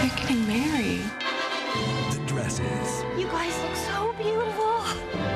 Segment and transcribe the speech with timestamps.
[0.00, 1.02] They're getting married.
[2.12, 4.82] The dresses, You guys look so beautiful.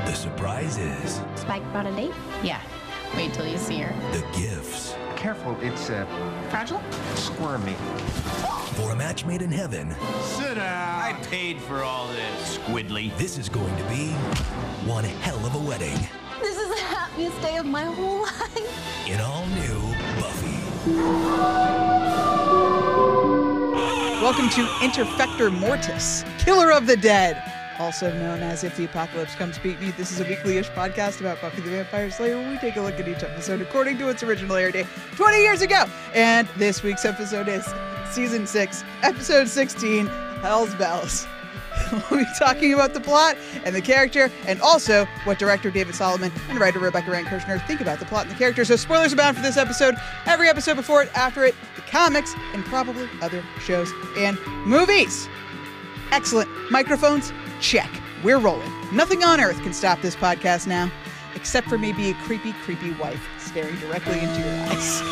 [0.07, 2.13] the surprises, Spike brought a date.
[2.43, 2.61] Yeah.
[3.15, 3.93] Wait till you see her.
[4.13, 4.95] the gifts.
[5.17, 6.07] Careful, it's uh,
[6.51, 6.83] Fragile?
[7.15, 7.75] squirmy.
[8.77, 11.01] For a match made in heaven, Sit down.
[11.01, 13.17] I paid for all this, Squidly.
[13.19, 14.09] this is going to be
[14.89, 15.97] one hell of a wedding.
[16.43, 19.07] This is the happiest day of my whole life.
[19.09, 20.59] In all new Buffy.
[24.25, 27.43] Welcome to Interfector Mortis, Killer of the Dead,
[27.79, 29.91] also known as If the Apocalypse Comes Beat Me.
[29.91, 33.07] This is a weekly-ish podcast about Buffy the Vampire Slayer we take a look at
[33.07, 34.87] each episode according to its original air date
[35.17, 35.85] 20 years ago.
[36.15, 37.67] And this week's episode is
[38.13, 40.07] Season 6, Episode 16,
[40.41, 41.27] Hell's Bells.
[42.11, 46.31] We'll be talking about the plot and the character, and also what director David Solomon
[46.49, 48.65] and writer Rebecca Rand Kirshner think about the plot and the character.
[48.65, 49.95] So, spoilers abound for this episode,
[50.27, 55.29] every episode before it, after it, the comics, and probably other shows and movies.
[56.11, 56.49] Excellent.
[56.71, 57.33] Microphones?
[57.61, 57.91] Check.
[58.23, 58.71] We're rolling.
[58.93, 60.91] Nothing on earth can stop this podcast now,
[61.35, 65.03] except for maybe a creepy, creepy wife staring directly into your eyes.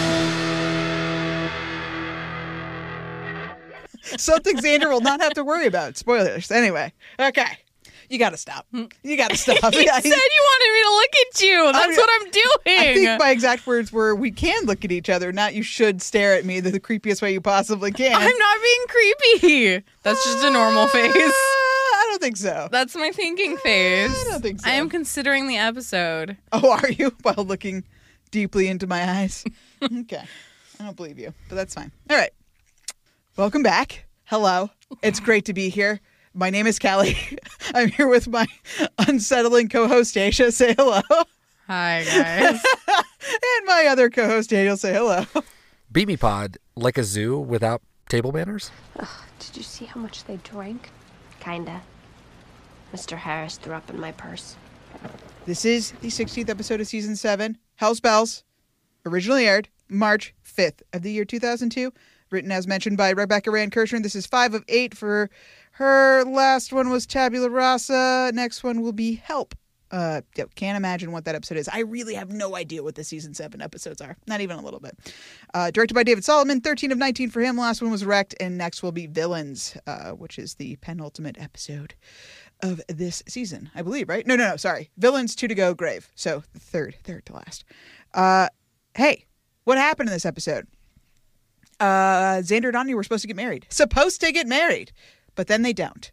[4.18, 5.96] Something Xander will not have to worry about.
[5.96, 6.50] Spoilers.
[6.50, 7.58] Anyway, okay.
[8.10, 8.66] You gotta stop.
[8.72, 9.72] You gotta stop.
[9.74, 11.72] You I- said you wanted me to look at you.
[11.72, 12.78] That's mean, what I'm doing.
[12.78, 16.02] I think my exact words were, "We can look at each other, not you should
[16.02, 19.84] stare at me the, the creepiest way you possibly can." I'm not being creepy.
[20.02, 21.14] That's just a normal face.
[21.16, 22.68] Uh, I don't think so.
[22.70, 24.10] That's my thinking face.
[24.10, 24.68] I don't think so.
[24.68, 26.36] I am considering the episode.
[26.52, 27.10] Oh, are you?
[27.22, 27.84] While looking
[28.30, 29.44] deeply into my eyes.
[29.82, 30.24] okay.
[30.78, 31.90] I don't believe you, but that's fine.
[32.10, 32.30] All right.
[33.36, 34.04] Welcome back.
[34.26, 34.70] Hello.
[35.02, 35.98] It's great to be here.
[36.34, 37.16] My name is Callie.
[37.74, 38.46] I'm here with my
[39.08, 40.52] unsettling co-host Aisha.
[40.52, 41.00] Say hello.
[41.66, 42.62] Hi guys.
[42.88, 44.76] and my other co-host Daniel.
[44.76, 45.24] Say hello.
[45.90, 48.70] Beat Me Pod, like a zoo without table manners?
[49.40, 50.90] Did you see how much they drank?
[51.40, 51.82] Kinda.
[52.94, 53.16] Mr.
[53.16, 54.54] Harris threw up in my purse.
[55.44, 58.44] This is the 16th episode of season 7, Hell's Bells,
[59.04, 61.92] originally aired March 5th of the year 2002,
[62.34, 64.02] written as mentioned by Rebecca Rand Kirshner.
[64.02, 65.30] This is 5 of 8 for
[65.72, 66.24] her.
[66.24, 68.32] Last one was Tabula Rasa.
[68.34, 69.54] Next one will be Help.
[69.90, 70.22] Uh,
[70.56, 71.68] can't imagine what that episode is.
[71.68, 74.16] I really have no idea what the season 7 episodes are.
[74.26, 74.98] Not even a little bit.
[75.54, 77.56] Uh, directed by David Solomon, 13 of 19 for him.
[77.56, 81.94] Last one was Wrecked, and next will be Villains, uh, which is the penultimate episode
[82.60, 84.26] of this season, I believe, right?
[84.26, 84.90] No, no, no, sorry.
[84.96, 86.10] Villains, two to go, Grave.
[86.16, 87.64] So third, third to last.
[88.12, 88.48] Uh,
[88.96, 89.26] hey,
[89.62, 90.66] what happened in this episode?
[91.80, 93.66] Uh, Xander and Anya were supposed to get married.
[93.68, 94.92] Supposed to get married,
[95.34, 96.10] but then they don't,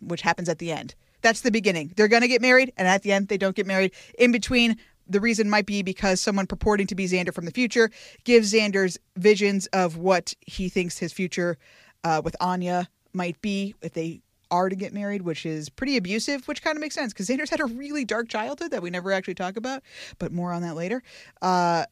[0.00, 0.94] which happens at the end.
[1.22, 1.92] That's the beginning.
[1.96, 3.92] They're going to get married, and at the end, they don't get married.
[4.18, 7.90] In between, the reason might be because someone purporting to be Xander from the future
[8.24, 11.58] gives Xander's visions of what he thinks his future
[12.04, 14.20] uh, with Anya might be if they
[14.50, 17.50] are to get married, which is pretty abusive, which kind of makes sense because Xander's
[17.50, 19.82] had a really dark childhood that we never actually talk about,
[20.18, 21.02] but more on that later.
[21.42, 21.84] Uh,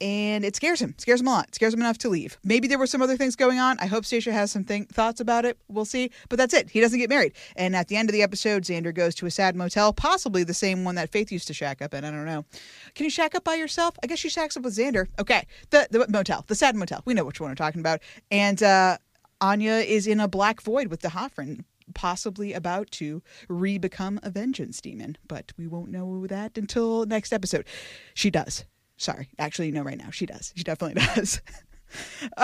[0.00, 0.94] and it scares him.
[0.98, 1.54] Scares him a lot.
[1.54, 2.36] Scares him enough to leave.
[2.44, 3.78] Maybe there were some other things going on.
[3.78, 5.58] I hope Stacia has some thoughts about it.
[5.68, 6.10] We'll see.
[6.28, 6.70] But that's it.
[6.70, 7.32] He doesn't get married.
[7.56, 10.54] And at the end of the episode, Xander goes to a sad motel, possibly the
[10.54, 12.04] same one that Faith used to shack up in.
[12.04, 12.44] I don't know.
[12.94, 13.96] Can you shack up by yourself?
[14.02, 15.06] I guess she shacks up with Xander.
[15.18, 17.02] Okay, the the motel, the sad motel.
[17.04, 18.00] We know which one we're talking about.
[18.30, 18.98] And uh,
[19.40, 21.64] Anya is in a black void with D'Hoffryn,
[21.94, 25.16] possibly about to re-become a vengeance demon.
[25.26, 27.66] But we won't know that until next episode.
[28.14, 28.64] She does.
[28.96, 30.52] Sorry, actually, no, right now she does.
[30.56, 31.40] She definitely does.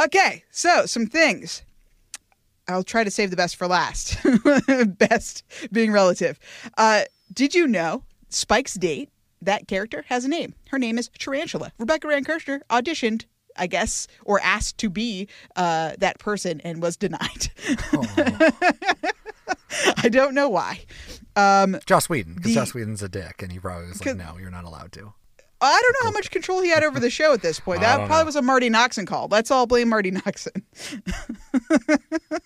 [0.04, 1.62] okay, so some things.
[2.68, 4.16] I'll try to save the best for last.
[4.98, 5.42] best
[5.72, 6.38] being relative.
[6.78, 7.02] Uh,
[7.32, 10.54] did you know Spike's date, that character, has a name?
[10.68, 11.72] Her name is Tarantula.
[11.78, 13.24] Rebecca Rand Kirshner auditioned,
[13.56, 17.50] I guess, or asked to be uh, that person and was denied.
[19.96, 20.84] I don't know why.
[21.34, 24.50] Um, Joss Whedon, because Joss Whedon's a dick, and he probably was like, no, you're
[24.50, 25.14] not allowed to.
[25.65, 27.83] I don't know how much control he had over the show at this point.
[27.83, 28.25] That probably know.
[28.25, 29.28] was a Marti Noxon call.
[29.31, 30.62] Let's all blame Marti Noxon.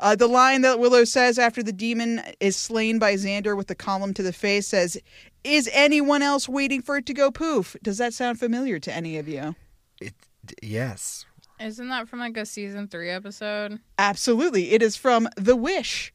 [0.00, 3.74] uh, the line that Willow says after the demon is slain by Xander with the
[3.74, 4.98] column to the face says,
[5.44, 7.74] Is anyone else waiting for it to go poof?
[7.82, 9.56] Does that sound familiar to any of you?
[10.00, 10.14] It,
[10.62, 11.24] yes.
[11.58, 13.80] Isn't that from like a season three episode?
[13.98, 14.72] Absolutely.
[14.72, 16.12] It is from The Wish.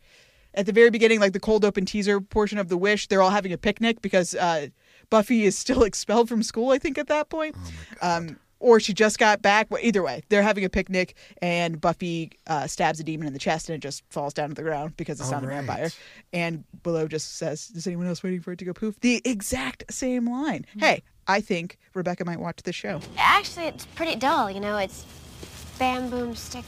[0.56, 3.32] At the very beginning, like the cold open teaser portion of The Wish, they're all
[3.32, 4.68] having a picnic because uh,
[5.14, 7.56] Buffy is still expelled from school, I think, at that point.
[8.02, 9.68] Um, or she just got back.
[9.70, 13.38] Well, either way, they're having a picnic, and Buffy uh, stabs a demon in the
[13.40, 15.92] chest, and it just falls down to the ground because it's Oh, not a vampire.
[16.32, 19.84] And Willow just says, "Is anyone else waiting for it to go poof?" The exact
[19.92, 20.66] same line.
[20.78, 23.00] Hey, I think Rebecca might watch this show.
[23.18, 24.78] Actually, it's pretty dull, you know.
[24.78, 25.06] It's
[25.78, 26.66] Bam boom stick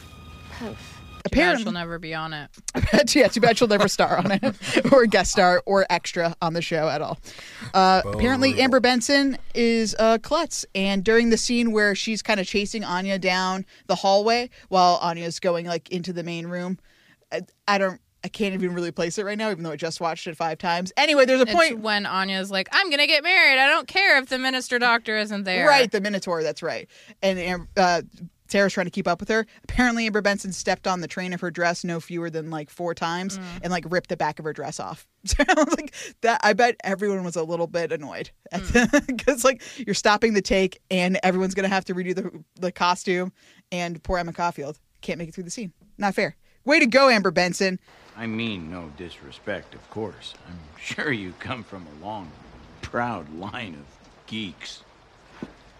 [0.59, 0.94] poof.
[1.25, 2.50] Too bad Apparently, she'll never be on it.
[3.16, 6.62] yeah, too bad she'll never star on it, or guest star, or extra on the
[6.62, 7.18] show at all.
[7.74, 12.45] Uh, apparently, Amber Benson is a klutz, and during the scene where she's kind of
[12.45, 16.77] chasing Anya down the hallway while Anya's going like into the main room,
[17.31, 20.00] I, I don't, I can't even really place it right now, even though I just
[20.00, 20.92] watched it five times.
[20.95, 21.80] Anyway, there's a It's point.
[21.80, 23.60] when Anya's like, I'm going to get married.
[23.60, 25.68] I don't care if the minister doctor isn't there.
[25.68, 26.44] Right, the Minotaur.
[26.44, 26.88] That's right.
[27.21, 28.01] And uh,
[28.47, 29.45] Sarah's trying to keep up with her.
[29.63, 32.94] Apparently, Amber Benson stepped on the train of her dress no fewer than like four
[32.94, 33.44] times mm.
[33.63, 35.07] and like ripped the back of her dress off.
[35.25, 36.39] So I was like that.
[36.44, 39.44] I bet everyone was a little bit annoyed because mm.
[39.44, 43.33] like you're stopping the take and everyone's gonna have to redo the the costume.
[43.71, 45.74] And poor Emma Caulfield can't make it through the scene.
[45.97, 46.36] Not fair.
[46.63, 47.80] Way to go, Amber Benson.
[48.15, 50.36] I mean no disrespect, of course.
[50.47, 52.31] I'm sure you come from a long,
[52.83, 53.86] proud line of
[54.27, 54.83] geeks.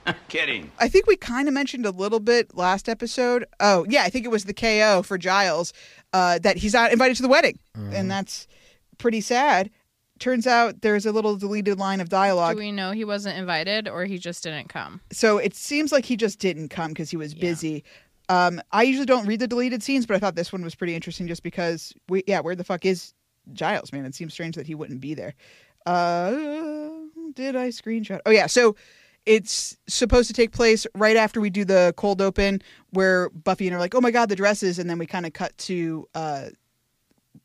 [0.28, 0.72] Kidding.
[0.80, 3.46] I think we kind of mentioned a little bit last episode.
[3.60, 5.74] Oh, yeah, I think it was the KO for Giles
[6.14, 7.60] uh, that he's not invited to the wedding.
[7.76, 8.48] And that's
[8.98, 9.70] pretty sad.
[10.20, 12.56] Turns out there's a little deleted line of dialogue.
[12.56, 15.02] Do we know he wasn't invited or he just didn't come?
[15.12, 17.84] so it seems like he just didn't come because he was busy.
[18.30, 20.96] Um, I usually don't read the deleted scenes, but I thought this one was pretty
[20.96, 23.14] interesting just because, we, yeah, where the fuck is
[23.54, 24.06] Giles, man?
[24.06, 25.36] It seems strange that he wouldn't be there.
[25.86, 26.32] Uh,
[27.34, 28.22] did I screenshot?
[28.26, 28.48] Oh, yeah.
[28.48, 28.76] So
[29.26, 32.62] it's supposed to take place right after we do the cold open
[32.92, 34.80] where Buffy and her are like, oh my God, the dresses.
[34.80, 36.46] And then we kind of cut to uh,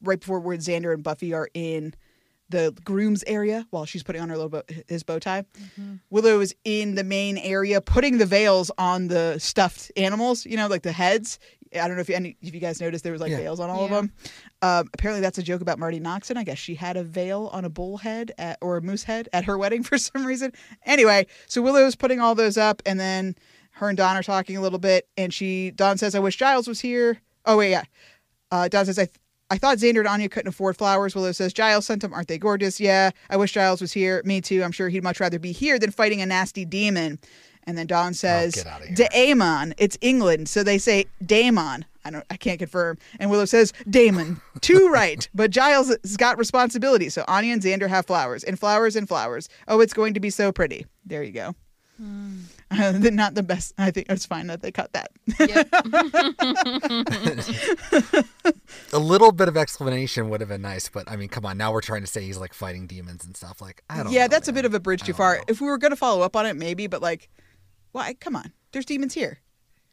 [0.02, 1.94] right before where Xander and Buffy are in
[2.50, 5.44] the groom's area while she's putting on her little his bow tie.
[6.10, 10.66] Willow is in the main area putting the veils on the stuffed animals, you know,
[10.66, 11.38] like the heads.
[11.74, 13.36] I don't know if you, any, if you guys noticed there was like Yeah.
[13.38, 14.12] veils on all of them.
[14.62, 16.36] Um, apparently, that's a joke about Marti Noxon.
[16.36, 19.28] I guess she had a veil on a bull head at, or a moose head
[19.32, 20.52] at her wedding for some reason.
[20.84, 23.36] Anyway, so Willow's putting all those up, and then
[23.72, 26.66] her and Dawn are talking a little bit, and she Dawn says, "I wish Giles
[26.66, 27.84] was here." Oh wait, yeah.
[28.50, 29.16] Uh, Dawn says, "I." Th-
[29.52, 31.16] I thought Xander and Anya couldn't afford flowers.
[31.16, 32.14] Willow says, Giles sent them.
[32.14, 32.78] Aren't they gorgeous?
[32.78, 33.10] Yeah.
[33.30, 34.22] I wish Giles was here.
[34.24, 34.62] Me too.
[34.62, 37.18] I'm sure he'd much rather be here than fighting a nasty demon.
[37.70, 38.96] And then Dawn says, get outta here.
[38.96, 39.74] Daemon.
[39.78, 41.84] It's England, so they say Daemon.
[42.04, 42.24] I don't.
[42.28, 42.98] I can't confirm.
[43.20, 44.40] And Willow says Damon.
[44.60, 45.28] Too right.
[45.32, 47.10] But Giles has got responsibility.
[47.10, 49.48] So Anya and Xander have flowers and flowers and flowers.
[49.68, 50.84] Oh, it's going to be so pretty.
[51.06, 51.54] There you go.
[52.72, 53.74] Uh, not the best.
[53.78, 55.10] I think it's fine that they cut that.
[58.92, 61.58] A little bit of explanation would have been nice, but I mean, come on.
[61.58, 63.60] Now we're trying to say he's like fighting demons and stuff.
[63.60, 64.12] Like, I don't.
[64.12, 65.40] yeah, know, that's a bit of a bridge too far.
[65.48, 67.28] If we were going to follow up on it, maybe, but like,
[67.92, 68.14] why?
[68.14, 68.52] Come on.
[68.72, 69.38] There's demons here.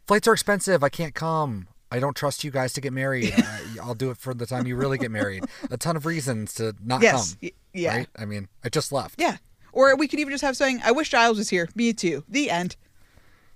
[0.05, 0.83] Flights are expensive.
[0.83, 1.67] I can't come.
[1.91, 3.33] I don't trust you guys to get married.
[3.37, 5.43] I, I'll do it for the time you really get married.
[5.71, 7.35] A ton of reasons to not Yes.
[7.41, 7.49] come.
[7.73, 7.95] Yeah.
[7.97, 8.07] Right?
[8.17, 9.19] I mean, I just left.
[9.19, 9.37] Yeah.
[9.71, 11.69] Or we could even just have saying, I wish Giles was here.
[11.75, 12.23] Me too.
[12.27, 12.75] The end.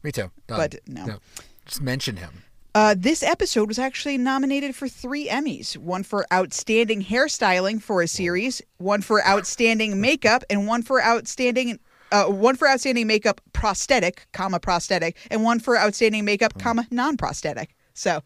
[0.04, 0.32] Me too.
[0.48, 0.58] Done.
[0.58, 1.18] But no.
[1.66, 2.44] Just mention him.
[2.74, 8.08] Uh, this episode was actually nominated for three Emmys one for Outstanding Hairstyling for a
[8.08, 11.80] series, one for Outstanding Makeup, and one for Outstanding.
[12.12, 17.74] Uh, one for outstanding makeup prosthetic, comma prosthetic, and one for outstanding makeup, comma non-prosthetic.
[17.94, 18.22] So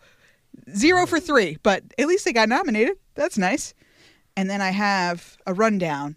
[0.76, 2.98] zero for three, but at least they got nominated.
[3.16, 3.74] That's nice.
[4.38, 6.16] And then I have a rundown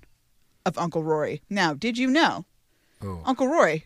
[0.67, 1.43] of Uncle Rory.
[1.51, 2.45] Now, did you know
[3.03, 3.23] Oh.
[3.25, 3.85] Uncle Roy?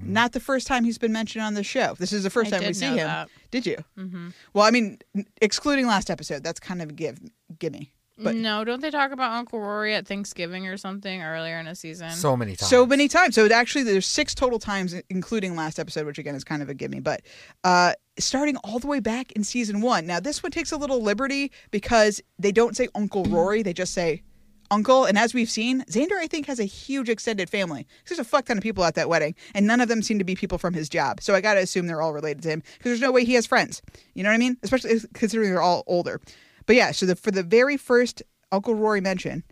[0.00, 1.94] Not the first time he's been mentioned on the show.
[1.98, 2.96] This is the first I time we see him.
[2.96, 3.28] that.
[3.50, 3.76] Did you?
[3.98, 4.28] Mm-hmm.
[4.54, 4.98] Well, I mean,
[5.42, 7.18] excluding last episode, that's kind of a give,
[7.58, 7.92] gimme.
[8.18, 11.74] But no, don't they talk about Uncle Rory at Thanksgiving or something earlier in a
[11.74, 12.10] season?
[12.10, 12.68] So many times.
[12.68, 13.34] so many times.
[13.34, 16.68] So it actually, there's six total times, including last episode, which again is kind of
[16.68, 17.00] a gimme.
[17.00, 17.22] But
[17.64, 20.06] uh, starting all the way back in season one.
[20.06, 23.94] Now this one takes a little liberty because they don't say Uncle Rory; they just
[23.94, 24.22] say
[24.70, 25.04] uncle.
[25.04, 27.86] And as we've seen, Xander, I think, has a huge extended family.
[28.08, 30.24] There's a fuck ton of people at that wedding, and none of them seem to
[30.24, 31.20] be people from his job.
[31.20, 33.34] So I got to assume they're all related to him because there's no way he
[33.34, 33.82] has friends.
[34.14, 34.56] You know what I mean?
[34.62, 36.20] Especially considering they're all older.
[36.66, 39.44] But yeah, so the, for the very first Uncle Rory mention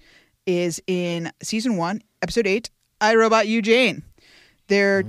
[0.46, 4.02] is in season one, episode eight, I Robot You Jane.
[4.68, 5.04] There,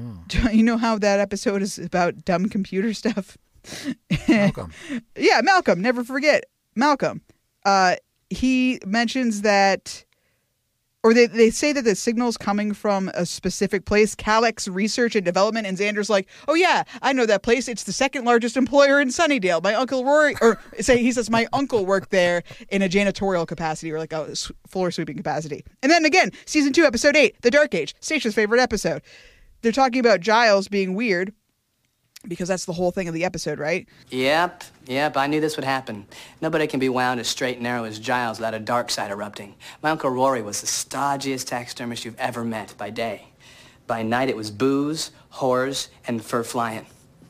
[0.52, 3.38] you know how that episode is about dumb computer stuff?
[4.28, 4.72] Welcome.
[5.16, 5.82] Yeah, Malcolm.
[5.82, 7.22] Never forget Malcolm.
[7.64, 7.96] Uh,
[8.30, 10.04] he mentions that,
[11.04, 15.26] or they, they say that the signal's coming from a specific place, Calyx Research and
[15.26, 15.66] Development.
[15.66, 17.68] And Xander's like, oh, yeah, I know that place.
[17.68, 19.64] It's the second largest employer in Sunnydale.
[19.64, 23.92] My uncle Rory, or say he says, my uncle worked there in a janitorial capacity
[23.92, 24.36] or like a
[24.68, 25.64] floor sweeping capacity.
[25.82, 29.02] And then again, season two, episode eight, The Dark Age, Stacia's favorite episode.
[29.62, 31.34] They're talking about Giles being weird
[32.28, 33.88] because that's the whole thing of the episode, right?
[34.10, 36.06] Yep, yep, I knew this would happen.
[36.42, 39.56] Nobody can be wound as straight and narrow as Giles without a dark side erupting.
[39.82, 43.28] My Uncle Rory was the stodgiest taxidermist you've ever met by day.
[43.88, 46.86] By night, it was booze, whores, and fur flying.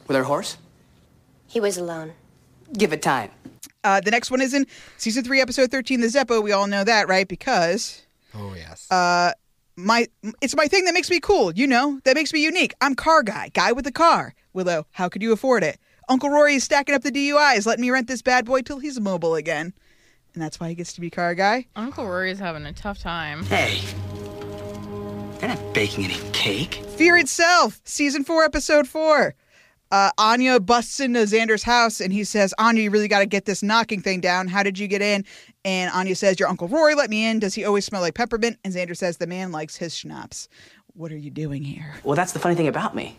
[0.07, 0.57] Were there a horse?
[1.48, 2.13] He was alone.
[2.74, 3.31] Give it time.
[3.83, 4.67] Uh, the next one is in
[4.98, 6.43] season three, episode thirteen, the Zeppo.
[6.43, 7.27] We all know that, right?
[7.27, 8.03] Because
[8.36, 8.89] Oh yes.
[8.91, 9.31] uh,
[9.75, 10.07] my
[10.41, 11.51] it's my thing that makes me cool.
[11.51, 12.74] You know, that makes me unique.
[12.79, 14.33] I'm car guy, guy with the car.
[14.53, 15.79] Willow, how could you afford it?
[16.10, 19.00] Uncle Rory is stacking up the DUIs, letting me rent this bad boy till he's
[19.00, 19.74] mobile again,
[20.34, 21.67] and that's why he gets to be car guy.
[21.75, 23.43] Uncle Rory's having a tough time.
[23.46, 23.79] Hey,
[25.39, 26.75] they're not baking any cake.
[26.98, 29.36] Fear itself, season four, episode four.
[29.91, 33.43] Uh, Anya busts into Xander's house and he says, Anya, you really got to get
[33.43, 34.48] this knocking thing down.
[34.48, 35.25] How did you get in?
[35.65, 37.39] And Anya says, Your Uncle Rory let me in.
[37.39, 38.58] Does he always smell like peppermint?
[38.63, 40.48] And Xander says, The man likes his schnapps.
[40.93, 41.96] What are you doing here?
[42.03, 43.17] Well, that's the funny thing about me.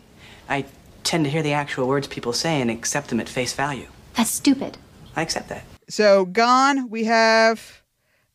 [0.49, 0.65] I
[1.03, 3.87] tend to hear the actual words people say and accept them at face value.
[4.15, 4.77] That's stupid.
[5.15, 5.63] I accept that.
[5.89, 7.83] So, gone, we have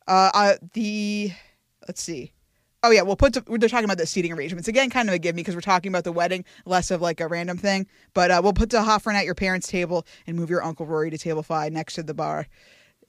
[0.07, 1.31] uh, uh, the,
[1.87, 2.33] let's see.
[2.81, 4.69] Oh, yeah, we'll put, to, they're talking about the seating arrangements.
[4.69, 7.19] Again, kind of a give me because we're talking about the wedding, less of like
[7.19, 7.87] a random thing.
[8.13, 11.17] But uh, we'll put D'Hoffryn at your parents' table and move your Uncle Rory to
[11.17, 12.47] table five next to the bar.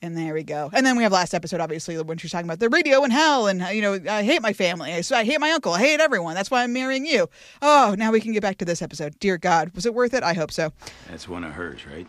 [0.03, 0.71] And there we go.
[0.73, 3.47] And then we have last episode, obviously, when she's talking about the radio and hell,
[3.47, 4.93] and you know, I hate my family.
[4.93, 5.75] I, I hate my uncle.
[5.75, 6.35] I hate everyone.
[6.35, 7.29] That's why I'm marrying you.
[7.61, 9.19] Oh, now we can get back to this episode.
[9.19, 10.23] Dear God, was it worth it?
[10.23, 10.73] I hope so.
[11.11, 12.07] That's one of hers, right?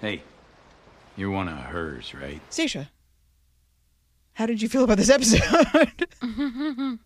[0.00, 0.22] Hey,
[1.16, 2.40] you're one of hers, right?
[2.50, 2.90] Stacia,
[4.32, 6.06] how did you feel about this episode?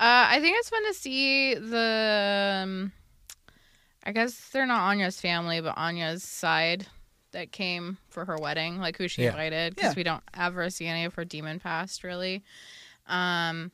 [0.00, 2.62] Uh, I think it's fun to see the.
[2.64, 2.92] Um,
[4.02, 6.86] I guess they're not Anya's family, but Anya's side
[7.32, 9.30] that came for her wedding, like who she Yeah.
[9.30, 9.96] invited, because Yeah.
[9.96, 12.42] we don't ever see any of her demon past really.
[13.06, 13.70] Um,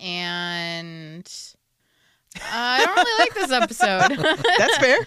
[0.00, 1.26] and
[2.36, 4.42] uh, I don't really like this episode.
[4.58, 4.98] That's fair.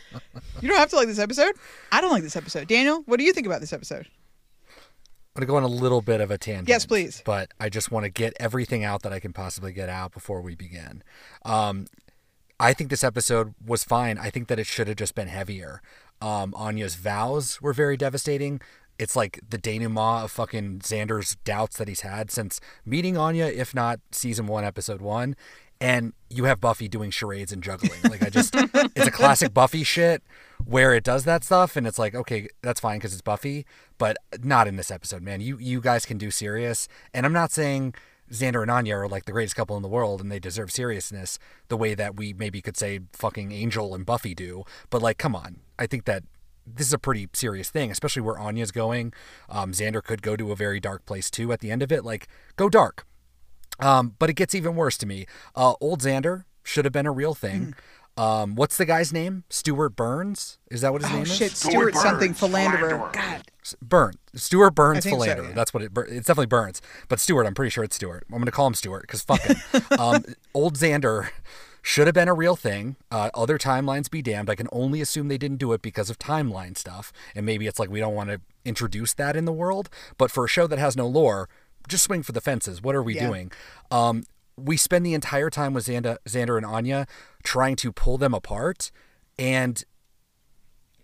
[0.62, 1.54] You don't have to like this episode.
[1.92, 2.68] I don't like this episode.
[2.68, 4.08] Daniel, what do you think about this episode?
[5.36, 6.70] I'm gonna go on a little bit of a tangent.
[6.70, 7.22] Yes, please.
[7.25, 10.39] But I just want to get everything out that I can possibly get out before
[10.42, 11.04] we begin.
[11.44, 11.88] Um,
[12.58, 14.18] I think this episode was fine.
[14.18, 15.82] I think that it should have just been heavier.
[16.25, 18.60] Um, Anya's vows were very devastating.
[18.98, 23.75] It's like the denouement of fucking Xander's doubts that he's had since meeting Anya, if
[23.75, 25.36] not season one, episode one.
[25.79, 28.01] And you have Buffy doing charades and juggling.
[28.03, 28.55] Like I just,
[28.96, 30.24] it's a classic Buffy shit
[30.65, 33.67] where it does that stuff, and it's like, okay, that's fine because it's Buffy,
[34.00, 35.41] but not in this episode, man.
[35.41, 37.94] You you guys can do serious, and I'm not saying
[38.32, 41.38] Xander and Anya are like the greatest couple in the world and they deserve seriousness
[41.67, 44.63] the way that we maybe could say fucking Angel and Buffy do.
[44.89, 45.60] But like, come on.
[45.77, 46.24] I think that
[46.65, 49.13] this is a pretty serious thing, especially where Anya's going.
[49.50, 52.03] Um, Xander could go to a very dark place too at the end of it.
[52.03, 53.05] Like, go dark.
[53.79, 55.25] Um, but it gets even worse to me.
[55.55, 57.75] Uh, old Xander should have been a real thing.
[58.17, 59.44] Um, what's the guy's name?
[59.50, 60.58] Stewart Burns?
[60.72, 61.58] Is that what his Oh name shit, is?
[61.58, 63.10] Stewart something philanderer.
[63.12, 63.41] God,
[63.82, 64.13] Burn.
[64.34, 65.50] Stewart Burns I think so, Philanderer.
[65.50, 65.53] yeah.
[65.53, 65.91] That's what it.
[66.08, 67.46] It's definitely Burns, but Stewart.
[67.46, 68.24] I'm pretty sure it's Stewart.
[68.32, 69.58] I'm gonna call him Stewart because fuck him.
[70.00, 71.27] um, old Xander
[71.88, 72.96] should have been a real thing.
[73.12, 74.50] Uh, other timelines be damned.
[74.50, 77.77] I can only assume they didn't do it because of timeline stuff, and maybe it's
[77.77, 79.88] like we don't want to introduce that in the world.
[80.18, 81.48] But for a show that has no lore,
[81.88, 82.82] just swing for the fences.
[82.82, 83.27] What are we Yeah.
[83.27, 83.51] doing?
[83.92, 84.24] Um,
[84.58, 87.06] we spend the entire time with Xander, Xander and Anya
[87.44, 88.89] trying to pull them apart,
[89.38, 89.84] and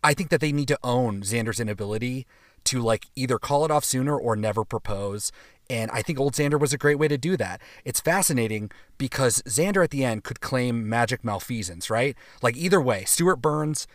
[0.04, 2.26] I think that they need to own Xander's inability
[2.64, 5.32] to like either call it off sooner or never propose.
[5.72, 7.62] And I think old Xander was a great way to do that.
[7.86, 12.14] It's fascinating because Xander at the end could claim magic malfeasance, right?
[12.42, 13.88] Like either way, Stewart Burns,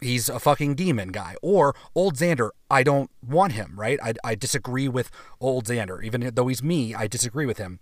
[0.00, 1.36] he's a fucking demon guy.
[1.42, 3.98] Or old Xander, I don't want him, right?
[4.02, 6.02] I, I disagree with old Xander.
[6.02, 7.80] Even though he's me, I disagree with him.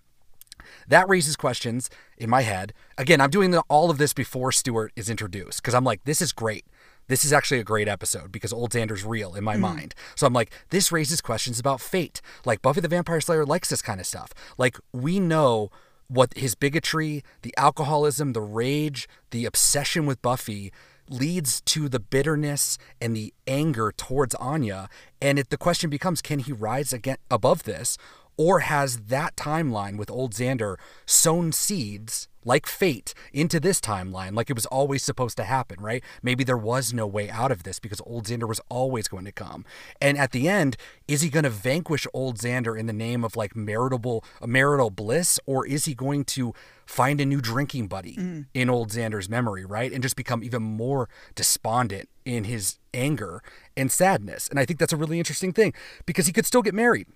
[0.88, 1.88] That raises questions
[2.18, 2.72] in my head.
[2.98, 6.32] Again, I'm doing all of this before Stewart is introduced because I'm like, this is
[6.32, 6.64] great.
[7.08, 9.62] This is actually a great episode because Old Xander's real in my hmm.
[9.62, 9.94] mind.
[10.14, 12.20] So I'm like, this raises questions about fate.
[12.44, 14.32] Like Buffy the Vampire Slayer likes this kind of stuff.
[14.58, 15.70] Like we know
[16.08, 20.72] what his bigotry, the alcoholism, the rage, the obsession with Buffy
[21.08, 24.88] leads to the bitterness and the anger towards Anya.
[25.20, 27.96] And it, the question becomes, can he rise again above this?
[28.36, 30.76] Or has that timeline with old Xander
[31.06, 36.02] sown seeds like fate into this timeline, like it was always supposed to happen, right?
[36.22, 39.32] Maybe there was no way out of this because old Xander was always going to
[39.32, 39.64] come.
[40.00, 40.76] And at the end,
[41.08, 45.40] is he going to vanquish old Xander in the name of like maritable marital bliss,
[45.44, 46.54] or is he going to
[46.86, 48.46] find a new drinking buddy mm.
[48.54, 49.92] in old Xander's memory, right?
[49.92, 53.42] And just become even more despondent in his anger
[53.76, 54.48] and sadness.
[54.48, 55.74] And I think that's a really interesting thing
[56.06, 57.08] because he could still get married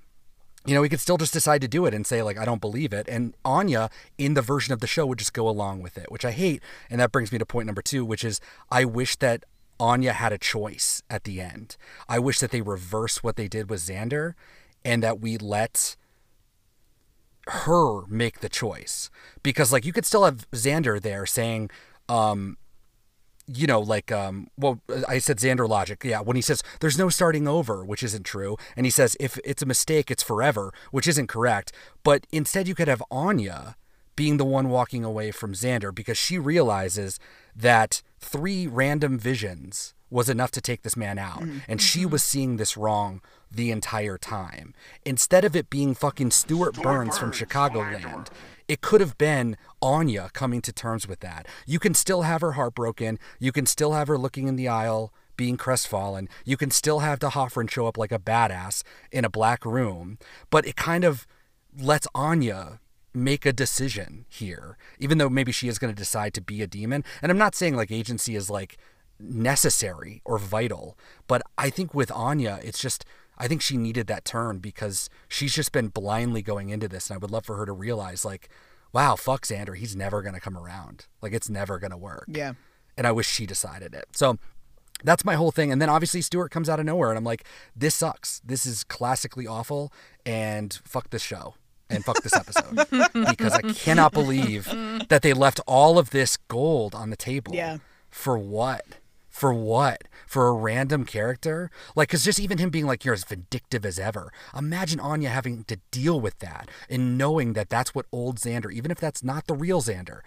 [0.66, 2.60] you know, he could still just decide to do it and say, like, I don't
[2.60, 3.08] believe it.
[3.08, 3.88] And Anya,
[4.18, 6.62] in the version of the show, would just go along with it, which I hate.
[6.90, 8.40] And that brings me to point number two, which is
[8.70, 9.44] I wish that
[9.78, 11.76] Anya had a choice at the end.
[12.08, 14.34] I wish that they reverse what they did with Xander
[14.84, 15.96] and that we let
[17.46, 19.10] her make the choice.
[19.42, 21.70] Because, like, you could still have Xander there saying,
[22.08, 22.58] um,
[23.46, 26.04] you know, like, um, well, I said Xander logic.
[26.04, 29.38] Yeah, when he says there's no starting over, which isn't true, and he says if
[29.44, 31.72] it's a mistake, it's forever, which isn't correct.
[32.02, 33.76] But instead, you could have Anya
[34.16, 37.18] being the one walking away from Xander because she realizes
[37.56, 41.42] that three random visions was enough to take this man out.
[41.68, 44.74] And she was seeing this wrong the entire time.
[45.04, 48.26] Instead of it being fucking Stewart Burns from Chicagoland,
[48.70, 51.48] it could have been Anya coming to terms with that.
[51.66, 53.18] You can still have her heartbroken.
[53.40, 56.28] You can still have her looking in the aisle, being crestfallen.
[56.44, 60.18] You can still have D'Hoffryn show up like a badass in a black room.
[60.50, 61.26] But it kind of
[61.76, 62.78] lets Anya
[63.12, 66.68] make a decision here, even though maybe she is going to decide to be a
[66.68, 67.02] demon.
[67.22, 68.76] And I'm not saying like agency is like
[69.18, 70.96] necessary or vital,
[71.26, 73.04] but I think with Anya, it's just.
[73.40, 77.14] I think she needed that turn because she's just been blindly going into this, and
[77.14, 78.50] I would love for her to realize, like,
[78.92, 81.06] wow, fuck Xander, he's never gonna come around.
[81.22, 82.26] Like, it's never gonna work.
[82.28, 82.52] Yeah.
[82.98, 84.04] And I wish she decided it.
[84.12, 84.38] So
[85.02, 85.72] that's my whole thing.
[85.72, 87.44] And then obviously Stewart comes out of nowhere, and I'm like,
[87.74, 88.40] this sucks.
[88.44, 89.90] This is classically awful,
[90.26, 91.54] and fuck this show.
[91.88, 92.86] And fuck this episode
[93.30, 94.66] because I cannot believe
[95.08, 97.52] that they left all of this gold on the table.
[97.52, 97.78] Yeah.
[98.10, 98.84] For what?
[99.40, 100.04] For what?
[100.26, 101.70] For a random character?
[101.96, 104.30] Like, because just even him being like, you're as vindictive as ever.
[104.54, 108.90] Imagine Anya having to deal with that and knowing that that's what old Xander, even
[108.90, 110.20] if that's not the real Xander,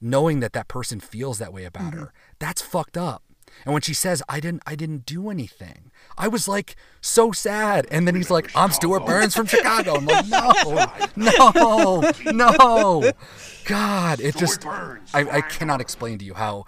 [0.00, 2.12] knowing that that person feels that way about her.
[2.38, 3.24] That's fucked up.
[3.64, 7.88] And when she says, I didn't, I didn't do anything, I was like so sad.
[7.90, 9.96] And then he's like, I'm Stewart Burns from Chicago.
[9.96, 10.26] I'm like,
[11.16, 13.12] no, no, no.
[13.64, 16.66] God, it just, I, I cannot explain to you how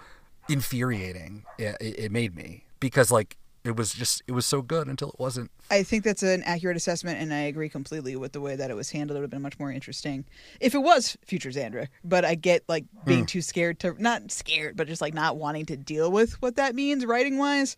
[0.49, 5.09] infuriating it, it made me because like it was just it was so good until
[5.09, 8.55] it wasn't I think that's an accurate assessment, and I agree completely with the way
[8.55, 9.17] that it was handled.
[9.17, 10.25] It would have been much more interesting
[10.59, 11.87] if it was future Xander.
[12.03, 15.65] But I get like being too scared to not scared, but just like not wanting
[15.67, 17.75] to deal with what that means writing wise.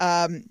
[0.00, 0.44] Um,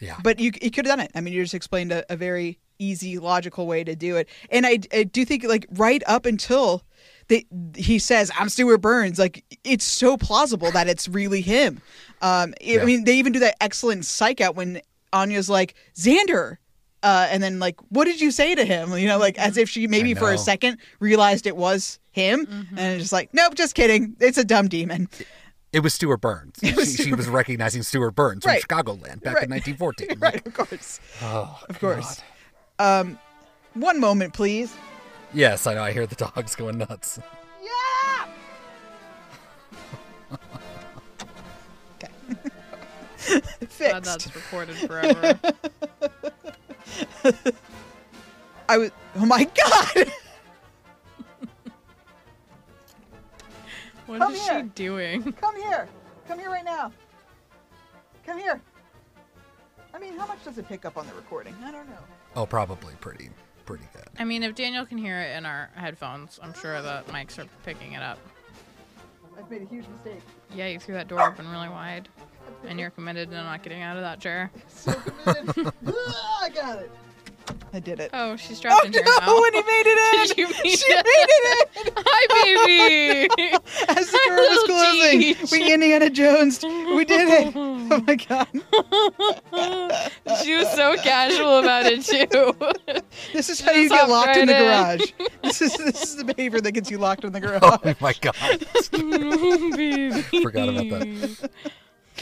[0.00, 1.12] yeah but you you could have done it.
[1.14, 4.66] I mean, you just explained a, a very easy, logical way to do it, and
[4.66, 6.82] I, I do think like right up until.
[7.28, 11.80] They, he says, "I'm Stewart Burns." Like it's so plausible that it's really him.
[12.22, 12.84] Um, I Yeah.
[12.84, 14.80] mean, they even do that excellent psych out when
[15.12, 16.56] Anya's like, "Xander,"
[17.04, 19.70] uh, and then like, "What did you say to him?" You know, like as if
[19.70, 23.76] she maybe for a second realized it was him, and it's just like, "Nope, just
[23.76, 24.16] kidding.
[24.18, 25.08] It's a dumb demon."
[25.72, 28.60] it was Stewart Burns she, was she was recognizing Stewart Burns Right.
[28.60, 29.44] from Chicagoland back Right.
[29.44, 32.20] in 1914 right, of course, oh, of course.
[32.80, 33.18] Um,
[33.74, 34.74] one moment, please.
[35.34, 37.18] yes I know I hear the dogs going nuts
[37.62, 38.26] Yeah.
[41.96, 42.08] okay.
[43.60, 43.78] Fixed.
[43.78, 45.38] God, that's recorded forever.
[48.68, 48.90] I was.
[49.16, 50.10] Oh my god.
[54.06, 54.62] What Come is here.
[54.62, 55.32] she doing?
[55.34, 55.88] Come here.
[56.26, 56.90] Come here right now.
[58.26, 58.60] Come here.
[59.94, 61.54] I mean, how much does it pick up on the recording?
[61.62, 61.98] I don't know.
[62.36, 63.30] Oh probably pretty
[63.66, 67.02] pretty good I mean, if Daniel can hear it in our headphones, I'm sure the
[67.08, 68.18] mics are picking it up.
[69.38, 70.20] I've made a huge mistake.
[70.54, 72.08] Yeah, you threw that door open really wide,
[72.66, 74.50] and you're committed to not getting out of that chair.
[74.68, 75.72] So committed.
[75.86, 76.90] Ah, I got it.
[77.72, 78.10] I did it.
[78.12, 79.16] Oh, she's trapped Oh in here no!
[79.20, 79.40] now.
[79.40, 81.06] When he made it in, Did you mean she it?
[81.06, 81.92] made it in.
[82.04, 83.54] Hi, baby.
[83.88, 85.52] As the door was closing, Cheech.
[85.52, 86.62] we Indiana Jones.
[86.64, 87.52] We did it.
[87.56, 88.48] Oh my god!
[90.42, 92.54] she was so casual about it too.
[93.32, 95.12] This is how you get hopped locked in the right garage.
[95.42, 97.60] This is this is the behavior that gets you locked in the garage.
[97.62, 98.34] oh my god
[98.92, 100.22] baby.
[100.42, 101.50] Forgot about that.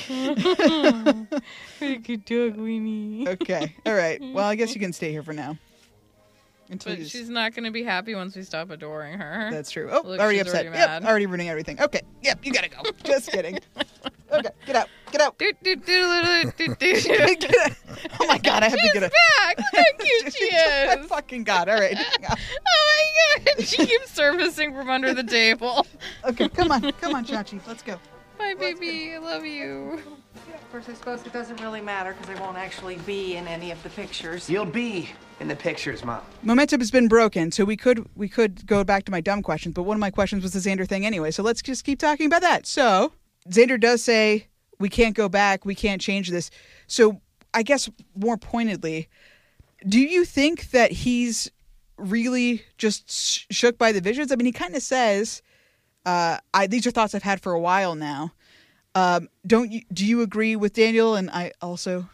[1.80, 3.28] Like a dog weenie.
[3.28, 3.74] Okay.
[3.86, 4.20] All right.
[4.34, 5.56] Well, I guess you can stay here for now.
[6.70, 9.48] Until But you just- she's not gonna be happy once we stop adoring her.
[9.50, 9.88] That's true.
[9.90, 10.66] Oh, Look, already she's upset.
[10.66, 11.04] already yep, mad.
[11.08, 11.80] already ruining everything.
[11.80, 12.02] Okay.
[12.22, 12.82] Yep, you gotta go.
[13.04, 13.58] Just kidding.
[14.30, 14.88] Okay, get out.
[15.10, 15.38] Get out.
[15.38, 16.94] Do, do, do, do, do, do.
[17.36, 17.72] Get out.
[18.20, 19.10] Oh my god, I have to get out.
[19.38, 19.58] back.
[19.72, 21.06] How cute she I is.
[21.06, 21.68] fucking god.
[21.70, 21.96] All right.
[21.96, 23.64] Oh my god.
[23.64, 25.86] She keeps surfacing from under the table.
[26.24, 26.92] Okay, come on.
[27.00, 27.60] Come on, Chachi.
[27.66, 27.98] Let's go.
[28.38, 29.14] Bye, baby.
[29.14, 30.00] I love you.
[30.54, 33.70] Of course, I suppose it doesn't really matter because I won't actually be in any
[33.70, 34.48] of the pictures.
[34.48, 35.08] You'll be
[35.40, 36.20] in the pictures, Mom.
[36.42, 39.74] Momentum has been broken, so we could we could go back to my dumb questions,
[39.74, 41.30] but one of my questions was the Xander thing anyway.
[41.30, 42.66] So let's just keep talking about that.
[42.66, 43.12] So
[43.48, 44.46] Xander does say
[44.78, 46.50] we can't go back, we can't change this.
[46.86, 47.20] So
[47.54, 49.08] I guess more pointedly,
[49.88, 51.50] do you think that he's
[51.96, 54.30] really just sh- shook by the visions?
[54.30, 55.42] I mean, he kind of says,
[56.08, 58.32] uh, "I these are thoughts I've had for a while now."
[58.94, 59.82] Um, don't you?
[59.92, 61.14] Do you agree with Daniel?
[61.14, 62.08] And I also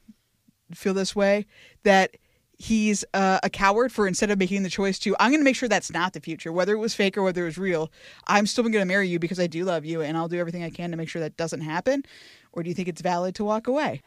[0.73, 1.47] feel this way
[1.85, 2.17] that
[2.59, 5.57] he's uh, a coward for instead of making the choice to I'm going to make
[5.57, 7.91] sure that's not the future, whether it was fake or whether it was real.
[8.27, 10.65] I'm still going to marry you because I do love you, and I'll do everything
[10.65, 12.05] I can to make sure that doesn't happen.
[12.53, 14.03] Or do you think it's valid to walk away?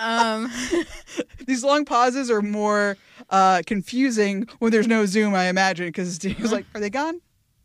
[0.00, 0.50] Um,
[1.46, 2.96] These long pauses are more
[3.30, 7.20] uh, confusing when there's no Zoom, I imagine, because he was like, "Are they gone?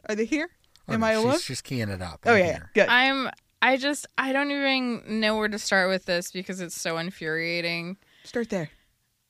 [0.09, 0.49] Are they here?
[0.87, 2.21] Oh, Am no, I alone?" she's, she's keying it up.
[2.25, 2.69] Oh I'm yeah, yeah, here.
[2.73, 2.87] good.
[2.89, 3.29] I'm.
[3.61, 4.07] I just.
[4.17, 7.97] I don't even know where to start with this because it's so infuriating.
[8.23, 8.69] Start there.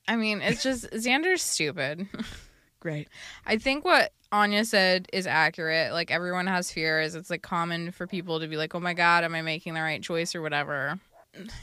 [0.07, 2.07] I mean, it's just Xander's stupid.
[2.79, 3.09] Great.
[3.45, 5.91] I think what Anya said is accurate.
[5.93, 7.13] Like everyone has fears.
[7.13, 9.81] It's like common for people to be like, "Oh my god, am I making the
[9.81, 10.99] right choice or whatever?"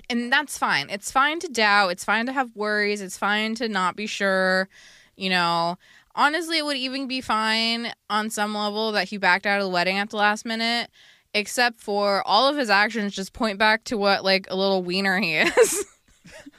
[0.09, 0.89] And that's fine.
[0.91, 1.91] It's fine to doubt.
[1.91, 3.01] It's fine to have worries.
[3.01, 4.69] It's fine to not be sure.
[5.17, 5.77] You know,
[6.15, 9.71] honestly, it would even be fine on some level that he backed out of the
[9.71, 10.91] wedding at the last minute,
[11.35, 15.19] except for all of his actions just point back to what like a little wiener
[15.19, 15.85] he is.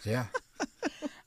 [0.06, 0.26] Yeah.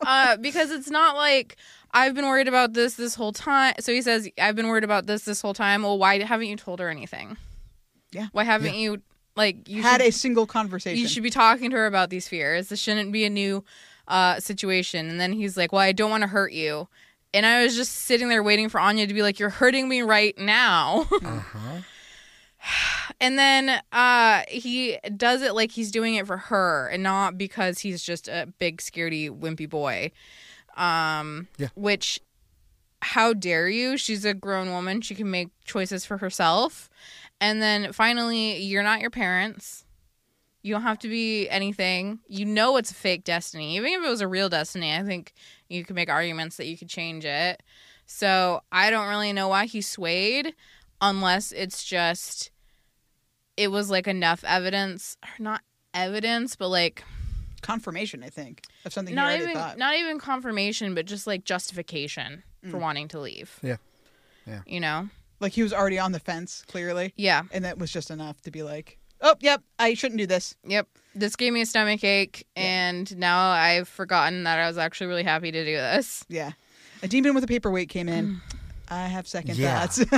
[0.00, 1.56] uh, because it's not like
[1.92, 3.74] I've been worried about this this whole time.
[3.80, 5.82] So he says, I've been worried about this this whole time.
[5.82, 7.36] Well, why haven't you told her anything?
[8.10, 8.28] Yeah.
[8.32, 9.02] Why haven't you
[9.36, 11.00] like you Had should, a single conversation.
[11.00, 12.68] you should be talking to her about these fears.
[12.68, 13.64] This shouldn't be a new
[14.08, 15.08] uh, situation.
[15.08, 16.88] And then he's like, well, I don't want to hurt you.
[17.34, 20.02] And I was just sitting there waiting for Anya to be like, you're hurting me
[20.02, 21.06] right now.
[21.24, 21.80] Uh-huh.
[23.20, 27.80] and then uh he does it like he's doing it for her and not because
[27.80, 30.12] he's just a big scaredy wimpy boy
[30.76, 31.68] um Yeah.
[31.74, 32.20] which
[33.00, 36.88] how dare you she's a grown woman she can make choices for herself
[37.42, 39.84] and then finally you're not your parents.
[40.62, 42.20] You don't have to be anything.
[42.28, 43.76] You know it's a fake destiny.
[43.76, 45.34] Even if it was a real destiny i think
[45.68, 47.62] you could make arguments that you could change it.
[48.06, 50.54] So i don't really know why he swayed
[51.00, 52.52] unless it's just
[53.56, 57.04] it was like enough evidence or not evidence but like
[57.60, 59.78] confirmation, I think, of something not you even thought.
[59.78, 62.82] not even confirmation but just like justification for mm.
[62.82, 63.58] wanting to leave.
[63.62, 63.76] Yeah.
[64.46, 64.60] Yeah.
[64.66, 65.08] you know
[65.42, 68.50] like he was already on the fence, clearly, yeah and that was just enough to
[68.50, 72.46] be like, "Oh, yep, I shouldn't do this." yep this gave me a stomach ache
[72.56, 76.52] and now i've forgotten that i was actually really happy to do this Yeah,
[77.02, 78.40] a demon with a paperweight came in.
[78.88, 79.86] I have second Yeah.
[79.86, 80.04] thoughts.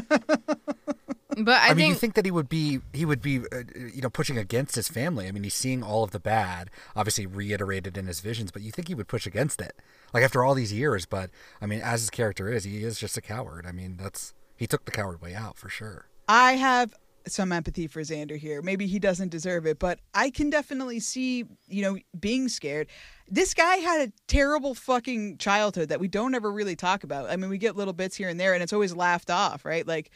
[1.37, 3.63] but i, I, mean, think you think that he would be he would be uh,
[3.93, 5.27] you know pushing against his family.
[5.27, 8.71] I mean, he's seeing all of the bad, obviously reiterated in his visions, but you
[8.71, 9.75] think he would push against it,
[10.13, 11.07] like after all these years.
[11.07, 13.67] But I mean, as his character is, he is just a coward.
[13.67, 16.09] I mean, that's he took the coward way out for sure.
[16.29, 16.95] I have
[17.27, 18.63] some empathy for Xander here.
[18.63, 22.89] Maybe he doesn't deserve it, but I can definitely see, you know, being scared.
[23.29, 27.31] This guy had a terrible fucking childhood that we don't ever really talk about.
[27.31, 29.87] I mean, we get little bits here and there and it's always laughed off, right?
[29.87, 30.11] Like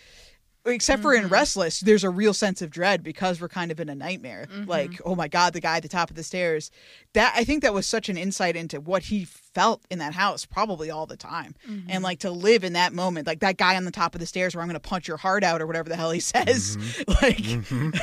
[0.69, 1.33] except for in mm-hmm.
[1.33, 4.47] Restless, there's a real sense of dread because we're kind of in a nightmare.
[4.51, 4.69] Mm-hmm.
[4.69, 6.71] Like, oh my god, the guy at the top of the stairs.
[7.15, 10.45] That I think that was such an insight into what he felt in that house
[10.45, 11.55] probably all the time.
[11.67, 12.03] And mm-hmm.
[12.05, 14.55] like to live in that moment, like that guy on the top of the stairs
[14.55, 16.77] where I'm going to punch your heart out or whatever the hell he says.
[17.23, 17.45] like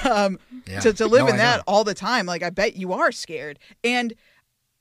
[0.06, 0.80] um Yeah.
[0.82, 1.63] to to live No, in I that know.
[1.67, 3.60] all the time, like I bet you are scared.
[3.84, 4.13] And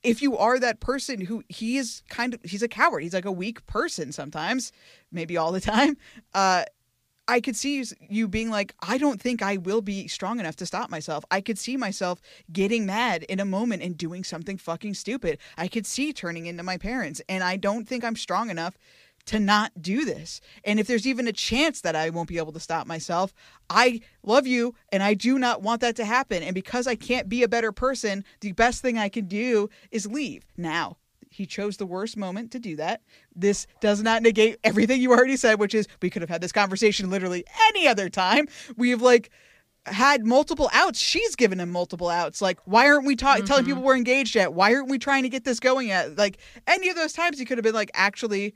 [0.05, 3.25] if you are that person who he is kind of he's a coward he's like
[3.25, 4.71] a weak person sometimes
[5.11, 5.97] maybe all the time
[6.35, 6.63] uh
[7.27, 10.65] i could see you- being like i don't think i will be strong enough to
[10.65, 14.93] stop myself i could see myself getting mad in a moment and doing something fucking
[14.93, 18.77] stupid i could see turning into my parents and i don't think i'm strong enough
[19.25, 20.39] to not do this.
[20.63, 23.33] And if there's even a chance that I won't be able to stop myself,
[23.69, 26.43] I love you and I do not want that to happen.
[26.43, 30.05] And because I can't be a better person, the best thing I can do is
[30.05, 30.97] leave now.
[31.35, 33.01] He chose the worst moment to do that.
[33.35, 36.53] This does not negate everything you already said, which is we could have had this
[36.53, 38.47] conversation literally any other time.
[38.77, 39.29] We've like
[39.85, 40.97] had multiple outs.
[40.97, 42.41] She's given him multiple outs.
[42.41, 43.71] Like, why aren't we ta- telling mm-hmm.
[43.71, 44.53] people we're engaged yet?
[44.53, 46.17] Why aren't we trying to get this going yet?
[46.17, 48.55] Like, any of those times he could have been like, actually,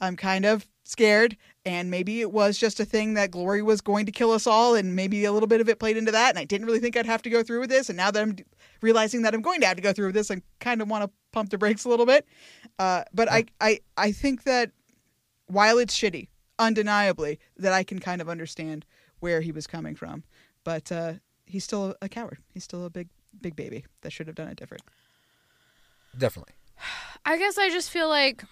[0.00, 1.36] I'm kind of scared.
[1.64, 4.74] And maybe it was just a thing that Glory was going to kill us all.
[4.74, 6.30] And maybe a little bit of it played into that.
[6.30, 7.88] And I didn't really think I'd have to go through with this.
[7.88, 8.36] And now that I'm
[8.80, 11.04] realizing that I'm going to have to go through with this, I kind of want
[11.04, 12.26] to pump the brakes a little bit.
[12.78, 14.70] Uh, but I, I, I think that
[15.48, 18.86] while it's shitty, undeniably, that I can kind of understand
[19.20, 20.24] where he was coming from.
[20.64, 22.38] But uh, he's still a coward.
[22.54, 24.82] He's still a big, big baby that should have done it different.
[26.16, 26.54] Definitely.
[27.26, 28.42] I guess I just feel like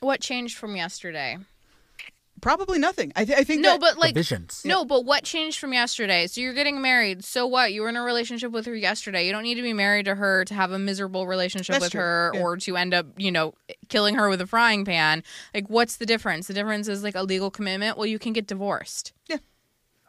[0.00, 1.38] what changed from yesterday.
[2.40, 3.12] Probably nothing.
[3.16, 4.62] I, th- I think No, that- but like visions.
[4.64, 6.26] no, but what changed from yesterday?
[6.26, 7.24] So you're getting married.
[7.24, 7.72] So what?
[7.72, 9.26] You were in a relationship with her yesterday.
[9.26, 11.92] You don't need to be married to her to have a miserable relationship That's with
[11.92, 12.00] true.
[12.00, 12.40] her Yeah.
[12.42, 13.54] or to end up, you know,
[13.88, 15.22] killing her with a frying pan.
[15.54, 16.46] Like what's the difference?
[16.46, 17.96] The difference is like a legal commitment.
[17.96, 19.12] Well, you can get divorced.
[19.28, 19.38] yeah.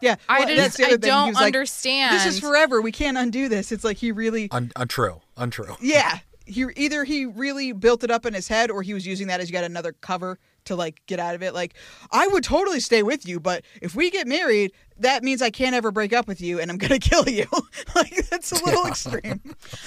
[0.01, 0.15] Yeah.
[0.29, 0.99] I just that's the I thing.
[1.01, 2.15] Don't was like, understand.
[2.15, 2.81] This is forever.
[2.81, 3.71] We can't undo this.
[3.73, 5.19] It's like he really, Un- untrue.
[5.35, 5.75] Untrue.
[5.81, 6.19] yeah.
[6.45, 9.41] he either he really built it up in his head or he was using that
[9.41, 11.53] as yet another cover to like get out of it.
[11.53, 11.73] Like,
[12.11, 15.75] I would totally stay with you, but if we get married, that means I can't
[15.75, 17.45] ever break up with you and I'm gonna kill you.
[17.95, 19.41] like that's a little extreme.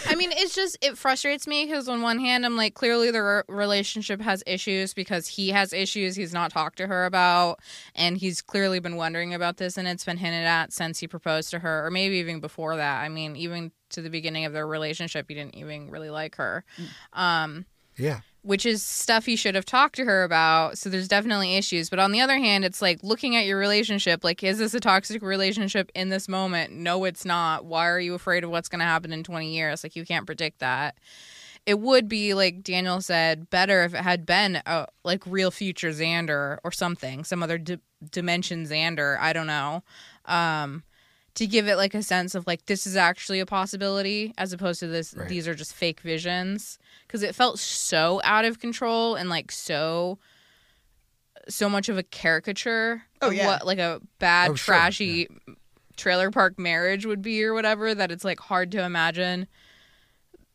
[0.07, 3.45] I mean, it's just it frustrates me because on one hand, I'm like, clearly the
[3.49, 7.61] relationship has issues because he has issues he's not talked to her about,
[7.95, 11.51] and he's clearly been wondering about this, and it's been hinted at since he proposed
[11.51, 13.03] to her, or maybe even before that.
[13.03, 16.65] I mean, even to the beginning of their relationship, he didn't even really like her.
[17.13, 17.67] Um,
[17.99, 18.21] Yeah.
[18.43, 20.77] Which is stuff he should have talked to her about.
[20.77, 21.89] So there's definitely issues.
[21.89, 24.81] But on the other hand, it's like looking at your relationship, like, is this a
[24.81, 26.73] toxic relationship in this moment?
[26.73, 27.65] No, it's not.
[27.65, 29.85] Why are you afraid of what's going to happen in 20 years?
[29.85, 30.97] Like, you can't predict that.
[31.65, 35.91] It would be, like Daniel said, better if it had been a like real future
[35.91, 37.79] Xander or something, some other di-
[38.11, 39.17] dimension Xander.
[39.21, 39.85] I don't know.
[40.25, 40.83] Um,
[41.35, 44.81] to give it like a sense of like this is actually a possibility as opposed
[44.81, 45.29] to this Right.
[45.29, 50.19] these are just fake visions because it felt so out of control and like so
[51.49, 53.47] so much of a caricature Oh, of yeah.
[53.47, 55.29] what like a bad Oh, sure, trashy
[55.97, 59.47] trailer park marriage would be or whatever that it's like hard to imagine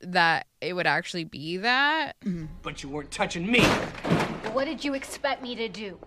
[0.01, 2.45] that it would actually be that mm-hmm.
[2.61, 3.61] But you weren't touching me.
[4.53, 5.97] What did you expect me to do?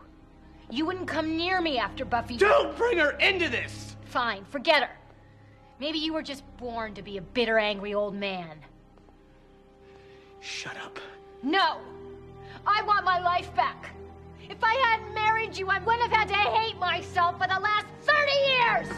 [0.70, 2.36] You wouldn't come near me after Buffy.
[2.36, 3.96] Don't bring her into this!
[4.10, 4.90] Fine, forget her.
[5.78, 8.58] Maybe you were just born to be a bitter, angry old man.
[10.40, 10.98] Shut up.
[11.44, 11.78] No!
[12.66, 13.94] I want my life back.
[14.48, 17.86] If I hadn't married you, I wouldn't have had to hate myself for the last
[18.02, 18.88] 30 years!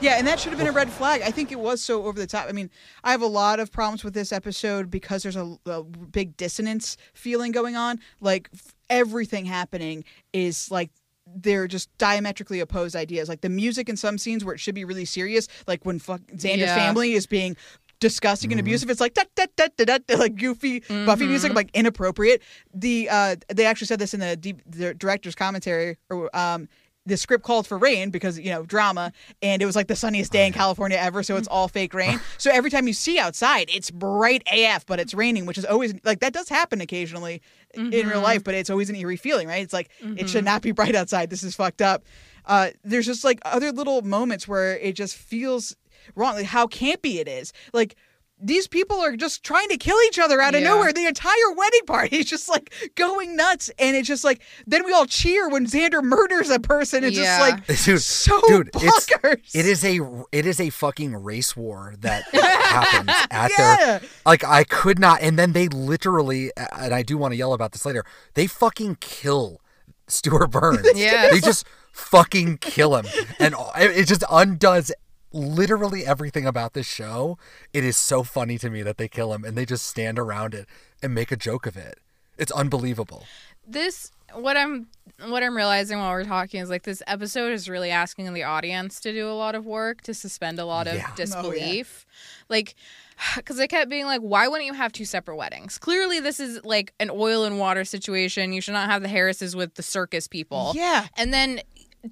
[0.00, 1.22] Yeah, and that should have been a red flag.
[1.22, 2.46] I think it was so over the top.
[2.48, 2.70] I mean,
[3.02, 6.96] I have a lot of problems with this episode because there's a, a big dissonance
[7.14, 7.98] feeling going on.
[8.20, 10.90] Like f- everything happening is like
[11.34, 13.28] they're just diametrically opposed ideas.
[13.28, 16.20] Like the music in some scenes where it should be really serious, like when fuck
[16.32, 16.76] Xander's Yeah.
[16.76, 17.56] family is being
[17.98, 18.90] disgusting and abusive.
[18.90, 22.42] It's like da, da, da, da, da, da, like goofy Buffy music, like inappropriate.
[22.74, 25.96] The uh, they actually said this in the, D- the director's commentary.
[26.10, 26.68] Or um,
[27.06, 30.32] the script called for rain because you know drama, and it was like the sunniest
[30.32, 32.20] day in California ever, so it's all fake rain.
[32.36, 35.94] so every time you see outside, it's bright AF, but it's raining, which is always
[36.04, 37.40] like that does happen occasionally
[37.74, 39.62] in real life, but it's always an eerie feeling, right?
[39.62, 41.30] It's like it should not be bright outside.
[41.30, 42.04] This is fucked up.
[42.44, 45.76] Uh, there's just like other little moments where it just feels
[46.14, 46.34] wrong.
[46.34, 47.52] Like how campy it is.
[47.72, 47.96] Like
[48.38, 50.68] these people are just trying to kill each other out of Yeah.
[50.68, 50.92] nowhere.
[50.92, 54.92] The entire wedding party is just like going nuts, and it's just like then we
[54.92, 57.02] all cheer when Xander murders a person.
[57.02, 57.38] It's Yeah.
[57.38, 59.54] just like Dude, so dude, it's bonkers.
[59.54, 60.00] it is a
[60.32, 63.76] it is a fucking race war that happens at Yeah.
[63.76, 67.54] their like I could not and then they literally and I do want to yell
[67.54, 68.04] about this later.
[68.34, 69.60] They fucking kill
[70.08, 70.86] Stewart Burns.
[70.94, 73.06] yeah, They just fucking kill him
[73.38, 74.92] and it it just undoes
[75.36, 77.38] literally everything about this show.
[77.72, 80.54] It is so funny to me that they kill him and they just stand around
[80.54, 80.66] it
[81.02, 81.98] and make a joke of it.
[82.38, 83.24] It's unbelievable.
[83.66, 84.88] this what i'm
[85.28, 88.98] what i'm realizing while we're talking is like this episode is really asking the audience
[89.00, 91.06] to do a lot of work to suspend a lot of Yeah.
[91.08, 92.04] Oh, disbelief
[92.48, 92.74] like
[93.36, 96.60] because i kept being like why wouldn't you have two separate weddings clearly this is
[96.64, 100.26] like an oil and water situation you should not have the harrises with the circus
[100.26, 101.06] people Yeah.
[101.16, 101.60] and then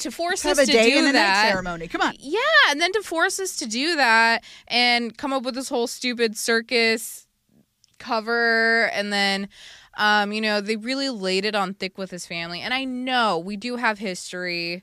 [0.00, 1.88] to force have us a to day do and that ceremony.
[1.88, 2.14] Come on.
[2.18, 5.86] yeah, and then to force us to do that and come up with this whole
[5.86, 7.26] stupid circus
[7.98, 9.48] cover and then
[9.96, 13.38] um you know they really laid it on thick with his family and I know
[13.38, 14.82] we do have history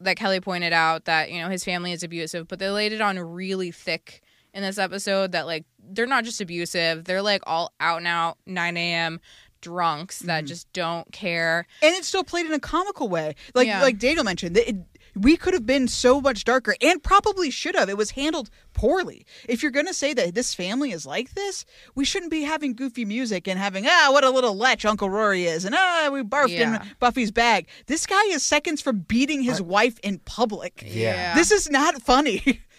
[0.00, 3.00] that Kelly pointed out that you know his family is abusive but they laid it
[3.00, 7.72] on really thick in this episode that like they're not just abusive they're like all
[7.80, 9.20] out and out 9 a.m
[9.62, 13.34] drunks that just don't care and it's still played in a comical way.
[13.54, 13.80] Like Yeah.
[13.80, 14.76] like Daniel mentioned, it,
[15.14, 17.90] we could have been so much darker, and probably should have.
[17.90, 19.26] It was handled poorly.
[19.46, 23.04] If you're gonna say that this family is like this, we shouldn't be having goofy
[23.04, 26.48] music and having ah what a little lech Uncle Rory is, and ah we barfed
[26.58, 26.82] Yeah.
[26.82, 27.68] in Buffy's bag.
[27.88, 30.82] This guy is seconds from beating his wife in public.
[30.86, 31.34] Yeah.
[31.34, 32.62] This is not funny.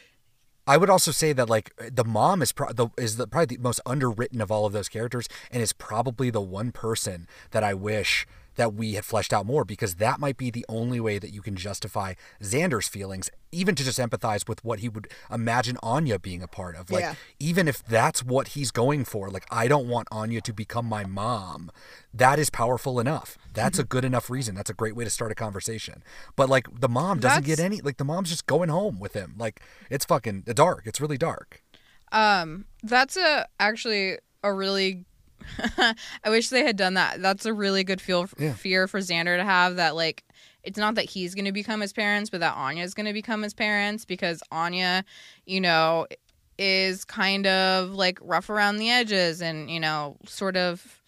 [0.65, 3.63] I would also say that like the mom is pro- the, is the, probably the
[3.63, 7.73] most underwritten of all of those characters, and is probably the one person that I
[7.73, 11.31] wish that we had fleshed out more because that might be the only way that
[11.33, 16.19] you can justify Xander's feelings, even to just empathize with what he would imagine Anya
[16.19, 16.89] being a part of.
[16.91, 17.15] Like Yeah.
[17.39, 21.03] even if that's what he's going for, like I don't want Anya to become my
[21.05, 21.71] mom.
[22.13, 23.37] That is powerful enough.
[23.53, 24.55] That's a good enough reason.
[24.55, 26.03] That's a great way to start a conversation.
[26.35, 29.35] But like the mom doesn't get any like the mom's just going home with him.
[29.37, 30.83] Like it's fucking dark.
[30.85, 31.61] It's really dark.
[32.11, 35.05] Um, that's a actually a really.
[36.23, 37.21] I wish they had done that.
[37.21, 38.53] That's a really good feel Yeah.
[38.53, 39.75] fear for Xander to have.
[39.77, 40.23] That like,
[40.63, 43.13] it's not that he's going to become his parents, but that Anya is going to
[43.13, 45.03] become his parents because Anya,
[45.45, 46.07] you know,
[46.57, 51.01] is kind of like rough around the edges and, you know, sort of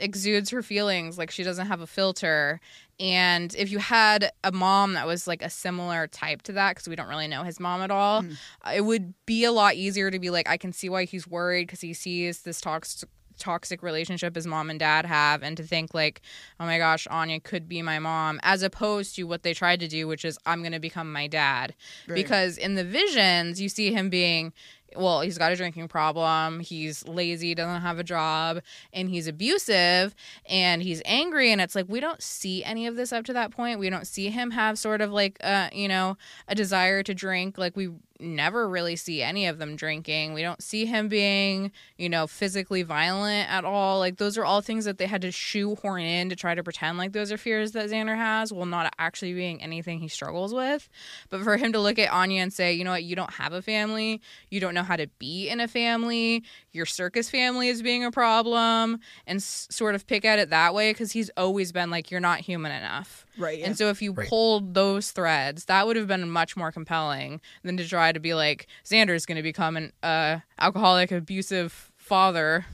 [0.00, 2.60] exudes her feelings like she doesn't have a filter
[2.98, 6.88] and if you had a mom that was like a similar type to that because
[6.88, 8.36] we don't really know his mom at all Mm.
[8.74, 11.66] it would be a lot easier to be like i can see why he's worried
[11.68, 15.94] because he sees this toxic toxic relationship his mom and dad have and to think
[15.94, 16.20] like
[16.60, 19.88] oh my gosh anya could be my mom as opposed to what they tried to
[19.88, 21.74] do which is i'm going to become my dad.
[22.06, 22.14] Right.
[22.14, 24.52] because in the visions you see him being
[24.94, 28.60] well he's got a drinking problem he's lazy doesn't have a job
[28.92, 30.14] and he's abusive
[30.46, 33.50] and he's angry and it's like we don't see any of this up to that
[33.50, 33.78] point.
[33.78, 36.16] We don't see him have sort of like uh you know
[36.48, 37.58] a desire to drink.
[37.58, 37.90] Like we
[38.22, 40.32] never really see any of them drinking.
[40.32, 43.98] We don't see him being you know physically violent at all.
[43.98, 46.98] Like those are all things that they had to shoehorn in to try to pretend
[46.98, 50.88] like those are fears that xander has while not actually being anything he struggles with.
[51.30, 53.04] But for him to look at anya and say you know what?
[53.04, 54.20] You don't have a family.
[54.50, 58.10] You don't know how to be in a family your circus family is being a
[58.10, 62.10] problem and s- sort of pick at it that way because he's always been like
[62.10, 63.58] you're not human enough Right.
[63.58, 63.66] yeah.
[63.66, 64.28] and so if you Right.
[64.28, 68.34] pulled those threads that would have been much more compelling than to try to be
[68.34, 72.64] like xander's going to become an uh, alcoholic abusive father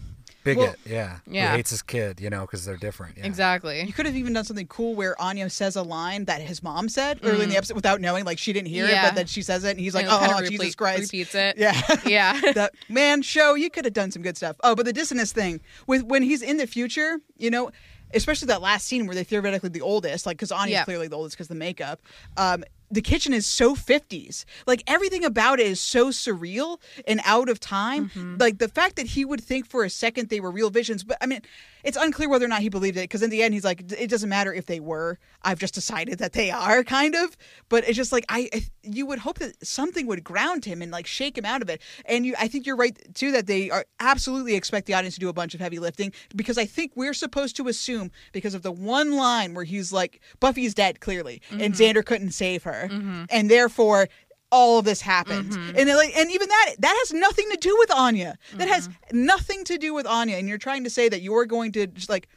[0.54, 1.18] Bigot, Well- yeah.
[1.26, 1.50] Yeah.
[1.50, 3.16] Who hates his kid, you know, because they're different.
[3.18, 3.26] Yeah.
[3.26, 6.62] exactly You could have even done something cool where Anya says a line that his
[6.62, 9.02] mom said early in the episode without knowing, like she didn't hear it, Mm.
[9.02, 11.00] But then she says it, and he's like, And it "Oh, kinda Jesus repeat- Christ!"
[11.12, 14.56] repeats it Yeah, yeah that man show you could have done some good stuff.
[14.64, 17.70] Oh, but the dissonance thing with when he's in the future, you know,
[18.14, 20.84] especially that last scene where they theoretically the oldest, like because Anya's Yeah.
[20.84, 22.00] clearly the oldest because the makeup.
[22.36, 24.44] Um, the kitchen is so 50s.
[24.66, 28.10] Like everything about it is so surreal and out of time.
[28.10, 28.36] Mm-hmm.
[28.38, 31.18] Like the fact that he would think for a second they were real visions, but
[31.20, 31.42] I mean,
[31.84, 34.08] it's unclear whether or not he believed it because in the end he's like, it
[34.08, 35.18] doesn't matter if they were.
[35.42, 37.36] I've just decided that they are, kind of.
[37.68, 40.90] But it's just like I, I you would hope that something would ground him and
[40.90, 41.80] like shake him out of it.
[42.04, 45.20] And you, I think you're right too that they are absolutely expect the audience to
[45.20, 48.62] do a bunch of heavy lifting because I think we're supposed to assume because of
[48.62, 51.82] the one line where he's like, Buffy's dead clearly, and mm-hmm.
[51.82, 53.24] Xander couldn't save her, mm-hmm.
[53.30, 54.08] and therefore
[54.50, 55.52] all of this happened.
[55.52, 55.78] Mm-hmm.
[55.78, 58.38] And like, and even that that has nothing to do with Anya.
[58.54, 59.26] That has mm-hmm.
[59.26, 60.36] nothing to do with Anya.
[60.36, 62.28] And you're trying to say that you're going to just like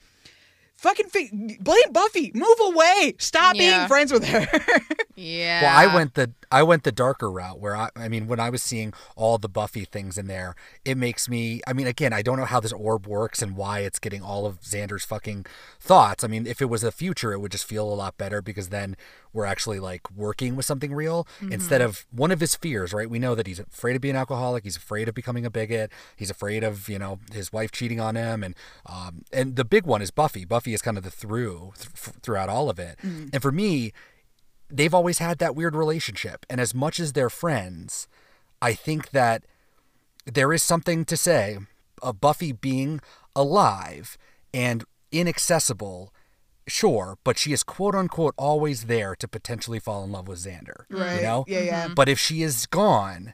[0.75, 2.31] fucking fi- blame Buffy.
[2.33, 3.15] Move away.
[3.17, 4.47] Stop being friends with her.
[5.15, 8.39] yeah Well, I went the I went the darker route where I I mean when
[8.39, 12.13] I was seeing all the Buffy things in there, it makes me I mean again,
[12.13, 15.45] I don't know how this orb works and why it's getting all of Xander's fucking
[15.79, 16.23] thoughts.
[16.23, 18.69] I mean, if it was the future, it would just feel a lot better because
[18.69, 18.95] then
[19.33, 23.09] we're actually like working with something real instead of one of his fears, right?
[23.09, 25.89] We know that he's afraid of being an alcoholic, he's afraid of becoming a bigot,
[26.17, 29.85] he's afraid of, you know, his wife cheating on him and um and the big
[29.85, 30.43] one is Buffy.
[30.45, 32.97] Buffy is kind of the through th- throughout all of it.
[33.33, 33.93] And for me,
[34.71, 36.45] they've always had that weird relationship.
[36.49, 38.07] And as much as they're friends,
[38.61, 39.43] I think that
[40.25, 41.59] there is something to say
[42.01, 43.01] of Buffy being
[43.35, 44.17] alive
[44.53, 46.13] and inaccessible,
[46.67, 50.85] sure, but she is quote unquote always there to potentially fall in love with Xander.
[50.89, 51.17] Right.
[51.17, 51.45] You know?
[51.47, 51.85] Yeah, yeah.
[51.85, 51.93] Mm-hmm.
[51.93, 53.33] But if she is gone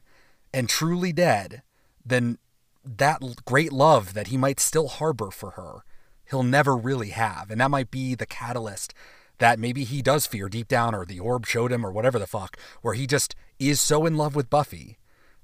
[0.53, 1.61] and truly dead,
[2.05, 2.37] then
[2.83, 5.83] that great love that he might still harbor for her,
[6.29, 7.51] he'll never really have.
[7.51, 8.93] And that might be the catalyst
[9.39, 12.27] that maybe he does fear deep down, or the orb showed him, or whatever the
[12.27, 14.97] fuck, where he just is so in love with Buffy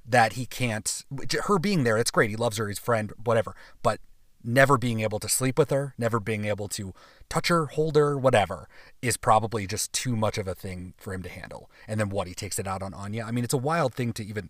[0.05, 1.05] that he can't.
[1.45, 2.29] Her being there, it's great.
[2.29, 3.55] He loves her, he's friend, whatever.
[3.81, 3.99] But
[4.43, 6.93] never being able to sleep with her, never being able to
[7.29, 8.67] touch her, hold her, whatever,
[9.01, 11.69] is probably just too much of a thing for him to handle.
[11.87, 12.27] And then what?
[12.27, 13.23] He takes it out on Anya.
[13.23, 14.49] I mean, it's a wild thing to even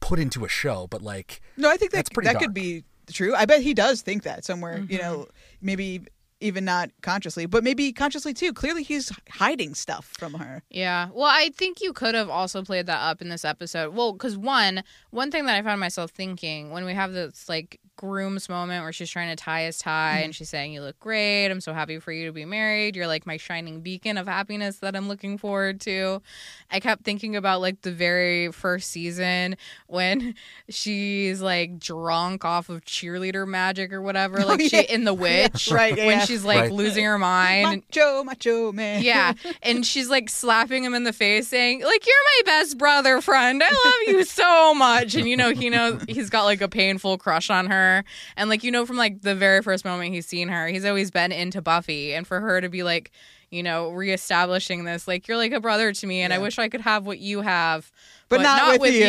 [0.00, 2.44] put into a show, but like, No, I think that That's pretty that dark.
[2.46, 3.34] could be true.
[3.34, 4.78] I bet he does think that somewhere.
[4.78, 5.02] You Mm-hmm.
[5.02, 5.28] know,
[5.62, 6.02] maybe
[6.40, 8.52] even not consciously, but maybe consciously too.
[8.52, 10.62] Clearly, he's hiding stuff from her.
[10.70, 11.08] Yeah.
[11.12, 13.94] Well, I think you could have also played that up in this episode.
[13.94, 17.80] Well, because one, one thing that I found myself thinking when we have this like
[18.00, 20.30] groom's moment where she's trying to tie his tie and mm-hmm.
[20.30, 21.48] she's saying, "You look great.
[21.48, 22.96] I'm so happy for you to be married.
[22.96, 26.22] You're like my shining beacon of happiness that I'm looking forward to."
[26.70, 30.34] I kept thinking about like the very first season when
[30.70, 34.82] she's like drunk off of cheerleader magic or whatever, oh, like yeah.
[34.82, 36.24] she in the witch, Right, yeah, when yeah.
[36.30, 36.72] She's like Right.
[36.72, 37.82] losing her mind.
[37.90, 39.02] Macho, macho man.
[39.02, 39.34] Yeah.
[39.62, 43.62] And she's like slapping him in the face saying, like, you're my best brother friend.
[43.64, 45.14] I love you so much.
[45.14, 48.04] And you know, he knows he's got like a painful crush on her.
[48.36, 51.10] And like, you know, from like the very first moment he's seen her, he's always
[51.10, 52.14] been into Buffy.
[52.14, 53.10] And for her to be like,
[53.50, 56.68] you know, reestablishing this, like, you're like a brother to me, and I wish I
[56.68, 57.90] could have what you have.
[58.28, 59.00] But not with you.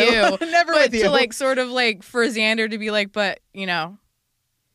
[0.51, 1.03] Never but with you.
[1.03, 3.99] To like sort of like for Xander to be like, but you know,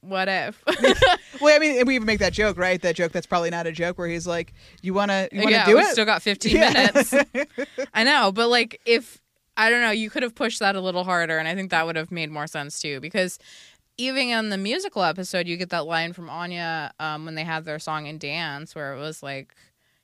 [0.09, 0.63] what if?
[1.41, 2.81] Well, I mean, we even make that joke, right?
[2.81, 5.67] That joke that's probably not a joke, where he's like, "You wanna, you wanna yeah,
[5.67, 6.73] do we it?" still got 15 Yeah.
[6.73, 7.13] minutes.
[7.95, 9.21] I know, but like if
[9.55, 11.85] I don't know, you could have pushed that a little harder, and I think that
[11.85, 13.01] would have made more sense too.
[13.01, 13.39] Because
[13.99, 17.67] even in the musical episode, you get that line from Anya um, when they had
[17.67, 19.55] their song and dance, where it was like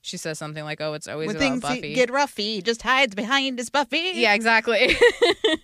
[0.03, 3.15] she says something like, "Oh, it's always when about things Buffy." get roughy, just hides
[3.15, 4.13] behind his Buffy.
[4.17, 4.97] yeah, exactly.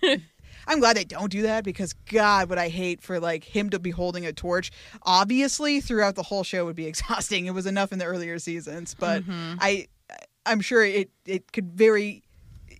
[0.69, 3.79] I'm glad they don't do that because God, would I hate for like him to
[3.79, 4.71] be holding a torch.
[5.03, 7.47] Obviously, throughout the whole show would be exhausting.
[7.47, 9.55] It was enough in the earlier seasons, but Mm-hmm.
[9.59, 9.87] I,
[10.45, 12.23] I'm sure it it could very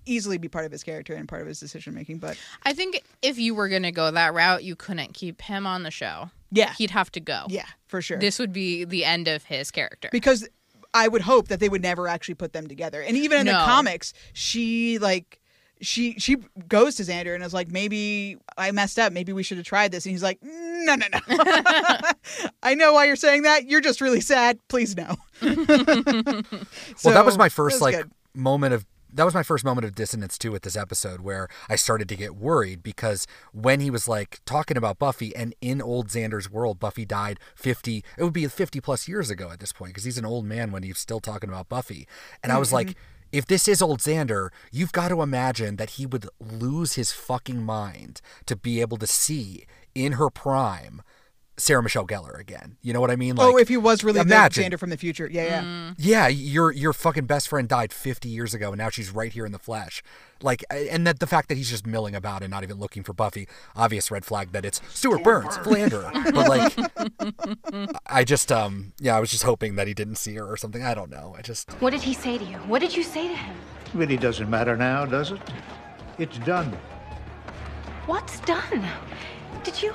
[0.06, 2.20] easily be part of his character and part of his decision making.
[2.20, 5.84] But I think if you were gonna go that route, you couldn't keep him on
[5.84, 6.30] the show.
[6.52, 7.46] yeah, He'd have to go.
[7.50, 8.18] yeah, for sure.
[8.20, 10.10] This would be the end of his character.
[10.12, 10.48] because
[10.94, 13.02] I would hope that they would never actually put them together.
[13.02, 15.40] And even in the comics, she like
[15.82, 19.14] she she goes to Xander and is like, maybe I messed up.
[19.14, 20.06] Maybe we should have tried this.
[20.06, 21.20] And he's like, no, no, no.
[22.64, 23.70] I know why you're saying that.
[23.70, 24.60] You're just really sad.
[24.68, 25.16] Please no.
[25.42, 25.56] well,
[27.14, 28.12] that was my first was like good.
[28.34, 31.76] moment of that was my first moment of dissonance too with this episode where I
[31.78, 36.10] started to get worried because when he was like talking about Buffy and in old
[36.10, 39.92] Xander's world, Buffy died 50, it would be 50 plus years ago at this point
[39.92, 42.08] because he's an old man when he's still talking about Buffy.
[42.44, 43.00] And I was like, mm-hmm.
[43.32, 47.64] If this is old Xander, you've got to imagine that he would lose his fucking
[47.64, 51.02] mind to be able to see in her prime
[51.60, 52.78] Sarah Michelle Gellar again.
[52.82, 53.36] You know what I mean?
[53.36, 54.64] Like, oh, if he was really imagine.
[54.64, 55.28] the Xander from the future.
[55.32, 55.94] Yeah, yeah.
[55.98, 59.46] Yeah, your your fucking best friend died 50 years ago, and now she's right here
[59.46, 60.02] in the flesh.
[60.42, 63.12] Like, and that the fact that he's just milling about and not even looking for
[63.12, 66.10] Buffy, obvious red flag that it's Stewart Burns, Philander.
[66.14, 66.74] But like,
[68.08, 70.84] I just um, yeah, I was just hoping that he didn't see her or something.
[70.84, 71.36] I don't know.
[71.38, 72.58] I just What did he say to you?
[72.60, 73.56] What did you say to him?
[73.94, 75.42] Really doesn't matter now, does it?
[76.18, 76.72] It's done.
[78.06, 78.86] What's done?
[79.64, 79.94] Did you.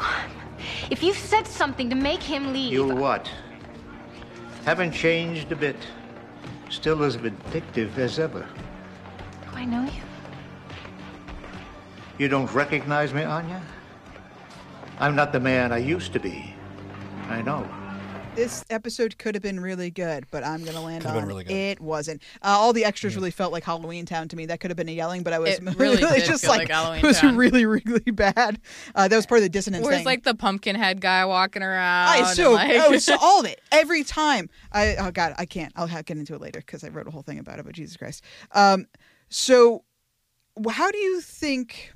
[0.90, 2.72] If you said something to make him leave.
[2.72, 3.30] You what?
[4.64, 5.76] Haven't changed a bit.
[6.70, 8.46] Still as vindictive as ever.
[9.50, 10.02] Do I know you?
[12.18, 13.62] You don't recognize me, Anya?
[14.98, 16.54] I'm not the man I used to be.
[17.28, 17.68] I know.
[18.34, 21.44] This episode could have been really good, but I'm gonna land Could have on really
[21.44, 22.20] it wasn't.
[22.42, 24.46] Uh, all the extras really felt like Halloween Town to me.
[24.46, 27.04] That could have been a yelling, but I was It really did just like, like
[27.04, 27.36] it was Town.
[27.36, 28.60] really really bad.
[28.92, 30.04] Uh, that was part of the dissonance Where's thing.
[30.04, 32.08] like the pumpkin head guy walking around?
[32.08, 34.50] I and, so like- oh, so all of it every time.
[34.72, 35.72] I oh god, I can't.
[35.76, 37.64] I'll get into it later because I wrote a whole thing about it.
[37.64, 38.24] But Jesus Christ.
[38.50, 38.86] Um,
[39.28, 39.84] so
[40.68, 41.92] how do you think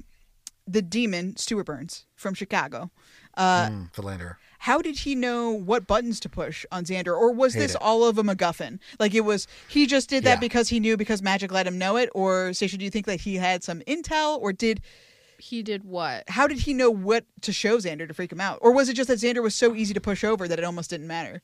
[0.69, 2.93] the demon Stewart Burns from Chicago?
[3.35, 4.39] Uh, mm, Philander.
[4.59, 7.81] How did he know what buttons to push on Xander, or was Hate this it.
[7.81, 8.81] all of a MacGuffin?
[8.99, 10.41] Like it was he just did that Yeah.
[10.41, 13.21] because he knew because magic let him know it, or Stacia, do you think that
[13.21, 14.81] he had some intel, or did
[15.39, 16.25] he did what?
[16.29, 18.95] how did he know what to show Xander to freak him out, or was it
[18.95, 21.41] just that Xander was so easy to push over that it almost didn't matter?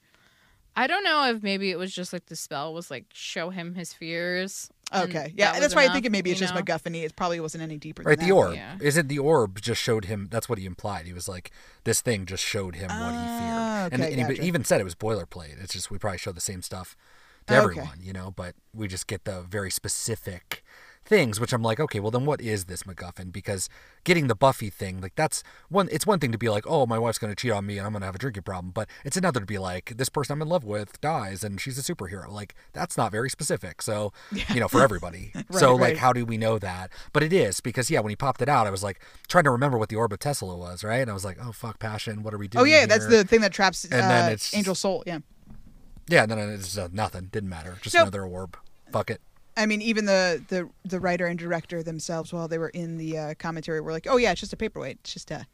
[0.77, 3.75] I don't know if maybe it was just like the spell was like show him
[3.75, 4.71] his fears.
[4.95, 6.61] Okay, yeah, that that's was why I enough, think it maybe it's just know?
[6.61, 6.95] MacGuffin.
[7.03, 8.03] It probably wasn't any deeper.
[8.03, 8.39] Right, than the that.
[8.39, 8.55] orb.
[8.55, 8.77] Yeah.
[8.81, 10.29] Is it the orb just showed him?
[10.31, 11.07] That's what he implied.
[11.07, 11.51] He was like,
[11.85, 13.39] this thing just showed him what he Ah,
[13.89, 13.93] feared.
[13.95, 14.47] and okay, and he gotcha.
[14.47, 15.61] even said it was boilerplate.
[15.63, 16.97] It's just we probably show the same stuff
[17.47, 17.63] to Okay.
[17.63, 20.63] everyone, you know, but we just get the very specific
[21.05, 23.33] things, which I'm like, okay, well then what is this MacGuffin?
[23.33, 23.69] Because
[24.05, 25.89] getting the Buffy thing, like that's one.
[25.93, 27.93] It's one thing to be like, oh, my wife's gonna cheat on me and I'm
[27.93, 30.49] gonna have a drinking problem, but it's another to be like, this person I'm in
[30.49, 32.29] love with dies and she's a superhero.
[32.31, 33.83] Like that's not very specific.
[33.83, 34.13] So
[34.53, 35.33] you know, for everybody.
[35.51, 35.99] so Right, like, right.
[35.99, 36.91] how do we know that?
[37.13, 39.51] But it is because yeah, when he popped it out, I was like trying to
[39.51, 41.01] remember what the orb of Thessulah was, right?
[41.03, 42.23] And I was like, oh fuck, passion.
[42.23, 42.63] What are we doing?
[42.63, 45.03] Oh yeah, that's the thing that traps And then uh, it's- Angel Soul.
[45.07, 45.19] Yeah.
[46.09, 46.25] yeah.
[46.27, 47.27] No, no, it's uh, nothing.
[47.33, 47.77] Didn't matter.
[47.83, 48.05] Just Nope.
[48.05, 48.57] another orb.
[48.93, 49.21] Fuck it.
[49.57, 53.19] I mean, even the the the writer and director themselves, while they were in the
[53.19, 54.99] uh, commentary, were like, "Oh yeah, it's just a paperweight.
[55.01, 55.47] It's just a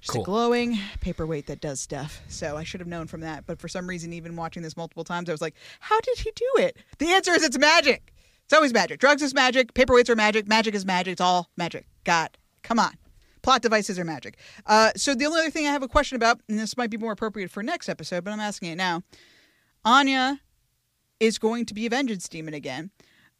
[0.00, 0.22] just Cool.
[0.22, 3.46] a glowing paperweight that does stuff." So I should have known from that.
[3.46, 6.30] But for some reason, even watching this multiple times, I was like, "How did he
[6.34, 8.12] do it?" The answer is it's magic.
[8.44, 8.98] It's always magic.
[9.00, 9.74] Drugs is magic.
[9.74, 10.48] Paperweights are magic.
[10.48, 11.12] Magic is magic.
[11.12, 11.86] It's all magic.
[12.04, 12.94] God, come on.
[13.42, 14.38] Plot devices are magic.
[14.66, 16.98] Uh, so the only other thing I have a question about, and this might be
[16.98, 19.02] more appropriate for next episode, but I'm asking it now.
[19.84, 20.40] Anya
[21.20, 22.90] is going to be a vengeance demon again.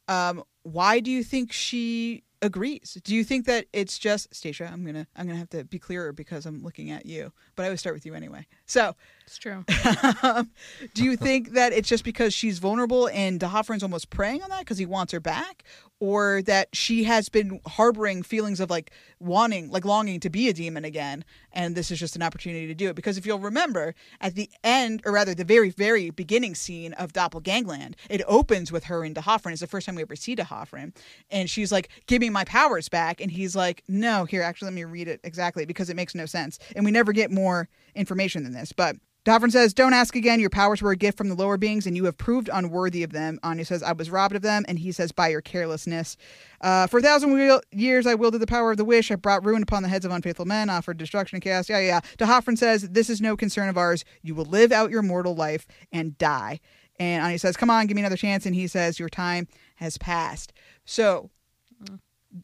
[0.08, 2.98] Um, why do you think she agrees?
[3.04, 4.68] Do you think that it's just Stacia?
[4.70, 7.68] I'm gonna I'm gonna have to be clearer because I'm looking at you, but I
[7.68, 8.46] would start with you anyway.
[8.70, 8.94] So
[9.26, 9.64] It's true.
[10.22, 10.50] Um,
[10.94, 14.60] do you think that it's just because she's vulnerable and D'Hoffryn's almost preying on that
[14.60, 15.64] because he wants her back,
[15.98, 20.52] or that she has been harboring feelings of like wanting, like longing to be a
[20.52, 22.96] demon again, and this is just an opportunity to do it?
[22.96, 27.12] Because if you'll remember, at the end, or rather the very, very beginning scene of
[27.12, 29.52] Doppelgangland, it opens with her and D'Hoffryn.
[29.52, 30.94] It's the first time we ever see D'Hoffryn,
[31.30, 34.74] and she's like, "Give me my powers back," and he's like, "No, here, actually, let
[34.74, 38.44] me read it exactly because it makes no sense." And we never get more information
[38.44, 38.96] than this, but.
[39.24, 40.40] D'Hoffryn says, Don't ask again.
[40.40, 43.12] Your powers were a gift from the lower beings, and you have proved unworthy of
[43.12, 43.38] them.
[43.42, 44.64] Anya says, I was robbed of them.
[44.66, 46.16] And he says, By your carelessness.
[46.62, 49.10] Uh, for a thousand wheel- years, I wielded the power of the wish.
[49.10, 51.68] I brought ruin upon the heads of unfaithful men, offered destruction and chaos.
[51.68, 52.00] Yeah, yeah.
[52.16, 54.06] D'Hoffryn says, This is no concern of ours.
[54.22, 56.58] You will live out your mortal life and die.
[56.98, 58.46] And Anya says, Come on, give me another chance.
[58.46, 60.54] And he says, Your time has passed.
[60.86, 61.28] So,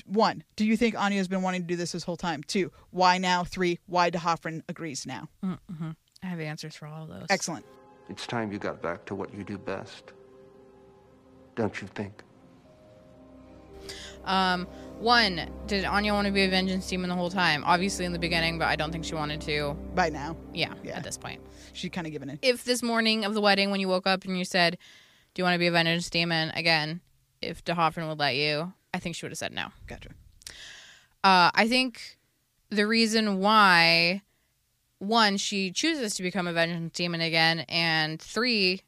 [0.05, 2.43] one, do you think Anya's been wanting to do this this whole time?
[2.43, 3.45] Two, why now?
[3.45, 5.29] Three, why D'Hoffryn agrees now?
[5.43, 5.91] Mm-hmm.
[6.27, 7.27] I have answers for all of those.
[7.31, 7.65] Excellent.
[8.09, 10.13] It's time you got back to what you do best.
[11.55, 12.25] Don't you think?
[14.25, 14.67] Um,
[14.99, 17.63] one, did Anya want to be a vengeance demon the whole time?
[17.65, 19.75] Obviously in the beginning, but I don't think she wanted to.
[19.95, 20.37] By now.
[20.53, 21.41] Yeah, at this point.
[21.73, 22.41] She kind of given in.
[22.43, 24.79] If this morning of the wedding, when you woke up and you said,
[25.35, 26.51] Do you want to be a vengeance demon?
[26.51, 27.03] Again,
[27.41, 29.69] if D'Hoffryn would let you, I think she would have said no.
[29.87, 30.09] Gotcha.
[31.23, 32.19] Uh, I think
[32.71, 34.23] the reason why,
[34.99, 38.83] one, she chooses to become a vengeance demon again, and three,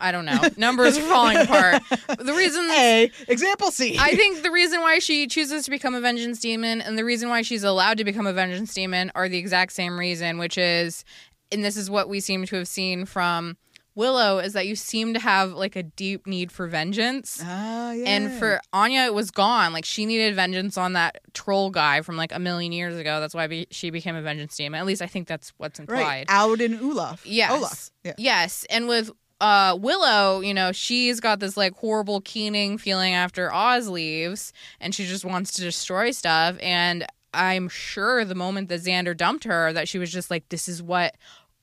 [0.00, 1.82] I don't know, numbers are falling apart.
[2.18, 3.96] The reason A, example C.
[3.98, 7.28] I think the reason why she chooses to become a vengeance demon and the reason
[7.28, 11.04] why she's allowed to become a vengeance demon are the exact same reason, which is,
[11.50, 13.56] and this is what we seem to have seen from
[13.98, 17.40] Willow, is that you seem to have like a deep need for vengeance.
[17.42, 18.04] Ah, yeah.
[18.08, 19.72] And for Anya, it was gone.
[19.72, 23.18] Like she needed vengeance on that troll guy from like a million years ago.
[23.20, 24.78] That's why be- she became a vengeance demon.
[24.78, 25.98] At least I think that's what's implied.
[25.98, 26.26] Right.
[26.28, 27.26] Audin Olaf.
[27.26, 27.50] Yes.
[27.50, 27.90] Olaf.
[28.04, 28.14] Yeah.
[28.16, 28.64] Yes.
[28.70, 33.88] And with uh, Willow, you know, she's got this like horrible keening feeling after Oz
[33.88, 36.56] leaves and she just wants to destroy stuff.
[36.60, 40.68] And I'm sure the moment that Xander dumped her, that she was just like, this
[40.68, 41.16] is what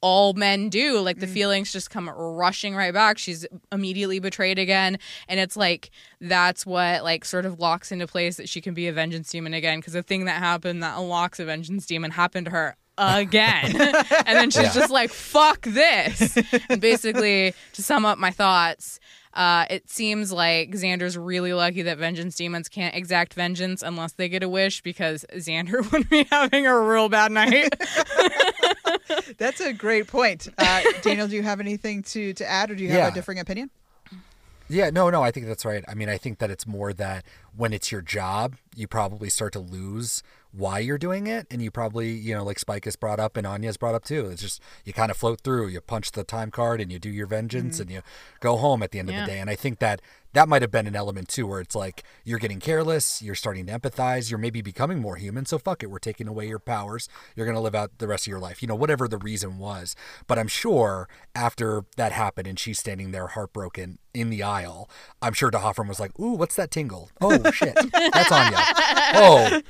[0.05, 0.99] all men do.
[0.99, 1.33] Like the mm.
[1.33, 3.17] feelings just come rushing right back.
[3.17, 4.99] She's immediately betrayed again.
[5.27, 5.89] And it's like,
[6.21, 9.55] that's what like sort of locks into place that she can be a vengeance demon
[9.55, 9.79] again.
[9.79, 13.75] Because the thing that happened that unlocks a vengeance demon happened to her again.
[13.75, 14.73] and then she's Yeah.
[14.73, 16.37] just like, fuck this.
[16.69, 18.99] and basically, to sum up my thoughts,
[19.35, 24.29] uh, it seems like Xander's really lucky that vengeance demons can't exact vengeance unless they
[24.29, 27.73] get a wish because Xander would be having a real bad night.
[29.37, 30.47] That's a great point.
[30.57, 33.07] Uh, Daniel, do you have anything to, to add or do you have Yeah.
[33.09, 33.69] a differing opinion?
[34.67, 35.83] Yeah, no, no, I think that's right.
[35.87, 37.23] I mean, I think that it's more that
[37.55, 40.23] when it's your job, you probably start to lose
[40.55, 41.47] why you're doing it.
[41.51, 44.27] And you probably, you know, like Spike has brought up and Anya's brought up too.
[44.27, 47.09] It's just, you kind of float through, you punch the time card and you do
[47.09, 47.81] your vengeance Mhm.
[47.81, 48.01] and you
[48.39, 49.39] go home at the end of the day.
[49.39, 50.01] And I think that
[50.35, 53.65] that might have been an element too, where it's like you're getting careless, you're starting
[53.67, 55.45] to empathize, you're maybe becoming more human.
[55.45, 57.07] So fuck it, we're taking away your powers.
[57.35, 59.57] You're going to live out the rest of your life, you know, whatever the reason
[59.59, 59.95] was.
[60.27, 64.89] But I'm sure after that happened and she's standing there heartbroken in the aisle,
[65.21, 67.09] I'm sure D'Hoffryn was like, ooh, what's that tingle?
[67.21, 67.75] Oh, shit.
[67.91, 68.59] That's on Anya.
[69.17, 69.61] Oh,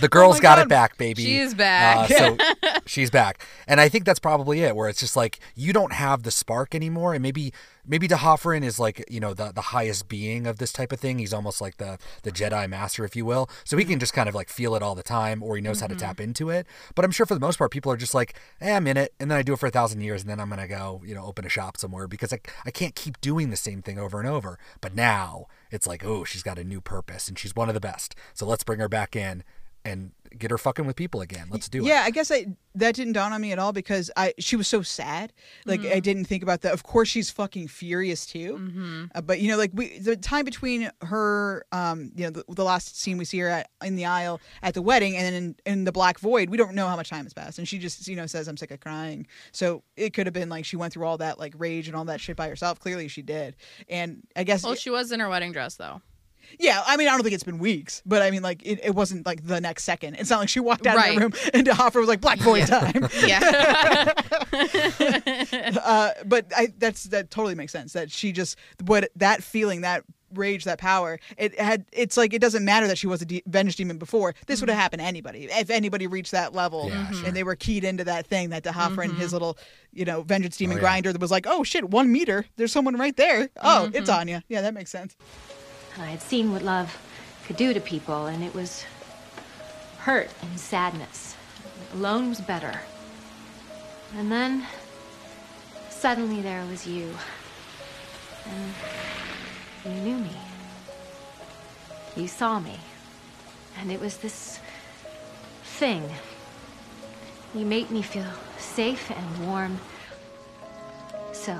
[0.00, 0.62] the girl's my got God.
[0.62, 1.24] it back, baby.
[1.24, 2.10] She's back.
[2.10, 2.36] Uh, so
[2.86, 3.44] she's back.
[3.66, 6.74] And I think that's probably it, where it's just like you don't have the spark
[6.74, 7.12] anymore.
[7.12, 7.52] And maybe
[7.86, 11.18] maybe D'Hoffryn is like, you know, the, the highest being of this type of thing.
[11.18, 13.48] He's almost like the, the Jedi master, if you will.
[13.64, 15.80] So he can just kind of like feel it all the time or he knows
[15.80, 15.98] how to Mhm.
[15.98, 16.66] tap into it.
[16.94, 19.12] But I'm sure for the most part, people are just like, hey, I'm in it.
[19.20, 20.22] And then I do it for a thousand years.
[20.22, 22.70] And then I'm going to go, you know, open a shop somewhere because I, I
[22.70, 24.58] can't keep doing the same thing over and over.
[24.80, 27.80] But now it's like, oh, she's got a new purpose and she's one of the
[27.80, 28.14] best.
[28.34, 29.42] So let's bring her back in
[29.84, 31.48] and get her fucking with people again.
[31.50, 31.88] Let's do it.
[31.88, 34.68] yeah, I guess I that didn't dawn on me at all because I she was
[34.68, 35.32] so sad.
[35.66, 35.96] Like Mm-hmm.
[35.96, 36.72] I didn't think about that.
[36.72, 38.56] Of course, she's fucking furious too.
[38.58, 39.04] Mm-hmm.
[39.14, 42.64] Uh, but you know, like we the time between her, um, you know, the, the
[42.64, 45.56] last scene we see her at, in the aisle at the wedding, and then in,
[45.66, 48.06] in the black void, we don't know how much time has passed, and she just
[48.06, 50.92] you know says, "I'm sick of crying." So it could have been like she went
[50.92, 52.78] through all that like rage and all that shit by herself.
[52.78, 53.56] Clearly, she did,
[53.88, 56.02] and I guess well, she was in her wedding dress, though.
[56.58, 58.94] Yeah, I mean, I don't think it's been weeks, but I mean, like, it, it
[58.94, 60.14] wasn't like the next second.
[60.16, 61.14] It's not like she walked out of Right.
[61.14, 62.66] the room and Hoffer was like, Black boy Yeah.
[62.66, 63.08] time.
[63.26, 64.12] Yeah.
[65.84, 67.92] uh, but I, that's that totally makes sense.
[67.92, 71.18] That she just what that feeling, that rage, that power.
[71.36, 71.84] It had.
[71.92, 74.34] It's like it doesn't matter that she was a de- vengeful demon before.
[74.46, 77.30] This would have happened to anybody if anybody reached that level Yeah, and sure.
[77.30, 78.50] they were keyed into that thing.
[78.50, 79.58] That Hoffer and his little,
[79.92, 80.82] you know, vengeance demon yeah.
[80.82, 82.46] grinder that was like, oh shit, one meter.
[82.56, 83.48] There's someone right there.
[83.62, 84.16] Oh, it's Mhm.
[84.18, 84.44] Anya.
[84.48, 85.16] Yeah, that makes sense.
[85.98, 86.98] I had seen what love
[87.46, 88.84] could do to people, and it was
[89.98, 91.36] hurt and sadness.
[91.94, 92.80] Alone was better.
[94.16, 94.66] And then
[95.88, 97.14] suddenly there was you.
[98.46, 98.74] And
[99.84, 100.36] you knew me.
[102.16, 102.78] You saw me.
[103.78, 104.60] And it was this
[105.64, 106.08] thing.
[107.54, 108.26] You made me feel
[108.58, 109.78] safe and warm.
[111.32, 111.58] So,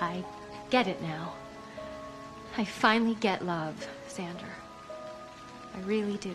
[0.00, 0.24] I
[0.70, 1.35] get it now.
[2.58, 4.48] I finally get love, Xander.
[5.74, 6.34] I really do.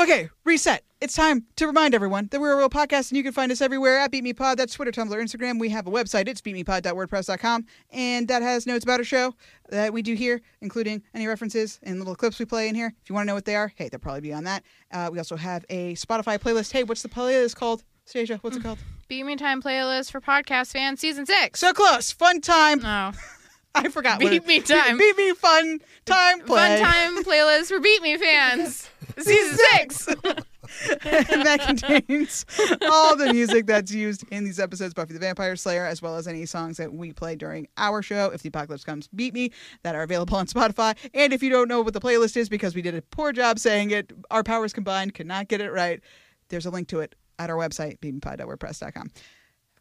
[0.00, 0.82] Okay, reset.
[1.00, 3.60] It's time to remind everyone that we're a real podcast and you can find us
[3.60, 4.58] everywhere at Beat Me Pod.
[4.58, 5.60] That's Twitter, Tumblr, Instagram.
[5.60, 6.26] We have a website.
[6.26, 7.66] It's beatmepod.wordpress.com.
[7.90, 9.34] And that has notes about our show
[9.68, 12.94] that we do here, including any references and little clips we play in here.
[13.02, 14.64] If you want to know what they are, hey, they'll probably be on that.
[14.90, 16.72] Uh, we also have a Spotify playlist.
[16.72, 17.82] Hey, what's the playlist called?
[18.06, 18.78] Stasia, what's it called?
[19.08, 21.60] Beat Me Time playlist for podcast fans, season six.
[21.60, 22.10] So close.
[22.10, 22.80] Fun time.
[22.84, 23.12] Oh.
[23.84, 24.18] I forgot.
[24.18, 24.98] Beat it- Me Time.
[24.98, 26.80] Beat Me Fun Time Play.
[26.82, 30.08] Fun time playlist for Beat Me fans, season six.
[31.04, 32.44] and that contains
[32.90, 36.26] all the music that's used in these episodes Buffy the Vampire Slayer, as well as
[36.26, 39.52] any songs that we play during our show, If the Apocalypse Comes, Beat Me,
[39.84, 40.96] that are available on Spotify.
[41.14, 43.58] And if you don't know what the playlist is because we did a poor job
[43.58, 46.00] saying it, our powers combined could not get it right,
[46.48, 49.10] there's a link to it at our website, beatmepod.wordpress.com.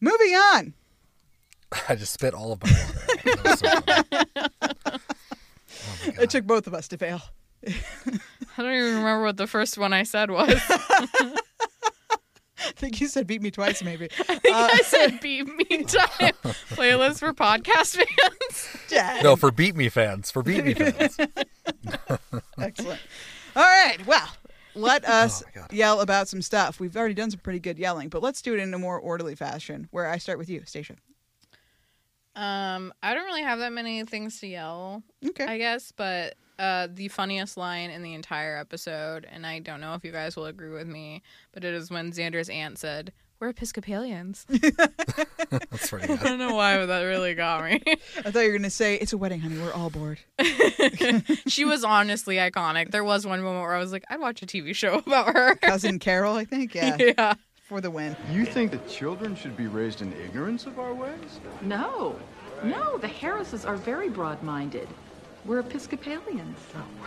[0.02, 0.74] Moving on.
[1.90, 2.84] I just spit all of my water.
[2.90, 3.24] out.
[3.24, 5.00] That was so funny.
[6.18, 7.22] Oh it took both of us to fail.
[7.68, 10.60] I don't even remember what the first one I said was.
[12.58, 14.10] I think you said beat me twice, maybe.
[14.28, 16.34] I think uh, I said Beat Me Time
[16.72, 19.24] playlist for podcast fans.
[19.24, 20.32] No, for Beat Me fans.
[20.32, 21.18] For Beat Me fans.
[22.60, 23.02] Excellent.
[23.56, 23.98] All right.
[24.08, 24.28] Well,
[24.74, 26.80] let oh us yell about some stuff.
[26.80, 29.36] We've already done some pretty good yelling, but let's do it in a more orderly
[29.36, 30.96] fashion where I start with you, Stacia.
[32.36, 35.04] Um, I don't really have that many things to yell.
[35.26, 35.46] Okay.
[35.46, 39.94] I guess, but uh, the funniest line in the entire episode, and I don't know
[39.94, 41.22] if you guys will agree with me,
[41.54, 44.46] but it is when Xander's aunt said, "We're Episcopalians."
[45.50, 47.82] That's pretty I don't know why, but that really got me.
[47.88, 47.96] I
[48.32, 49.58] thought you were going to say, it's a wedding, honey.
[49.60, 50.20] We're all bored.
[51.48, 52.92] she was honestly iconic.
[52.92, 55.56] There was one moment where I was like, I'd watch a TV show about her.
[55.56, 56.74] Cousin Carol, I think.
[56.74, 56.98] Yeah.
[57.00, 57.34] Yeah.
[57.66, 58.16] For the win.
[58.32, 61.40] You think that children should be raised in ignorance of our ways?
[61.62, 62.16] No,
[62.64, 64.88] no, the Harrises are very broad minded.
[65.46, 66.60] We're Episcopalians.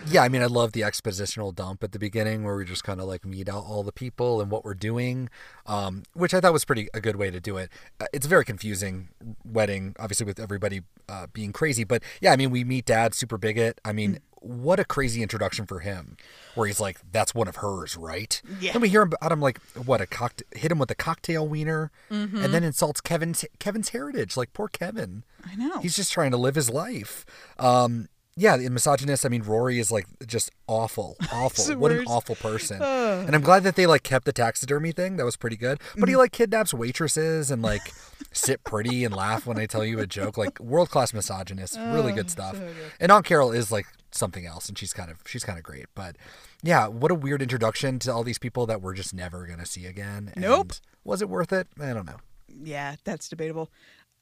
[0.09, 3.01] Yeah, I mean, I love the expositional dump at the beginning where we just kind
[3.01, 5.29] of like meet out all the people and what we're doing,
[5.67, 7.71] um, which I thought was pretty a good way to do it.
[8.01, 9.09] Uh, it's a very confusing
[9.45, 13.39] wedding, obviously with everybody uh, being crazy, but yeah, I mean, we meet Dad, super
[13.39, 13.81] bigot.
[13.85, 16.17] I mean, what a crazy introduction for him,
[16.55, 18.73] where he's like, "That's one of hers, right?" Yeah.
[18.73, 21.47] Then we hear him about him like, what a cocktail, hit him with a cocktail
[21.47, 22.45] wiener, Mhm.
[22.45, 24.37] and then insults Kevin's Kevin's heritage.
[24.37, 25.25] Like poor Kevin.
[25.45, 25.81] I know.
[25.81, 27.25] He's just trying to live his life.
[27.59, 28.09] Um,
[28.39, 29.27] yeah, the misogynist.
[29.27, 31.77] I mean, Rory is like just awful, awful.
[31.77, 32.81] what an awful person.
[32.81, 33.27] Ugh.
[33.27, 35.17] and I'm glad that they like kept the taxidermy thing.
[35.17, 35.81] That was pretty good.
[35.97, 36.19] But he Mhm.
[36.19, 37.93] like kidnaps waitresses and like
[38.33, 40.39] sit pretty and laugh when I tell you a joke.
[40.39, 41.77] Like world class misogynist.
[41.77, 42.55] really Oh, good stuff.
[42.55, 42.75] so good.
[43.01, 45.87] And Aunt Carol is like something else, and she's kind of she's kind of great.
[45.95, 46.17] But
[46.63, 49.85] yeah, what a weird introduction to all these people that we're just never gonna see
[49.87, 50.33] again.
[50.37, 50.61] Nope.
[50.71, 51.67] And Was it worth it?
[51.81, 52.19] I don't know.
[52.49, 53.71] Yeah, that's debatable.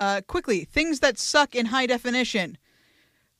[0.01, 2.59] Uh, quickly, things that suck in high definition.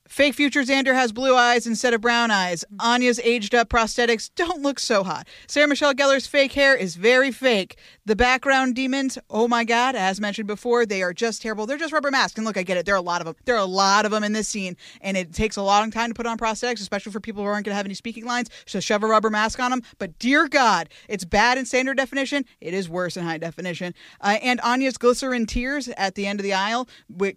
[0.07, 2.63] Fake future Xander has blue eyes instead of brown eyes.
[2.79, 5.27] Anya's aged up prosthetics don't look so hot.
[5.47, 7.77] Sarah Michelle Gellar's fake hair is very fake.
[8.05, 11.65] The background demons, oh my god, as mentioned before, they are just terrible.
[11.65, 12.37] They're just rubber masks.
[12.37, 12.85] And look, I get it.
[12.85, 13.35] There are a lot of them.
[13.45, 16.09] There are a lot of them in this scene, and it takes a long time
[16.09, 18.49] to put on prosthetics, especially for people who aren't going to have any speaking lines.
[18.65, 19.83] So shove a rubber mask on them.
[19.99, 22.45] But dear God, it's bad in standard definition.
[22.61, 23.93] It is worse in high definition.
[24.21, 26.87] Uh, and Anya's glycerin tears at the end of the aisle,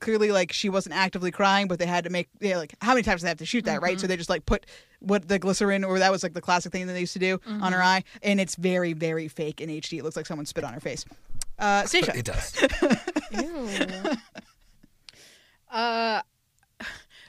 [0.00, 3.02] clearly like she wasn't actively crying, but they had to make yeah, like how many
[3.02, 3.98] times do they have to shoot that, right?
[4.00, 4.66] So they just like put
[5.00, 7.40] what the glycerin or that was like the classic thing that they used to do
[7.46, 7.84] on her Mhm.
[7.84, 9.98] eye, and it's very very fake in HD.
[9.98, 11.04] It looks like someone spit on her face.
[11.58, 12.16] Uh, Stacia.
[12.16, 12.56] It does.
[13.32, 14.16] Ew.
[15.70, 16.22] uh,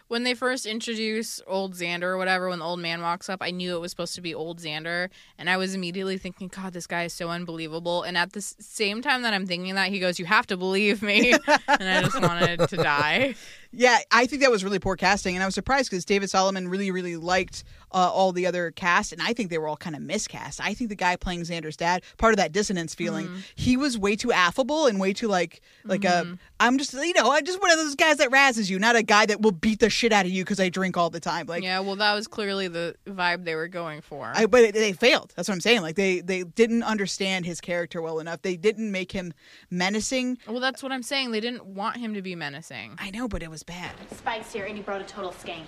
[0.07, 3.51] when they first introduce old Xander or whatever, when the old man walks up, I
[3.51, 6.85] knew it was supposed to be old Xander, and I was immediately thinking, God, this
[6.85, 8.03] guy is so unbelievable.
[8.03, 11.01] And at the same time that I'm thinking that, he goes, "You have to believe
[11.01, 13.35] me," and I just wanted to die.
[13.73, 16.67] Yeah, I think that was really poor casting, and I was surprised because David Solomon
[16.67, 17.63] really, really liked
[17.93, 20.61] uh, all the other cast, and I think they were all kind of miscast.
[20.61, 23.43] I think the guy playing Xander's dad, part of that dissonance feeling, Mhm.
[23.55, 26.33] he was way too affable and way too like, like Mhm.
[26.35, 28.95] a, I'm just, you know, I'm just one of those guys that razzes you, not
[28.95, 31.19] a guy that will beat the shit out of you because I drink all the
[31.19, 31.47] time.
[31.47, 34.31] Like, yeah, well, that was clearly the vibe they were going for.
[34.35, 35.33] I, but they failed.
[35.35, 35.81] That's what I'm saying.
[35.81, 38.41] Like they, they didn't understand his character well enough.
[38.41, 39.33] They didn't make him
[39.69, 40.37] menacing.
[40.47, 41.31] well, that's what I'm saying.
[41.31, 42.95] They didn't want him to be menacing.
[42.99, 43.91] I know, but it was bad.
[44.15, 45.65] Spike's here, and he brought a total skank.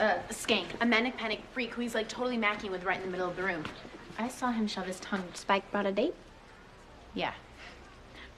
[0.00, 0.66] Uh, a skank.
[0.80, 3.36] A manic panic freak who he's like totally macking with right in the middle of
[3.36, 3.64] the room.
[4.18, 5.24] I saw him shove his tongue.
[5.34, 6.14] Spike brought a date?
[7.14, 7.32] Yeah.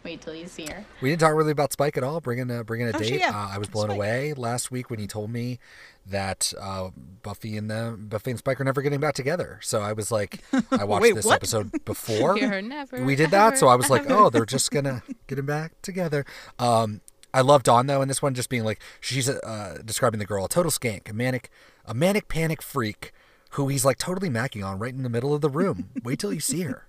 [0.03, 0.85] Wait till you see her.
[1.03, 2.21] We didn't talk really about Spike at all.
[2.23, 3.09] Bringing a bringing a Oh, date.
[3.09, 3.31] shit, yeah.
[3.37, 3.97] Uh, I was blown Spike.
[3.97, 5.59] away last week when he told me
[6.07, 6.89] that uh,
[7.23, 9.59] Buffy and the Buffy and Spike are never getting back together.
[9.63, 11.35] So I was like, I watched Wait, this what?
[11.37, 13.59] episode before never, we did that.
[13.59, 16.25] So I was like, ever, oh, they're just gonna get him back together.
[16.59, 17.03] Um,
[17.33, 20.45] I love Dawn though in this one, just being like she's uh, describing the girl
[20.45, 21.51] a total skank, a manic,
[21.85, 23.13] a manic panic freak.
[23.55, 25.91] Who he's like totally macking on right in the middle of the room.
[26.05, 26.87] Wait till you see her.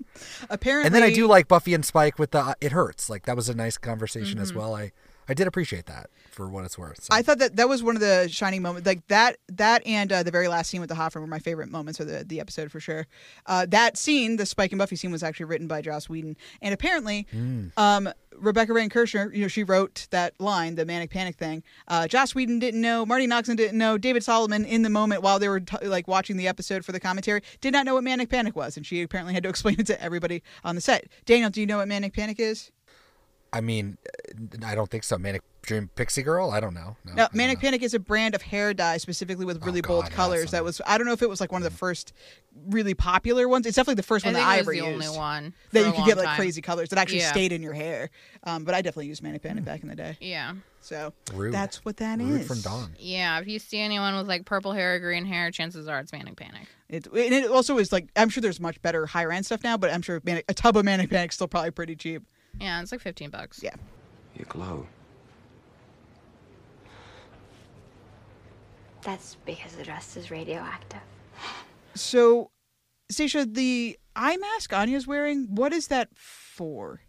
[0.47, 3.25] Apparently, And then I do like Buffy and Spike with the uh, "It Hurts." Like
[3.25, 4.55] that was a nice conversation as Mhm.
[4.57, 4.75] well.
[4.75, 4.91] I
[5.31, 7.03] I did appreciate that for what it's worth.
[7.03, 7.09] So.
[7.11, 10.23] I thought that that was one of the shining moments, like that, that, and uh,
[10.23, 12.71] the very last scene with the Hoffman were my favorite moments of the, the episode
[12.71, 13.07] for sure.
[13.45, 16.73] Uh, that scene, the Spike and Buffy scene, was actually written by Joss Whedon, and
[16.73, 17.71] apparently, Mm.
[17.77, 21.63] um, Rebecca Rand Kirshner, you know, she wrote that line, the manic panic thing.
[21.87, 25.37] Uh, Joss Whedon didn't know, Marti Noxon didn't know, David Solomon in the moment while
[25.37, 28.29] they were t- like watching the episode for the commentary did not know what manic
[28.29, 31.07] panic was, and she apparently had to explain it to everybody on the set.
[31.25, 32.71] Daniel, do you know what manic panic is?
[33.53, 33.97] I mean,
[34.61, 35.17] uh, I don't think so.
[35.17, 36.51] Manic Dream Pixie Girl.
[36.51, 36.95] I don't know.
[37.05, 37.13] No.
[37.13, 40.11] No, Manic Panic is a brand of hair dye specifically with really bold Oh, God,
[40.11, 40.51] yeah, colors.
[40.51, 42.13] That was I don't know if it was like one of the first
[42.67, 43.65] really popular ones.
[43.65, 45.07] It's definitely the first I one think that I it was ever the used.
[45.07, 46.35] only one that you a could long get like time.
[46.37, 47.31] crazy colors that actually Yeah.
[47.31, 48.09] stayed in your hair.
[48.43, 50.17] Um, but I definitely used Manic Panic back in the day.
[50.21, 50.53] Yeah.
[50.79, 51.53] So Rude.
[51.53, 52.25] that's what that is.
[52.27, 52.95] Rude from Dawn.
[52.97, 56.11] Yeah, if you see anyone with like purple hair or green hair, chances are it's
[56.11, 56.67] manic panic.
[56.89, 59.77] It, and it also is like I'm sure there's much better higher end stuff now,
[59.77, 62.23] but I'm sure Manic, a tub of Manic Panic is still probably pretty cheap.
[62.59, 63.61] Yeah, it's like fifteen bucks.
[63.63, 63.75] Yeah.
[64.35, 64.87] You glow.
[69.01, 71.01] That's because the dress is radioactive.
[71.95, 72.51] So,
[73.09, 77.01] Stacia, the eye mask Anya's wearing, what is that for?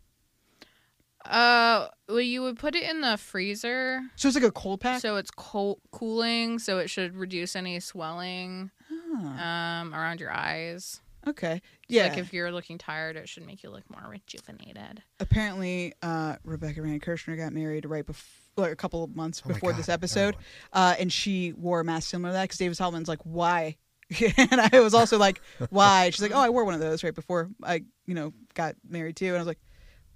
[1.24, 4.00] Uh, well, you would put it in the freezer.
[4.16, 5.00] So it's like a cold pack.
[5.00, 8.70] So it's cold cooling, so it should reduce any swelling
[9.12, 11.00] um around your eyes.
[11.26, 11.60] Okay.
[11.88, 12.08] So, Yeah.
[12.08, 15.02] like if you're looking tired, it should make you look more rejuvenated.
[15.20, 19.48] apparently uh, Rebecca Rand Kirshner got married right before, like a couple of months Oh
[19.52, 20.36] before God, this episode,
[20.72, 23.76] uh, and she wore a mask similar to that because David Solomon's like, why?
[24.36, 26.10] and I was also like, why?
[26.10, 29.16] She's like, oh, I wore one of those right before I, you know, got married
[29.16, 29.60] too, and I was like,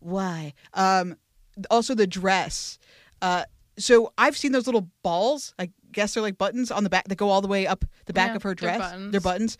[0.00, 0.52] why?
[0.74, 1.16] Um,
[1.70, 2.78] also the dress.
[3.22, 3.44] Uh,
[3.78, 5.54] so I've seen those little balls.
[5.58, 8.12] I guess they're like buttons on the back that go all the way up the
[8.12, 8.78] back Yeah, of her they're dress.
[8.78, 9.12] buttons.
[9.12, 9.56] They're buttons.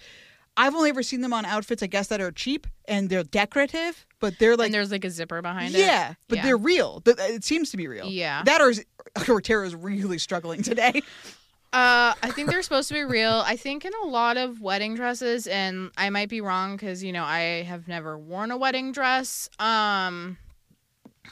[0.57, 4.07] I've only ever seen them on outfits, I guess, that are cheap and they're decorative,
[4.20, 5.78] but they're like and there's like a zipper behind it.
[5.78, 7.02] yeah, but they're real.
[7.07, 8.07] It seems to be real.
[8.07, 8.42] Yeah.
[8.44, 8.84] That or, is,
[9.76, 11.02] really struggling today.
[11.72, 13.42] Uh, I think they're supposed to be real.
[13.44, 17.12] I think in a lot of wedding dresses, and I might be wrong because you
[17.12, 19.50] know I have never worn a wedding dress.
[19.59, 20.38] Um,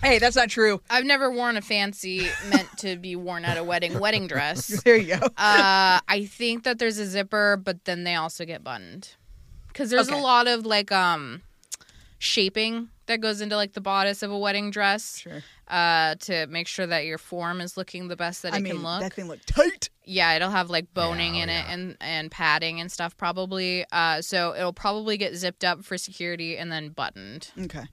[0.02, 0.80] hey, that's not true.
[0.90, 4.82] I've never worn a fancy meant to be worn at a wedding wedding dress.
[4.84, 5.26] There you go.
[5.36, 9.14] Uh, I think that there's a zipper, but then they also get buttoned
[9.68, 10.18] because there's Okay.
[10.18, 11.42] a lot of like um
[12.18, 15.18] shaping that goes into like the bodice of a wedding dress.
[15.18, 15.42] Sure.
[15.66, 18.74] Uh, to make sure that your form is looking the best that I it mean,
[18.74, 19.00] can look.
[19.00, 19.88] that thing looked tight.
[20.04, 23.84] Yeah, it'll have like boning oh, in it and and padding and stuff probably.
[23.90, 27.50] Uh, so it'll probably get zipped up for security and then buttoned.
[27.58, 27.84] Okay.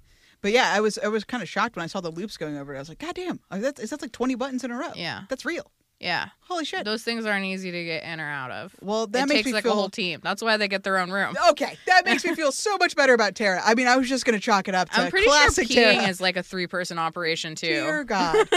[0.41, 2.57] But yeah, I was I was kind of shocked when I saw the loops going
[2.57, 2.77] over it.
[2.77, 4.91] I was like, God damn, that's, is that like 20 buttons in a row?
[4.95, 5.21] Yeah.
[5.29, 5.69] That's real.
[5.99, 6.29] Yeah.
[6.47, 6.83] Holy shit.
[6.83, 8.75] Those things aren't easy to get in or out of.
[8.81, 10.19] Well, that it makes takes me like feel- a whole team.
[10.23, 11.35] That's why they get their own room.
[11.51, 13.61] Okay, that makes me feel so much better about Tara.
[13.63, 15.67] I mean, I was just going to chalk it up to I'm pretty sure classic
[15.67, 16.07] peeing Tara.
[16.07, 17.67] is like a three person operation too.
[17.67, 18.47] Dear God.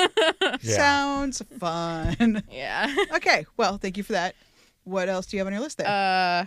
[0.62, 2.43] Sounds fun.
[2.51, 2.95] Yeah.
[3.14, 4.35] Okay, well, thank you for that.
[4.85, 5.87] What else do you have on your list there?
[5.87, 6.47] Uh,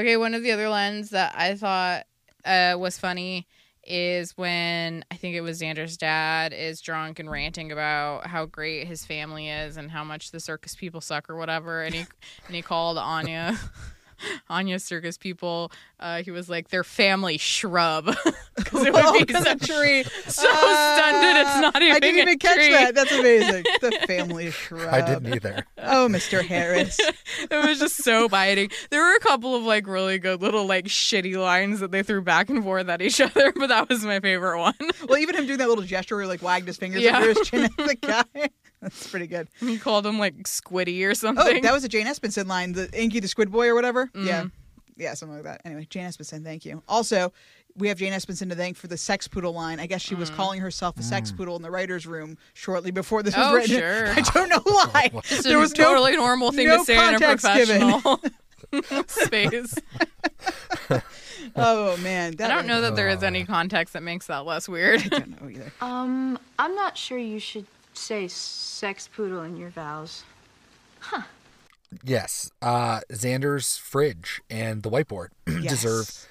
[0.00, 2.04] okay, one of the other lines that I thought
[2.44, 3.46] uh, was funny
[3.86, 8.86] is when I think it was Xander's dad is drunk and ranting about how great
[8.86, 12.04] his family is and how much the circus people suck or whatever, and he
[12.46, 13.58] and he called Anya.
[14.50, 15.70] Anya circus people.
[15.98, 18.04] Uh, he was like their family shrub
[18.56, 20.04] because it would Oh, be 'cause so, a tree.
[20.26, 21.36] so Ah, stunted.
[21.46, 21.96] It's not even.
[21.96, 22.70] I didn't a even catch tree.
[22.72, 22.94] that.
[22.94, 23.64] That's amazing.
[23.80, 24.92] The family shrub.
[24.92, 25.64] I didn't either.
[25.78, 26.44] Oh, Mr.
[26.44, 26.98] Harris.
[27.00, 28.70] it was just so biting.
[28.90, 32.22] There were a couple of like really good little like shitty lines that they threw
[32.22, 34.74] back and forth at each other, but that was my favorite one.
[35.08, 37.18] well, even him doing that little gesture where he like wagged his fingers Yeah.
[37.18, 38.50] over his chin at the guy.
[38.86, 39.48] That's pretty good.
[39.60, 41.40] He called him like Squiddy or something.
[41.42, 41.62] Oh, something.
[41.64, 44.10] that was a Jane Espenson line, the Inky the Squid Boy or whatever.
[44.14, 44.42] Yeah.
[44.44, 44.52] Mhm.
[44.96, 45.60] Yeah, something like that.
[45.64, 46.82] Anyway, Jane Espenson, thank you.
[46.88, 47.32] Also,
[47.76, 49.78] we have Jane Espenson to thank for the sex poodle line.
[49.80, 53.22] I guess she was calling herself a sex poodle in the writer's room shortly before
[53.22, 53.50] this was Mm.
[53.50, 53.76] Oh, written.
[53.78, 54.06] sure.
[54.16, 55.10] I don't know why.
[55.24, 58.00] Just there a was no- totally normal thing no to say in a context given.
[58.00, 59.74] professional space.
[61.56, 65.02] oh man, I don't know that there is any context that makes that less weird.
[65.02, 65.72] I don't know either.
[65.80, 67.66] Um, I'm not sure you should
[67.96, 70.24] say sex poodle in your vows.
[71.00, 71.22] Huh.
[72.04, 76.26] Yes, uh, Xander's fridge and the whiteboard deserve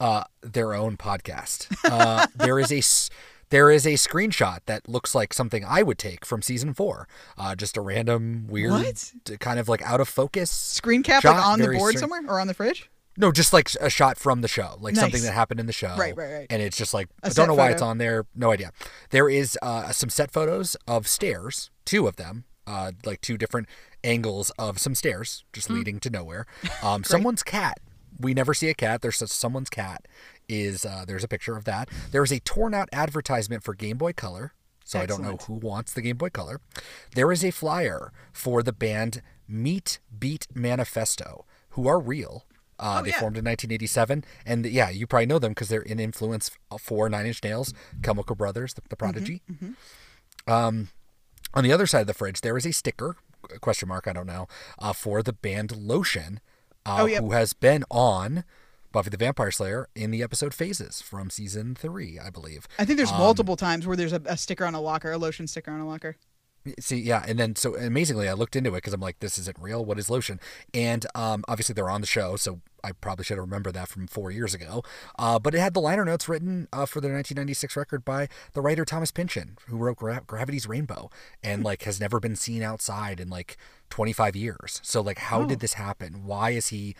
[0.00, 1.72] uh, their own podcast.
[1.84, 3.08] Uh, there is a s-
[3.50, 7.08] there is a screenshot that looks like something I would take from season four.
[7.38, 9.12] Uh, just a random weird, What?
[9.40, 11.98] kind of like out of focus Screen cap shot, like on the board strange.
[11.98, 12.90] somewhere or on the fridge?
[13.18, 15.94] No, just like a shot from the show, like something that happened in the show.
[15.98, 16.46] Right, right, right.
[16.50, 17.72] And it's just like I don't know why photo.
[17.74, 18.26] it's on there.
[18.34, 18.70] No idea.
[19.10, 23.68] There is uh, some set photos of stairs, two of them, uh, like two different
[24.04, 25.74] angles of some stairs, just Hmm.
[25.74, 26.46] leading to nowhere.
[26.82, 27.78] Um, someone's cat.
[28.20, 29.02] We never see a cat.
[29.02, 30.06] There's someone's cat.
[30.48, 31.88] Is uh, there's a picture of that.
[32.12, 34.52] There is a torn out advertisement for Game Boy Color.
[34.84, 36.60] So I don't know who wants the Game Boy Color.
[37.14, 42.46] There is a flyer for the band Meat Beat Manifesto, who are real.
[42.78, 43.18] Uh, Oh, they yeah.
[43.20, 47.26] formed in 1987, and yeah, you probably know them because they're an influence for Nine
[47.26, 49.42] Inch Nails, Chemical Brothers, the, the Mm-hmm, Prodigy.
[50.46, 50.88] Um,
[51.54, 53.16] on the other side of the fridge, there is a sticker
[53.60, 54.46] question mark I don't know
[54.78, 56.40] uh, for the band Lotion,
[56.86, 57.22] uh, Oh, yep.
[57.22, 58.44] who has been on
[58.92, 62.66] Buffy the Vampire Slayer in the episode Phases from season three, I believe.
[62.78, 65.18] I think there's Um, multiple times where there's a, a sticker on a locker, a
[65.18, 66.16] lotion sticker on a locker.
[66.78, 69.56] See, yeah, and then so amazingly, I looked into it because I'm like, this isn't
[69.60, 69.84] real.
[69.84, 70.40] What is lotion?
[70.74, 74.06] And um, obviously they're on the show, so I probably should have remembered that from
[74.06, 74.82] four years ago.
[75.18, 78.60] Uh, but it had the liner notes written uh, for the 1996 record by the
[78.60, 81.10] writer Thomas Pynchon, who wrote Gra- Gravity's Rainbow,
[81.42, 83.56] and like has never been seen outside in like
[83.90, 84.80] 25 years.
[84.82, 85.46] So like, how Oh.
[85.46, 86.24] did this happen?
[86.24, 86.94] Why is he?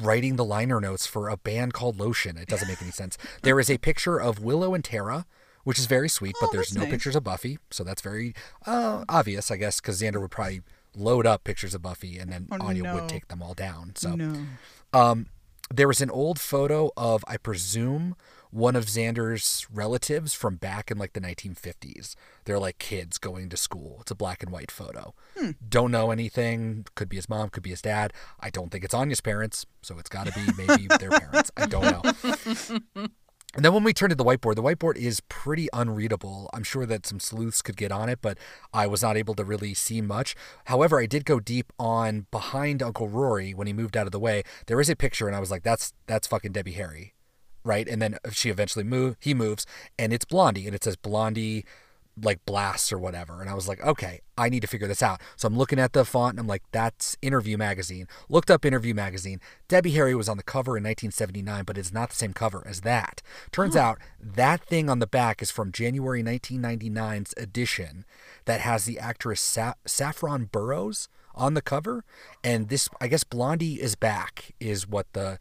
[0.00, 2.36] Writing the liner notes for a band called Lotion.
[2.36, 3.18] It doesn't make any sense.
[3.42, 5.26] There is a picture of Willow and Tara,
[5.68, 6.92] which is very sweet, but there's Oh, no nice.
[6.92, 10.62] pictures of Buffy, so that's very uh, obvious, I guess, because Xander would probably
[10.94, 12.94] load up pictures of Buffy and then Oh, Anya no.
[12.94, 13.92] would take them all down.
[13.94, 14.46] So, No.
[14.94, 15.26] um,
[15.70, 18.16] there was an old photo of, I presume,
[18.50, 22.14] one of Xander's relatives from back in like the 1950s.
[22.46, 23.98] They're like kids going to school.
[24.00, 25.12] It's a black and white photo.
[25.38, 25.50] Hmm.
[25.68, 26.86] Don't know anything.
[26.94, 28.14] Could be his mom, could be his dad.
[28.40, 31.50] I don't think it's Anya's parents, so it's got to be maybe their parents.
[31.58, 31.82] I don't
[32.96, 33.08] know.
[33.54, 36.50] And then when we turn to the whiteboard, the whiteboard is pretty unreadable.
[36.52, 38.36] I'm sure that some sleuths could get on it, but
[38.74, 40.36] I was not able to really see much.
[40.66, 44.20] However, I did go deep on behind Uncle Rory when he moved out of the
[44.20, 44.42] way.
[44.66, 47.14] There is a picture, and I was like, "That's that's fucking Debbie Harry."
[47.64, 49.16] Right, and then she eventually move.
[49.18, 49.66] He moves,
[49.98, 51.64] and it's Blondie, and it says Blondie,
[52.22, 53.40] like blasts or whatever.
[53.40, 55.20] And I was like, okay, I need to figure this out.
[55.36, 58.06] So I'm looking at the font, and I'm like, that's Interview Magazine.
[58.28, 59.40] Looked up Interview Magazine.
[59.68, 62.82] Debbie Harry was on the cover in 1979, but it's not the same cover as
[62.82, 63.22] that.
[63.52, 68.04] Turns out that thing on the back is from January 1999's edition
[68.44, 72.04] that has the actress Sa- Saffron Burrows on the cover,
[72.42, 75.38] and this, I guess, Blondie is back, is what the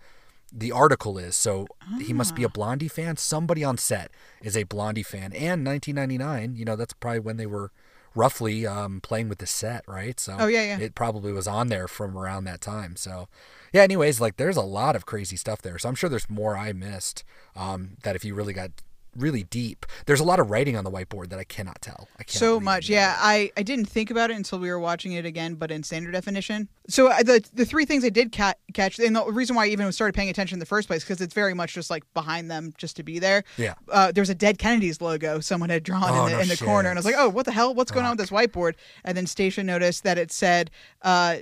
[0.51, 1.35] the article is.
[1.35, 1.67] So
[1.99, 3.17] he must be a Blondie fan.
[3.17, 5.33] Somebody on set is a Blondie fan.
[5.33, 7.71] And 1999, you know, that's probably when they were
[8.15, 10.19] roughly um, playing with the set, right?
[10.19, 10.79] So Oh, yeah, yeah.
[10.79, 12.95] it probably was on there from around that time.
[12.95, 13.27] So
[13.73, 15.77] yeah, anyways, like there's a lot of crazy stuff there.
[15.77, 17.23] So I'm sure there's more I missed
[17.55, 18.71] um, that if you really got
[19.17, 22.07] really deep, there's a lot of writing on the whiteboard that I cannot tell.
[22.19, 22.39] I can't.
[22.39, 23.15] So much, yeah.
[23.19, 26.11] I, I didn't think about it until we were watching it again, but in standard
[26.11, 26.69] definition.
[26.87, 29.69] So uh, the the three things I did ca- catch, and the reason why I
[29.69, 32.49] even started paying attention in the first place, because it's very much just like behind
[32.49, 33.43] them, just to be there.
[33.57, 33.73] Yeah.
[33.89, 36.47] Uh, there was a dead Kennedys logo someone had drawn Oh, in the, no in
[36.47, 37.73] the corner, and I was like, oh, what the hell?
[37.73, 38.75] What's going on with this whiteboard?
[39.03, 40.71] And then Stacia noticed that it said.
[41.01, 41.37] Uh,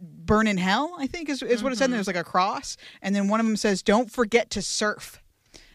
[0.00, 1.86] Burn in hell, I think is, is what it said.
[1.86, 5.20] And there's like a cross, and then one of them says, "Don't forget to surf."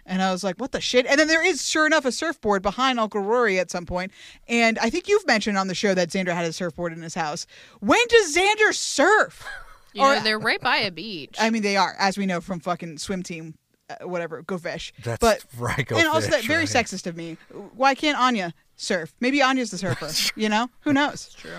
[0.06, 1.06] And I was like, what the shit?
[1.06, 4.12] And then there is, sure enough, a surfboard behind Uncle Rory at some point.
[4.48, 7.16] And I think you've mentioned on the show that Xander had a surfboard in his
[7.16, 7.48] house.
[7.80, 9.46] When does Xander surf?
[9.96, 11.36] You know, they're right by a beach.
[11.40, 13.54] I mean, they are, as we know from fucking swim team,
[13.92, 14.92] uh, whatever, go fish.
[15.04, 16.68] That's but, right, Go And also, that very right.
[16.68, 17.38] sexist of me.
[17.76, 19.14] Why can't Anya surf?
[19.20, 20.10] Maybe Anya's the surfer.
[20.36, 20.70] you know?
[20.82, 21.32] Who knows?
[21.36, 21.52] true.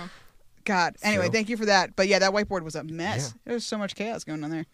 [0.64, 0.96] God.
[1.02, 1.32] Anyway, true.
[1.32, 1.94] thank you for that.
[1.94, 3.34] But yeah, that whiteboard was a mess.
[3.44, 4.66] There was so much chaos going on there.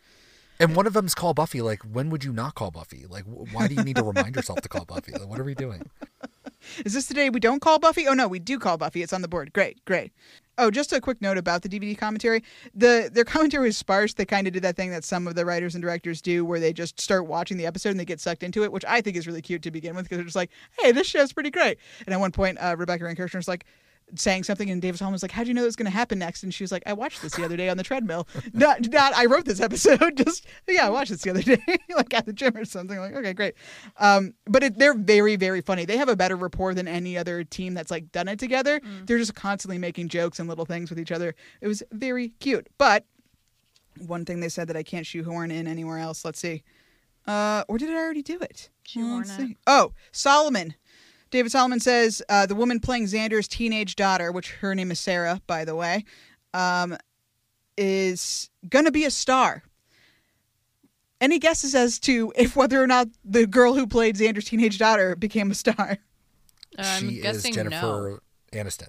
[0.60, 1.62] And one of them's call Buffy.
[1.62, 3.06] Like, when would you not call Buffy?
[3.08, 5.12] Like, why do you need to remind yourself to call Buffy?
[5.12, 5.88] Like, what are we doing?
[6.84, 8.06] Is this the day we don't call Buffy?
[8.06, 9.02] Oh no, we do call Buffy.
[9.02, 9.52] It's on the board.
[9.52, 10.12] Great, great.
[10.58, 12.44] Oh, just a quick note about the DVD commentary.
[12.74, 14.12] The their commentary was sparse.
[14.12, 16.60] They kind of did that thing that some of the writers and directors do, where
[16.60, 19.16] they just start watching the episode and they get sucked into it, which I think
[19.16, 21.78] is really cute to begin with because they're just like, "Hey, this show's pretty great."
[22.04, 23.64] And at one point, uh, Rebecca Rand Kirshner's like
[24.16, 25.96] saying something, and David Solomon was like, "How do you know it was going to
[25.96, 28.26] happen next?" And she was like, "I watched this the other day on the treadmill.
[28.52, 30.16] not, not I wrote this episode.
[30.24, 31.62] just yeah, I watched this the other day,
[31.96, 32.98] like at the gym or something.
[32.98, 33.54] Like, okay, great.
[33.98, 35.84] Um, but it, they're very, very funny.
[35.84, 38.80] They have a better rapport than any other team that's like done it together.
[39.06, 41.34] They're just constantly making jokes and little things with each other.
[41.60, 42.68] It was very cute.
[42.78, 43.04] But
[43.98, 46.24] one thing they said that I can't shoehorn in anywhere else.
[46.24, 46.62] Let's see.
[47.26, 48.70] Uh, or did I already do it?
[48.84, 49.56] Shoehorn it.
[49.66, 50.74] Oh, Solomon.
[51.30, 55.40] David Solomon says uh, the woman playing Xander's teenage daughter, which her name is Sarah,
[55.46, 56.04] by the way,
[56.54, 56.96] um,
[57.76, 59.62] is gonna be a star.
[61.20, 65.14] Any guesses as to if whether or not the girl who played Xander's teenage daughter
[65.14, 65.98] became a star?
[66.78, 68.20] I'm she is guessing Jennifer
[68.52, 68.88] Aniston.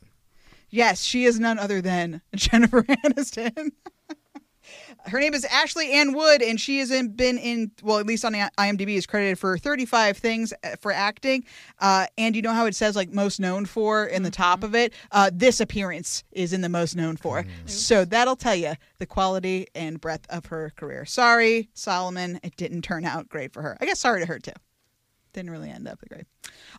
[0.69, 3.71] Yes, she is none other than Jennifer Aniston.
[5.05, 8.33] Her name is Ashley Ann Wood, and she has been in, well, at least on
[8.33, 11.43] IMDb, is credited for 35 things uh, for acting.
[11.79, 14.75] Uh, and you know how it says, like, most known for in the top of
[14.75, 14.93] it?
[15.11, 17.45] Uh, this appearance is in the most known for.
[17.65, 21.05] So that'll tell you the quality and breadth of her career.
[21.05, 23.77] Sorry, Solomon, it didn't turn out great for her.
[23.81, 24.53] I guess sorry to her, too.
[25.33, 26.25] Didn't really end up great.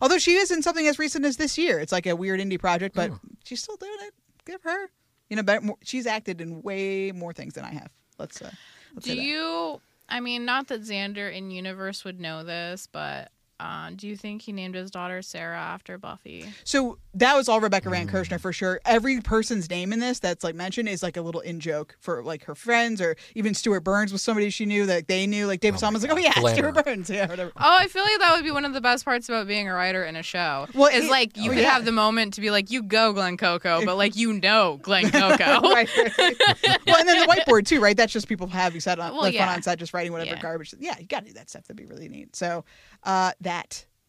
[0.01, 1.79] Although she is in something as recent as this year.
[1.79, 3.11] It's like a weird indie project, but
[3.43, 4.13] she's still doing it.
[4.45, 4.89] Give her.
[5.29, 7.89] You know, better, more, she's acted in way more things than I have.
[8.17, 8.51] Let's uh,
[8.93, 9.81] let's Do say you?
[10.09, 13.31] I mean, not that Xander in universe would know this, but
[13.63, 16.45] uh, do you think he named his daughter Sarah after Buffy?
[16.65, 18.81] So that was all Rebecca Rand Kirshner for sure.
[18.83, 22.21] Every person's name in this that's like mentioned is like a little in joke for
[22.23, 25.47] like her friends or even Stewart Burns was somebody she knew that they knew.
[25.47, 26.71] Like David Solomon was like, oh yeah, Glamour.
[26.73, 27.51] Stewart Burns, yeah, whatever.
[27.55, 29.73] Oh, I feel like that would be one of the best parts about being a
[29.73, 30.67] writer in a show.
[30.73, 31.71] Well, is it- like you oh, could yeah.
[31.71, 35.03] have the moment to be like, "You go, Glen Coco," but like you know Glen
[35.11, 35.61] Coco.
[35.61, 36.37] right, right, right.
[36.85, 37.95] well, and then the whiteboard too, right?
[37.95, 39.53] That's just people having set on Well, like fun yeah.
[39.53, 40.41] on set, just writing whatever Yeah.
[40.41, 40.73] garbage.
[40.79, 41.63] Yeah, you got to do that stuff.
[41.63, 42.35] That'd be really neat.
[42.35, 42.65] So
[43.03, 43.52] uh, that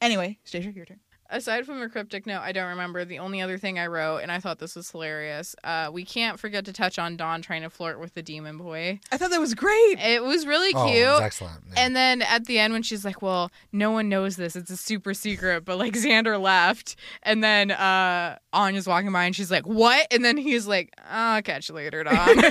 [0.00, 1.00] anyway, Stacia, your turn.
[1.30, 4.30] Aside from a cryptic note, I don't remember the only other thing I wrote, and
[4.30, 5.56] I thought this was hilarious.
[5.64, 9.00] Uh, we can't forget to touch on Dawn trying to flirt with the demon boy.
[9.10, 9.98] I thought that was great.
[9.98, 10.98] It was really Oh, cute.
[10.98, 11.60] it was excellent.
[11.68, 11.74] yeah.
[11.78, 14.76] And then at the end, when she's like, "Well, no one knows this; it's a
[14.76, 19.66] super secret," but like Xander left, and then uh Anya's walking by, and she's like,
[19.66, 22.36] "What?" And then he's like, "I'll catch you later, Dawn."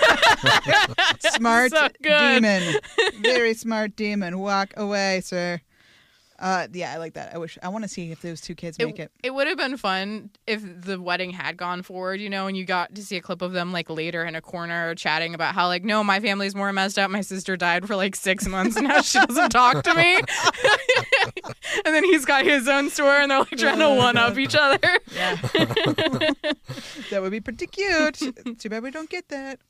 [1.20, 2.80] Smart So demon,
[3.22, 4.40] very smart demon.
[4.40, 5.62] Walk away, sir.
[6.44, 7.34] Uh, yeah, I like that.
[7.34, 9.14] I wish I want to see if those two kids make it.
[9.24, 12.66] It would have been fun if the wedding had gone forward, you know, and you
[12.66, 15.68] got to see a clip of them like later in a corner chatting about how
[15.68, 17.10] like, no, my family's more messed up.
[17.10, 20.16] My sister died for like six months and now she doesn't talk to me.
[21.86, 24.56] and then he's got his own store and they're like trying to one up each
[24.56, 25.00] other.
[25.16, 25.36] Yeah.
[27.10, 28.20] that would be pretty cute.
[28.60, 29.62] Too bad we don't get that.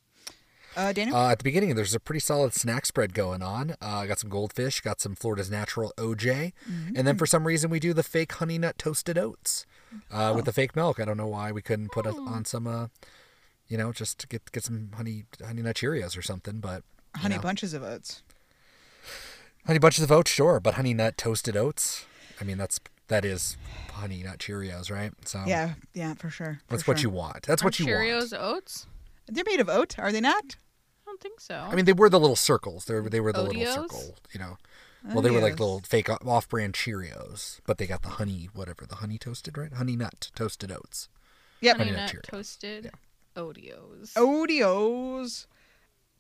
[0.76, 1.16] Uh, Daniel.
[1.16, 3.72] Uh, at the beginning, there's a pretty solid snack spread going on.
[3.72, 6.54] Uh, I got some goldfish, got some Florida's natural OJ,
[6.96, 9.66] and then for some reason we do the fake honey nut toasted oats
[10.12, 11.00] uh, with the fake milk.
[11.00, 12.88] I don't know why we couldn't put it on some, uh,
[13.68, 16.60] you know, just to get get some honey honey nut Cheerios or something.
[16.60, 16.84] But
[17.16, 17.42] Honey know.
[17.42, 18.24] bunches of oats.
[19.68, 22.06] honey bunches of oats, sure, but honey nut toasted oats.
[22.42, 23.58] I mean, that's that is
[23.92, 25.12] honey nut Cheerios, right?
[25.26, 26.60] So Yeah, yeah, for sure.
[26.68, 27.44] for that's what you want.
[27.44, 28.08] That's what Are you want.
[28.08, 28.88] Cheerios oats?
[29.28, 30.56] They're made of oat, are they not?
[31.14, 31.68] I don't think so.
[31.70, 32.86] I mean, they were the little circles.
[32.86, 33.74] They were, they were the little Odeos?
[33.74, 34.58] circle, you know.
[35.06, 38.86] Well, they were like little fake uh, off-brand Cheerios, but they got the honey, whatever,
[38.86, 39.74] the honey toasted, right?
[39.74, 41.10] Honey nut toasted oats.
[41.60, 41.78] Yep.
[41.78, 42.30] Honey Honey nut Nut Cheerios.
[42.30, 42.92] toasted
[43.36, 44.14] Odeos.
[44.14, 45.46] Odeos.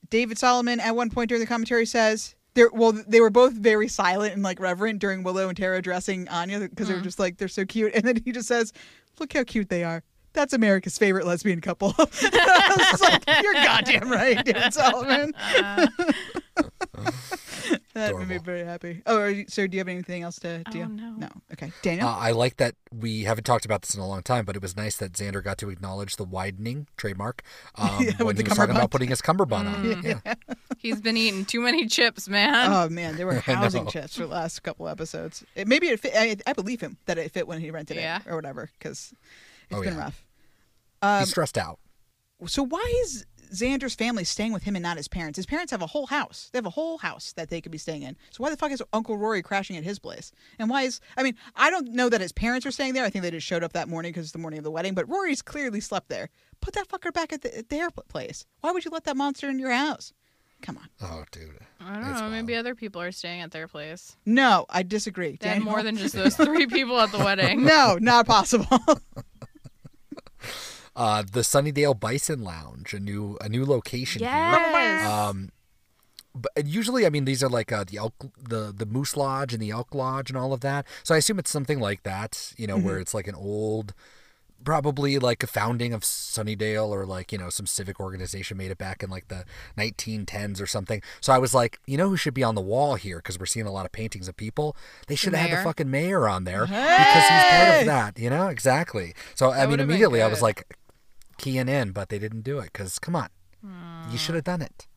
[0.09, 3.87] David Solomon at one point during the commentary says "They're well they were both very
[3.87, 7.05] silent and like reverent during Willow and Tara dressing Anya because they were mm.
[7.05, 8.73] just like they're so cute and then he just says
[9.19, 10.03] look how cute they are.
[10.33, 11.93] That's America's favorite lesbian couple.
[11.99, 15.33] I was like, You're goddamn right, David Solomon.
[17.93, 19.01] that made me very happy.
[19.05, 20.81] Oh, are you, so do you have anything else to do?
[20.81, 21.11] Oh, no.
[21.17, 21.29] No.
[21.53, 21.71] Okay.
[21.81, 22.07] Daniel?
[22.07, 24.61] Uh, I like that we haven't talked about this in a long time, but it
[24.61, 27.43] was nice that Xander got to acknowledge the widening trademark
[27.75, 29.83] um, Yeah, when with he the was talking about putting his cummerbund on.
[29.83, 30.21] Mm.
[30.25, 30.33] Yeah.
[30.79, 32.71] He's been eating too many chips, man.
[32.71, 33.89] Oh man, there were housing know.
[33.89, 35.43] chips for the last couple episodes.
[35.55, 36.13] It, maybe it fit.
[36.15, 38.17] I, I believe him that it fit when he rented Yeah.
[38.17, 39.13] it or whatever because
[39.69, 39.99] it's Oh, been yeah.
[39.99, 40.25] rough.
[41.01, 41.79] Um, He's stressed out.
[42.45, 45.37] so why is Xander's family staying with him and not his parents?
[45.37, 46.49] His parents have a whole house.
[46.51, 48.15] They have a whole house that they could be staying in.
[48.31, 50.31] So why the fuck is Uncle Rory crashing at his place?
[50.57, 53.03] And why is I mean I don't know that his parents are staying there.
[53.05, 54.93] I think they just showed up that morning because it's the morning of the wedding.
[54.95, 56.29] But Rory's clearly slept there.
[56.61, 58.45] Put that fucker back at, the, at their place.
[58.61, 60.13] Why would you let that monster in your house?
[60.61, 60.87] Come on.
[61.01, 61.59] Oh, dude.
[61.81, 62.29] I don't know.
[62.29, 64.15] Maybe other people are staying at their place.
[64.25, 65.37] No, I disagree.
[65.41, 65.71] They had Daniel?
[65.71, 67.63] more than just those three people at the wedding.
[67.65, 68.67] no, not possible.
[70.95, 74.31] Uh, the Sunnydale Bison Lounge, a new a new location Yes.
[75.01, 75.07] here.
[75.09, 75.49] Um,
[76.35, 79.61] but usually, I mean, these are like uh, the elk, the the Moose Lodge and
[79.61, 80.85] the Elk Lodge and all of that.
[81.03, 83.01] So I assume it's something like that, you know, where Mhm.
[83.01, 83.93] it's like an old,
[84.63, 88.77] probably like a founding of Sunnydale or like you know some civic organization made it
[88.77, 89.45] back in like the
[89.77, 91.01] 1910s or something.
[91.21, 93.45] So I was like, you know, who should be on the wall here because we're
[93.45, 94.75] seeing a lot of paintings of people.
[95.07, 98.17] They should have had the fucking mayor on there because he's part of that.
[98.17, 99.13] You know, exactly.
[99.35, 100.77] So I That mean, immediately I was like
[101.37, 103.29] keying in, but they didn't do it because come on,
[104.11, 104.87] you should have done it.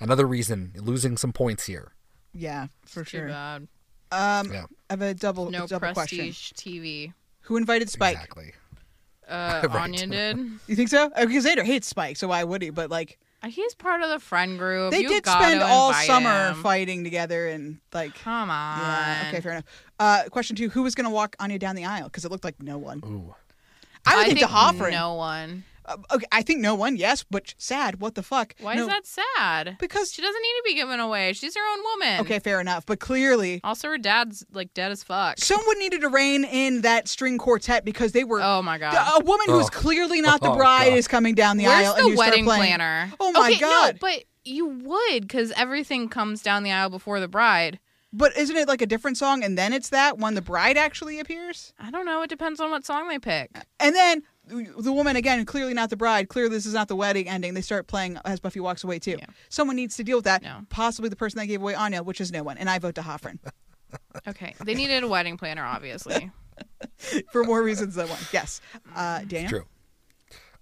[0.00, 1.92] Another reason losing some points here.
[2.34, 3.28] yeah, for Too sure.
[3.28, 3.68] bad.
[4.10, 4.64] Um, Yeah.
[4.90, 6.18] I have a double No double question.
[6.18, 7.12] prestige TV.
[7.42, 8.14] Who invited Spike?
[8.16, 8.52] Exactly.
[9.32, 9.82] Uh, Right.
[9.82, 10.36] Anya did.
[10.66, 11.10] You think so?
[11.18, 12.70] Because Xander hates Spike, so why would he?
[12.70, 14.92] But like, Uh, He's part of the friend group.
[14.92, 16.62] They You did spend all summer him.
[16.62, 18.14] fighting together and like.
[18.16, 18.78] Come on.
[18.80, 19.24] Yeah.
[19.28, 19.64] Okay, fair enough.
[19.98, 22.04] Uh, question two: Who was going to walk Anya down the aisle?
[22.04, 23.00] Because it looked like no one.
[23.04, 23.34] Ooh.
[24.04, 24.90] I would I think, think D'Hoffryn.
[24.92, 25.64] no one.
[25.92, 26.96] Uh, okay, I think no one.
[26.96, 28.00] Yes, but sad.
[28.00, 28.54] What the fuck?
[28.60, 29.76] Why No- is that sad?
[29.78, 31.32] Because she doesn't need to be given away.
[31.32, 32.20] She's her own woman.
[32.20, 32.86] Okay, fair enough.
[32.86, 35.38] But clearly, Also, her dad's like dead as fuck.
[35.38, 38.40] someone needed to rein in that string quartet because they were.
[38.42, 38.94] Oh my god.
[39.20, 39.70] A woman who's Oh.
[39.70, 40.98] clearly not the Oh, bride God.
[40.98, 42.62] is coming down the Where's aisle, the and you start wedding playing.
[42.76, 43.12] planner?
[43.20, 43.94] Oh my okay, God.
[43.94, 47.78] No, but you would because everything comes down the aisle before the bride.
[48.14, 51.18] But isn't it like a different song, and then it's that when the bride actually
[51.18, 51.72] appears?
[51.80, 52.20] I don't know.
[52.22, 53.50] It depends on what song they pick.
[53.80, 56.28] And then the woman again, clearly not the bride.
[56.28, 57.54] Clearly, this is not the wedding ending.
[57.54, 59.18] They start playing as Buffy walks away too.
[59.48, 60.42] Someone needs to deal with that.
[60.68, 62.58] Possibly the person that gave away Anya, which is no one.
[62.58, 63.38] And I vote D'Hoffryn
[64.26, 66.30] Okay, they needed a wedding planner, obviously.
[67.32, 68.18] for more reasons than one.
[68.32, 68.60] Yes,
[68.94, 69.48] uh, Daniel.
[69.48, 69.64] True.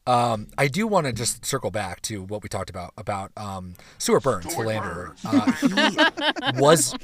[0.07, 3.75] Um, I do want to just circle back to what we talked about about um,
[3.99, 5.15] Stewart Burns, Philanderer.
[5.25, 6.95] Uh, he was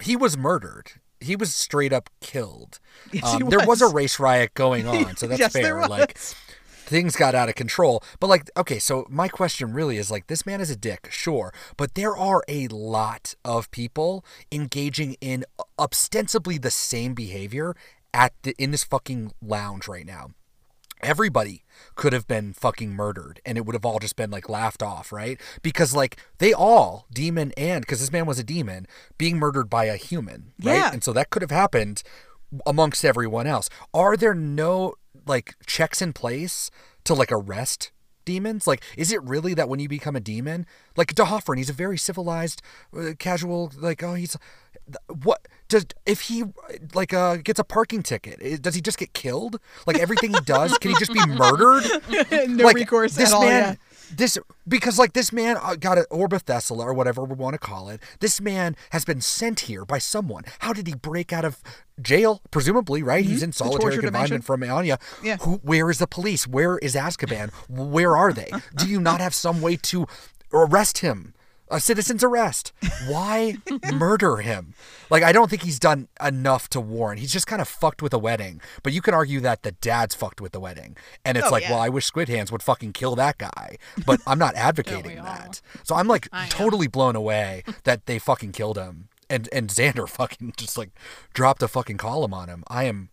[0.00, 0.92] he was murdered.
[1.24, 2.78] He was straight up killed.
[3.12, 5.86] Yes, um, he there was a race riot going on, so that's Yes, fair.
[5.86, 6.18] Like
[6.84, 8.02] things got out of control.
[8.20, 11.52] But like, okay, so my question really is like, this man is a dick, sure,
[11.76, 15.44] but there are a lot of people engaging in
[15.78, 17.74] ostensibly the same behavior
[18.12, 20.30] at the, in this fucking lounge right now.
[21.02, 21.64] Everybody
[21.94, 25.12] could have been fucking murdered and it would have all just been like laughed off,
[25.12, 25.40] right?
[25.62, 28.86] Because like they all, demon and because this man was a demon,
[29.18, 30.76] being murdered by a human, right?
[30.76, 30.90] Yeah.
[30.92, 32.02] And so that could have happened
[32.66, 33.68] amongst everyone else.
[33.92, 34.94] Are there no
[35.26, 36.70] like checks in place
[37.04, 37.90] to like arrest
[38.24, 38.66] demons?
[38.66, 40.66] Like, is it really that when you become a demon,
[40.96, 42.62] like D'Hoffryn, he's a very civilized,
[42.96, 44.36] uh, casual, like, oh, he's
[45.08, 46.44] what does if he
[46.94, 50.76] like uh gets a parking ticket does he just get killed like everything he does
[50.78, 51.84] can he just be murdered
[52.48, 53.42] no like, recourse this at all.
[53.42, 53.74] man yeah.
[54.16, 54.38] this
[54.68, 57.58] because like this man uh, got an orb of Thessulah or whatever we want to
[57.58, 58.00] call it.
[58.20, 60.44] This man has been sent here by someone.
[60.60, 61.60] How did he break out of
[62.00, 62.40] jail?
[62.50, 63.24] Presumably, right?
[63.24, 63.64] He's in Mm-hmm.
[63.70, 64.12] solitary dimension.
[64.12, 64.98] confinement from Anya.
[65.22, 65.36] Yeah.
[65.38, 65.56] Who?
[65.62, 66.46] Where is the police?
[66.46, 67.52] Where is Azkaban?
[67.68, 68.50] Where are they?
[68.76, 70.06] Do you not have some way to
[70.52, 71.34] arrest him?
[71.74, 72.72] A citizen's arrest.
[73.08, 73.56] Why
[73.92, 74.74] murder him?
[75.10, 77.20] Like, I don't think he's done enough to warrant.
[77.20, 78.60] He's just kind of fucked with a wedding.
[78.82, 80.96] But you can argue that the dad's fucked with the wedding.
[81.24, 81.72] And it's Oh, like, yeah.
[81.72, 83.76] well, I wish Squid Hands would fucking kill that guy.
[84.06, 85.60] But I'm not advocating that.
[85.82, 89.08] So I'm like totally blown away that they fucking killed him.
[89.28, 90.90] And and Xander fucking just like
[91.32, 92.62] dropped a fucking column on him.
[92.68, 93.08] I am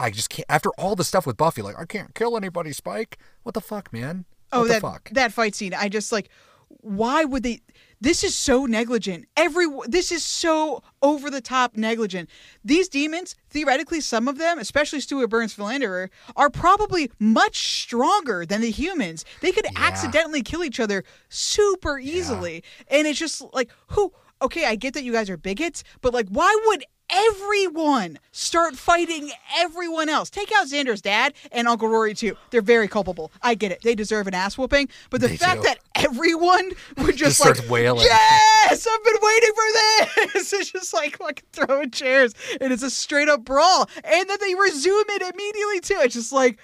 [0.00, 3.18] I just can't after all the stuff with Buffy, like, I can't kill anybody, Spike.
[3.44, 4.24] What the fuck, man?
[4.52, 5.10] Oh, what that the fuck?
[5.10, 5.74] that fight scene.
[5.74, 6.28] I just like,
[6.68, 7.60] why would they?
[8.02, 9.26] This is so negligent.
[9.36, 12.30] Every this is so over the top negligent.
[12.64, 18.62] These demons, theoretically, some of them, especially Stewart Burns Philanderer, are probably much stronger than
[18.62, 19.26] the humans.
[19.42, 24.12] They could accidentally kill each other super easily, and it's just like who.
[24.42, 26.82] Okay, I get that you guys are bigots, but like, why would
[27.12, 30.30] everyone start fighting everyone else?
[30.30, 32.36] Take out Xander's dad and Uncle Rory too.
[32.50, 33.32] They're very culpable.
[33.42, 33.82] I get it.
[33.82, 34.88] They deserve an ass whooping.
[35.10, 35.68] But the They fact do.
[35.68, 38.02] that everyone would just, Just like, wailing.
[38.04, 40.52] yes, I've been waiting for this.
[40.60, 43.88] It's just like fucking throwing chairs, and it's a straight up brawl.
[44.04, 46.00] And then they resume it immediately too.
[46.04, 46.58] It's just like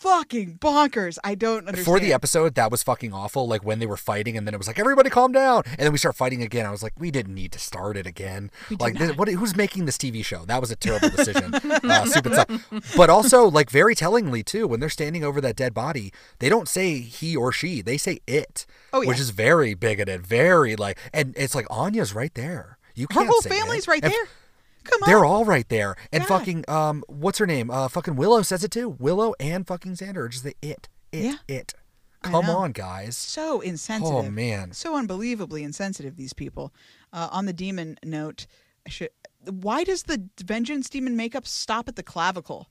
[0.00, 1.18] fucking bonkers.
[1.22, 1.84] I don't understand.
[1.84, 3.46] For the episode, that was fucking awful.
[3.46, 5.62] Like when they were fighting, and then it was like, everybody calm down.
[5.66, 6.66] And then we start fighting again.
[6.66, 8.50] I was like, we didn't need to start it again.
[8.78, 9.28] Like, this, what?
[9.28, 10.44] Who's making this TV show?
[10.46, 11.54] That was a terrible decision.
[11.54, 12.94] uh, stupid stuff.
[12.96, 16.68] But also, like, very tellingly, too, when they're standing over that dead body, they don't
[16.68, 18.66] say he or she, they say it.
[18.92, 19.08] Oh, yeah.
[19.08, 22.78] Which is very bigoted, very like, and it's like, Anya's right there.
[22.94, 23.88] You can't Her whole family's it.
[23.88, 24.28] right And there.
[24.84, 25.08] Come on.
[25.08, 25.96] They're all right there.
[26.12, 26.38] And God.
[26.38, 27.70] fucking um what's her name?
[27.70, 28.88] Uh fucking Willow says it too.
[28.88, 30.88] Willow and fucking Xander are just the it.
[31.12, 31.24] It.
[31.24, 31.36] Yeah.
[31.48, 31.74] It.
[32.22, 33.16] Come on, guys.
[33.16, 34.26] so insensitive.
[34.26, 34.72] Oh man.
[34.72, 36.16] so unbelievably insensitive.
[36.16, 36.72] These people.
[37.12, 38.46] Uh, on the demon note,
[38.86, 39.10] I should.
[39.48, 42.68] Why does the vengeance demon makeup stop at the clavicle?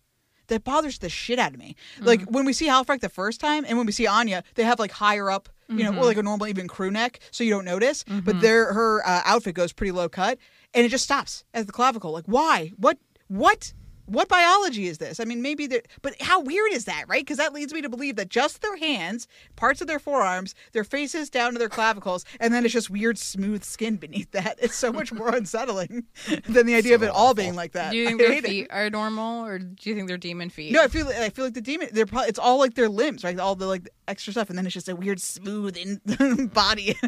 [0.47, 1.75] That bothers the shit out of me.
[1.99, 4.79] Like when we see Halfrek the first time, and when we see Anya, they have
[4.79, 7.65] like higher up, you know, or like a normal even crew neck, so you don't
[7.65, 8.03] notice.
[8.03, 10.39] But their her uh, outfit goes pretty low cut,
[10.73, 12.11] and it just stops at the clavicle.
[12.11, 12.71] Like why?
[12.77, 12.97] What?
[13.27, 13.73] What?
[14.05, 15.19] What biology is this?
[15.19, 17.21] I mean, maybe they're, but how weird is that, right?
[17.21, 20.83] Because that leads me to believe that just their hands, parts of their forearms, their
[20.83, 24.57] faces down to their clavicles, and then it's just weird, smooth skin beneath that.
[24.59, 26.05] It's so much more unsettling
[26.47, 27.91] than the idea of it all being like that.
[27.91, 28.47] Do you think I their hate it.
[28.47, 30.71] feet are normal, or do you think they're demon feet?
[30.71, 31.89] No, I feel I feel like the demon.
[31.91, 33.37] They're probably it's all like their limbs, right?
[33.39, 36.95] All the like extra stuff, and then it's just a weird, smooth in body.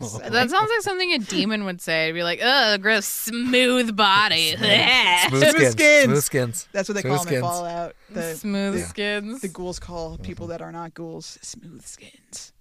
[0.00, 2.04] That sounds like something a demon would say.
[2.04, 4.54] It'd be like, ugh, gross, smooth body.
[4.56, 5.72] Smooth skins.
[5.72, 6.04] skins.
[6.04, 6.68] Smooth skins.
[6.72, 7.42] That's what they Smooth call them in skins.
[7.42, 7.94] Fallout.
[8.10, 9.40] The, Smooth the- skins.
[9.40, 12.52] The ghouls call people that are not ghouls smooth skins.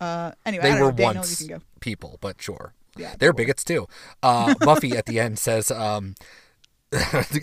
[0.00, 0.96] Uh, anyway, I they don't were know.
[0.96, 1.64] Daniel, once you can go.
[1.80, 2.74] people, but sure.
[2.96, 3.86] Yeah, they're bigots too.
[4.22, 6.14] Uh, Buffy at the end says, um,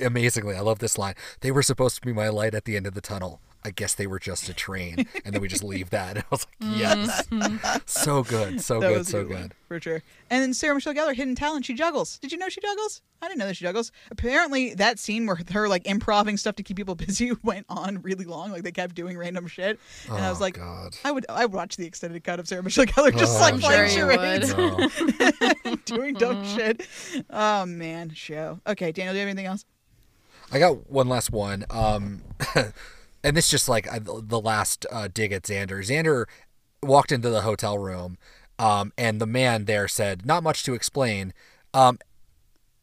[0.04, 1.16] amazingly, I love this line.
[1.42, 3.42] They were supposed to be my light at the end of the tunnel.
[3.68, 6.08] I guess they were just a train, and then we just leave that.
[6.18, 6.80] And I was like, mm-hmm.
[6.80, 7.78] yes, mm-hmm.
[7.86, 9.54] so good, so That good, so good good.
[9.68, 10.02] for sure.
[10.30, 12.18] And then Sarah Michelle Gellar, hidden talent, she juggles.
[12.20, 13.02] Did you know she juggles?
[13.22, 13.92] I didn't know that she juggles.
[14.10, 18.24] Apparently, that scene where her like improving stuff to keep people busy went on really
[18.24, 18.52] long.
[18.52, 20.96] Like they kept doing random shit, and I was Oh, like, God.
[21.04, 23.56] I would I would watch the extended cut of Sarah Michelle Gellar just Oh, like
[23.56, 24.54] I'm playing sure you charades,
[25.84, 26.56] doing dumb mm-hmm.
[26.56, 26.88] shit.
[27.30, 28.62] Oh man, show.
[28.66, 29.66] Okay, Daniel, do you have anything else?
[30.54, 31.66] I got one last one.
[31.70, 32.22] Um,
[33.28, 35.80] and this just like the last uh, dig at Xander.
[35.86, 36.26] Xander
[36.82, 38.18] walked into the hotel room,
[38.58, 41.34] um, and the man there said, "Not much to explain."
[41.74, 42.00] Um,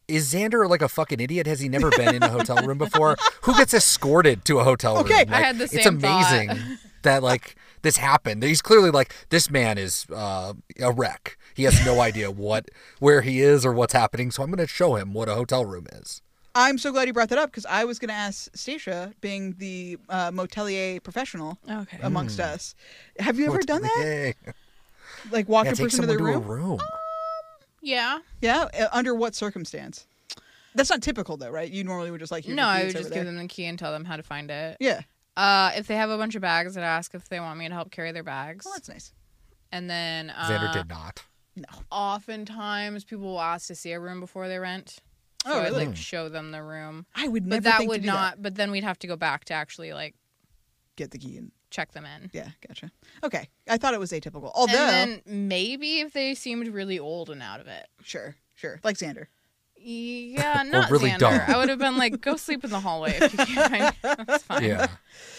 [0.07, 1.47] is Xander like a fucking idiot?
[1.47, 3.17] Has he never been in a hotel room before?
[3.43, 5.25] Who gets escorted to a hotel Okay.
[5.25, 5.33] room?
[5.35, 6.31] I had the It's same thought.
[6.31, 8.43] amazing that like this happened.
[8.43, 11.39] He's clearly like this man is uh, a wreck.
[11.55, 12.69] He has no idea what
[12.99, 14.31] where he is or what's happening.
[14.31, 16.21] So I'm going to show him what a hotel room is.
[16.55, 19.55] I'm so glad you brought that up because I was going to ask Stacia, being
[19.59, 21.99] the uh, motelier professional Okay.
[22.03, 22.75] amongst us.
[23.19, 24.35] Have you ever done that?
[25.31, 26.43] Like walk Yeah, a person to their someone room?
[26.45, 26.81] to a room.
[27.83, 28.19] Yeah.
[28.41, 30.07] Yeah, uh, under what circumstance?
[30.77, 31.71] That's not typical though, right?
[31.71, 33.25] You normally would just like No, I would just give there.
[33.25, 34.77] them the key and tell them how to find it.
[34.81, 35.01] Yeah.
[35.37, 37.75] Uh, if they have a bunch of bags, I'd ask if they want me to
[37.75, 38.65] help carry their bags.
[38.65, 39.13] Well, that's nice.
[39.73, 41.25] And then uh, Xander did not.
[41.57, 41.65] No.
[41.91, 44.99] Oftentimes, people will ask to see a room before they rent.
[45.45, 47.07] So Oh, I'd like show them the room.
[47.15, 48.13] I would never But that think to would do that.
[48.13, 48.43] not.
[48.43, 50.15] But then we'd have to go back to actually like
[50.97, 52.31] Get the key and check them in.
[52.33, 52.91] yeah, gotcha.
[53.25, 54.51] Okay, I thought it was atypical.
[54.55, 57.87] Although, and then maybe if they seemed really old and out of it.
[58.05, 59.27] sure, sure, like Xander.
[59.77, 61.19] Yeah, not really Xander.
[61.19, 61.41] dumb.
[61.49, 64.25] I would have been like, go sleep in the hallway if you can't find me.
[64.27, 64.65] That's fine.
[64.65, 64.87] Yeah.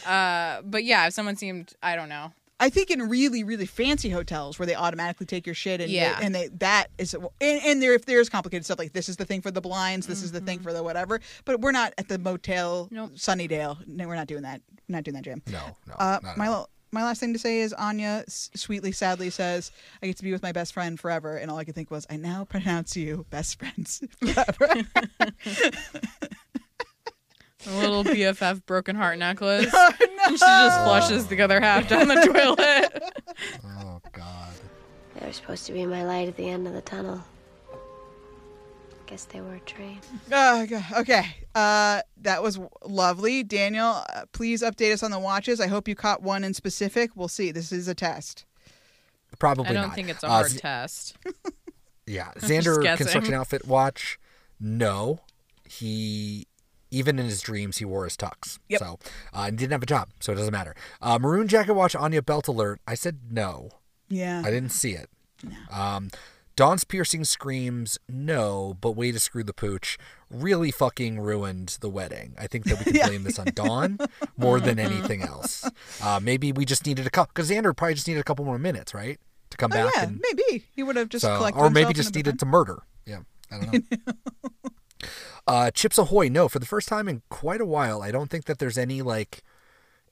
[0.06, 2.32] Uh, but yeah, if someone seemed, I don't know.
[2.60, 6.18] I think in really, really fancy hotels where they automatically take your shit and Yeah.
[6.20, 9.18] they, and they that is and, and there if there's complicated stuff like this is
[9.18, 11.20] the thing for the blinds, this is the thing for the whatever.
[11.44, 13.12] But we're not at the motel Nope.
[13.16, 13.86] Sunnydale.
[13.88, 14.62] No, we're not doing that.
[14.88, 15.42] We're not doing that, Jim.
[15.48, 15.94] No, no.
[15.96, 16.70] Uh, my all.
[16.92, 19.72] my last thing to say is Anya s- sweetly, sadly says,
[20.02, 22.08] "I get to be with my best friend forever," and all I could think was,
[22.10, 24.84] "I now pronounce you best friends forever."
[27.68, 29.68] A little BFF broken heart necklace.
[29.78, 29.92] Oh,
[30.32, 33.14] And she just flushes the other half down the toilet.
[33.64, 34.50] Oh God.
[35.20, 37.24] They were supposed to be my light at the end of the tunnel.
[39.06, 40.00] Guess they were a train.
[40.32, 40.84] Oh, God.
[40.98, 44.04] okay, uh, that was lovely, Daniel.
[44.12, 45.62] Uh, please update us on the watches.
[45.62, 47.12] I hope you caught one in specific.
[47.16, 47.52] We'll see.
[47.52, 48.46] This is a test.
[49.38, 49.96] Probably I don't not.
[49.96, 51.18] think it's a Uh, hard Z- test.
[52.08, 54.18] Yeah, Xander construction outfit watch.
[54.60, 55.20] No,
[55.70, 56.48] he
[56.96, 58.60] even in his dreams he wore his tux.
[58.70, 58.80] Yep.
[58.80, 59.00] So
[59.34, 60.76] uh, and didn't have a job, so it doesn't matter.
[61.02, 62.80] Uh, maroon jacket watch Anya belt alert.
[62.88, 63.70] I said no.
[64.10, 64.42] Yeah.
[64.46, 65.10] I didn't see it.
[65.72, 66.10] Um,
[66.56, 69.98] Dawn's piercing screams, no, but way to screw the pooch
[70.30, 72.34] really fucking ruined the wedding.
[72.40, 73.98] I think that we can blame this on Dawn
[74.38, 75.70] more than anything else.
[76.02, 78.58] Uh, maybe we just needed a couple, because Xander probably just needed a couple more
[78.58, 79.20] minutes, right?
[79.50, 81.94] To come Oh, back yeah, and maybe he would have just so, collected or maybe
[81.94, 82.84] just and have been needed to murder.
[83.06, 83.20] Yeah,
[83.52, 85.10] I don't know.
[85.48, 88.46] Uh, Chips Ahoy, no, for the first time in quite a while, I don't think
[88.46, 89.44] that there's any like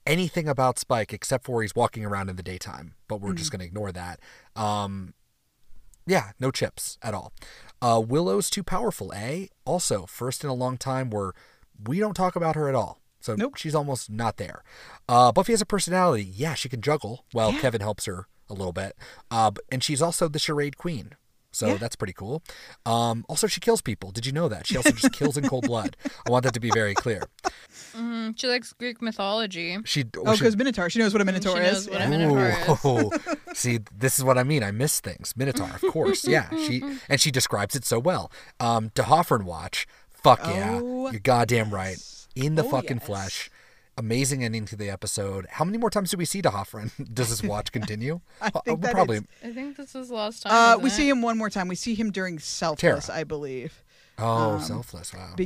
[0.06, 3.52] anything about Spike except for he's walking around in the daytime, but we're just Mhm.
[3.52, 4.20] going to ignore that.
[4.54, 5.14] Um,
[6.06, 7.32] yeah, no chips at all.
[7.80, 9.46] Uh, Willow's too powerful, eh?
[9.64, 11.32] Also, first in a long time where
[11.86, 13.00] we don't talk about her at all.
[13.20, 13.56] So nope.
[13.56, 14.62] she's almost not there.
[15.08, 16.22] Uh, Buffy has a personality.
[16.24, 17.24] Yeah, she can juggle.
[17.32, 18.94] Well, Kevin helps her a little bit.
[19.30, 21.14] Uh, and she's also the charade queen.
[21.54, 21.76] So Yeah.
[21.76, 22.42] that's pretty cool.
[22.84, 24.10] Um, also, she kills people.
[24.10, 24.66] Did you know that?
[24.66, 25.96] She also just kills in cold blood.
[26.26, 27.22] I want that to be very clear.
[27.94, 29.78] hmm She likes Greek mythology.
[29.84, 30.90] She Oh, because Minotaur.
[30.90, 31.86] She knows what a Minotaur She is.
[31.86, 32.84] knows what a Minotaur is.
[32.84, 33.10] Ooh.
[33.54, 34.62] See, this is what I mean.
[34.62, 35.34] I miss things.
[35.36, 36.26] Minotaur, of course.
[36.34, 38.32] Yeah, she and she describes it so well.
[38.58, 39.86] Um, D'Hoffryn watch.
[40.10, 41.98] Fuck yeah, Oh, you're goddamn right.
[42.34, 43.06] In the Oh, fucking yes.
[43.06, 43.50] flesh.
[43.96, 45.46] Amazing ending to the episode.
[45.50, 46.90] How many more times do we see D'Hoffryn?
[47.14, 48.20] Does this watch continue?
[48.40, 49.18] I Uh, think we'll that probably.
[49.18, 50.52] is- I think this is the last time.
[50.52, 50.92] Uh, we it?
[50.92, 51.68] see him one more time.
[51.68, 53.84] We see him during Selfless, I believe.
[54.18, 55.12] Oh, Um, selfless.
[55.14, 55.20] Wow.
[55.20, 55.36] Mm, okay.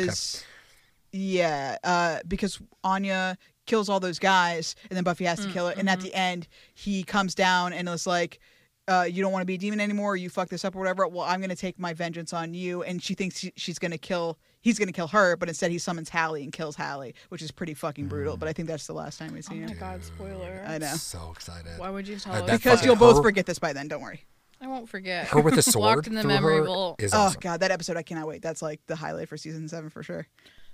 [0.00, 0.44] Because,
[1.12, 3.36] yeah, uh, because Anya
[3.66, 5.76] kills all those guys, and then Buffy has to kill it.
[5.78, 8.38] And at the end, he comes down and is like,
[8.86, 10.16] uh, "You don't want to be a demon anymore.
[10.16, 11.06] You fuck this up or whatever.
[11.06, 14.38] Well, I'm gonna take my vengeance on you." And she thinks she, she's gonna kill.
[14.60, 17.74] He's gonna kill her, but instead he summons Hallie and kills Hallie, which is pretty
[17.74, 18.36] fucking brutal.
[18.36, 18.40] Mm.
[18.40, 19.66] But I think that's the last time we see Oh him.
[19.68, 20.64] my god, spoiler.
[20.66, 20.94] I know.
[20.96, 21.78] So excited.
[21.78, 22.46] Why would you tell Uh, us?
[22.46, 23.88] that Because fucking- you'll both her- forget this by then.
[23.88, 24.24] Don't worry.
[24.60, 25.28] I won't forget.
[25.28, 27.00] Her with the sword Locked in the through memory her vault.
[27.00, 27.40] is oh awesome.
[27.40, 28.42] god, that episode I cannot wait.
[28.42, 30.26] That's like the highlight for season seven for sure.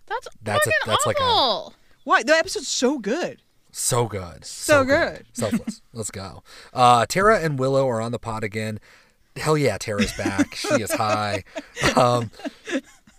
[0.06, 1.74] That's That's a- fucking that's like a- awful.
[2.05, 2.23] Why?
[2.23, 3.43] The episode's so good.
[3.70, 4.44] So good.
[4.47, 5.27] So good.
[5.35, 5.82] Selfless.
[5.93, 6.43] Let's go.
[6.73, 8.78] Uh, Tara and Willow are on the pod again.
[9.36, 10.55] Hell yeah, Tara's back.
[10.55, 11.44] she is high.
[11.97, 12.31] Um,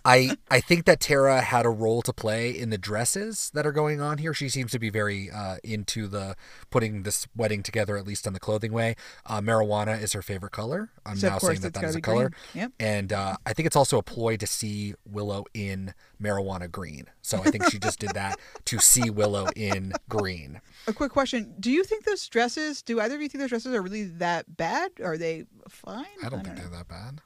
[0.06, 3.72] I I think that Tara had a role to play in the dresses that are
[3.72, 4.32] going on here.
[4.32, 6.36] She seems to be very uh, into the
[6.70, 8.94] putting this wedding together, at least on the clothing way.
[9.26, 10.90] Uh, marijuana is her favorite color.
[11.04, 12.30] I'm So, now saying that it's that gotta is a be color.
[12.30, 12.62] green.
[12.62, 12.72] Yep.
[12.78, 15.92] And uh, I think it's also a ploy to see Willow in
[16.22, 17.06] marijuana green.
[17.22, 20.60] So I think she just did that to see Willow in green.
[20.86, 22.80] A quick question: Do you think those dresses?
[22.82, 24.92] Do either of you think those dresses are really that bad?
[25.02, 26.06] Are they fine?
[26.24, 27.20] I don't think they're that bad.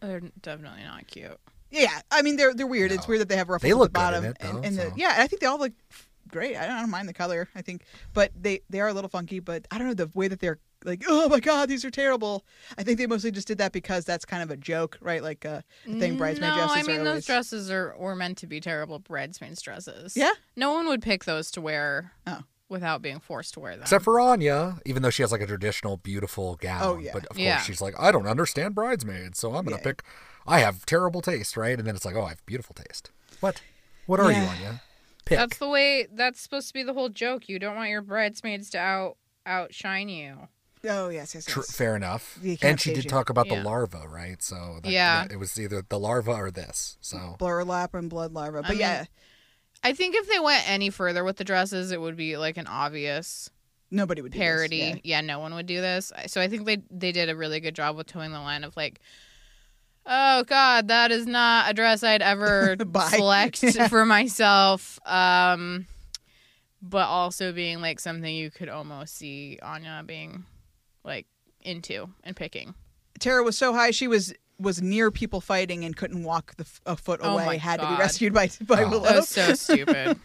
[0.00, 1.38] They're definitely not cute.
[1.72, 2.92] Yeah, I mean they're they're weird.
[2.92, 4.56] It's weird that they have ruffles They at look the good in bottom it, and,
[4.58, 4.92] though, and the so.
[4.96, 5.14] yeah.
[5.18, 5.72] I think they all look
[6.28, 6.56] great.
[6.56, 7.48] I don't, I don't mind the color.
[7.54, 7.82] I think,
[8.14, 9.40] but they they are a little funky.
[9.40, 11.02] But I don't know the way that they're like.
[11.08, 12.44] Oh my god, these are terrible.
[12.76, 15.22] I think they mostly just did that because that's kind of a joke, right?
[15.22, 18.38] Like uh, the thing bridesmaid no, dresses I mean are those dresses are were meant
[18.38, 20.16] to be terrible bridesmaids dresses.
[20.16, 20.32] Yeah?
[20.56, 22.40] no one would pick those to wear Oh.
[22.68, 23.82] without being forced to wear them.
[23.82, 26.80] Except for Anya, even though she has like a traditional beautiful gown.
[26.82, 27.12] Oh, yeah.
[27.14, 27.54] But of Yeah.
[27.56, 29.82] course she's like, I don't understand bridesmaids, so I'm gonna Yeah.
[29.82, 30.02] pick
[30.46, 31.78] I have terrible taste, right?
[31.78, 33.10] And then it's like, oh, I have beautiful taste.
[33.40, 33.60] What?
[34.06, 34.48] What are you, Yeah.
[34.56, 34.82] Anya?
[35.24, 35.38] Pick.
[35.38, 36.08] That's the way.
[36.12, 37.48] That's supposed to be the whole joke.
[37.48, 39.16] You don't want your bridesmaids to out
[39.46, 40.48] outshine you.
[40.84, 41.54] Oh yes, yes, yes.
[41.54, 42.40] Tr- fair enough.
[42.60, 43.08] And she did it.
[43.08, 43.56] talk about Yeah.
[43.60, 44.42] the larva, right?
[44.42, 45.26] So that, Yeah.
[45.30, 46.96] it was either the larva or this.
[47.00, 48.62] So blur lap and blood larva.
[48.62, 49.04] But I mean, yeah,
[49.84, 52.66] I think if they went any further with the dresses, it would be like an
[52.66, 53.48] obvious
[53.92, 54.76] nobody would do this, parody.
[54.76, 54.96] yeah.
[55.04, 55.20] yeah.
[55.20, 56.12] no one would do this.
[56.26, 58.76] So I think they they did a really good job with towing the line of
[58.76, 59.00] like,
[60.06, 63.08] oh god, that is not a dress I'd ever Buy.
[63.08, 63.88] select Yeah.
[63.88, 64.98] for myself.
[65.06, 65.86] Um,
[66.80, 70.44] but also being like something you could almost see Anya being
[71.04, 71.26] like
[71.60, 72.74] into and picking.
[73.20, 76.80] Tara was so high she was was near people fighting and couldn't walk the f-
[76.86, 77.46] a foot Oh away.
[77.46, 77.98] my had to be God.
[78.00, 78.90] rescued by by Oh.
[78.90, 79.04] Willow.
[79.04, 80.18] That was so stupid.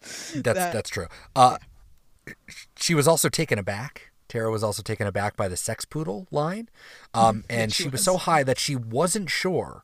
[0.00, 1.06] that's That- that's true.
[1.36, 1.58] Uh
[2.76, 4.11] she was also taken aback.
[4.32, 6.68] Tara was also taken aback by the sex poodle line.
[7.12, 8.04] Um and she she was was.
[8.04, 9.82] so high that she wasn't sure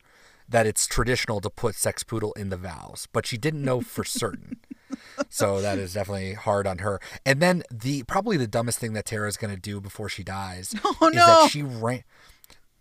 [0.48, 4.02] that it's traditional to put sex poodle in the vows, but she didn't know for
[4.04, 4.56] certain.
[5.28, 6.98] so that is definitely hard on her.
[7.26, 10.74] And then the probably the dumbest thing that Tara's going to do before she dies
[10.84, 11.26] Oh, is no.
[11.26, 12.02] that she ran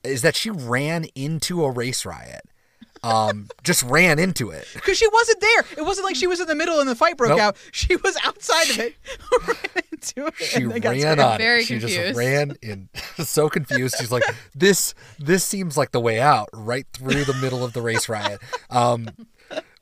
[0.06, 2.45] is that she ran into a race riot.
[3.03, 4.65] Um just ran into it.
[4.73, 5.65] Because she wasn't there.
[5.77, 7.39] It wasn't like she was in the middle and the fight broke Nope.
[7.41, 7.57] out.
[7.73, 8.95] She was outside of it.
[10.18, 10.34] ran into it.
[10.38, 11.19] She and ran scared.
[11.19, 11.65] on Very it.
[11.65, 13.95] She just ran in so confused.
[13.99, 14.24] She's like,
[14.56, 18.41] This this seems like the way out, right through the middle of the race riot.
[18.69, 19.10] Um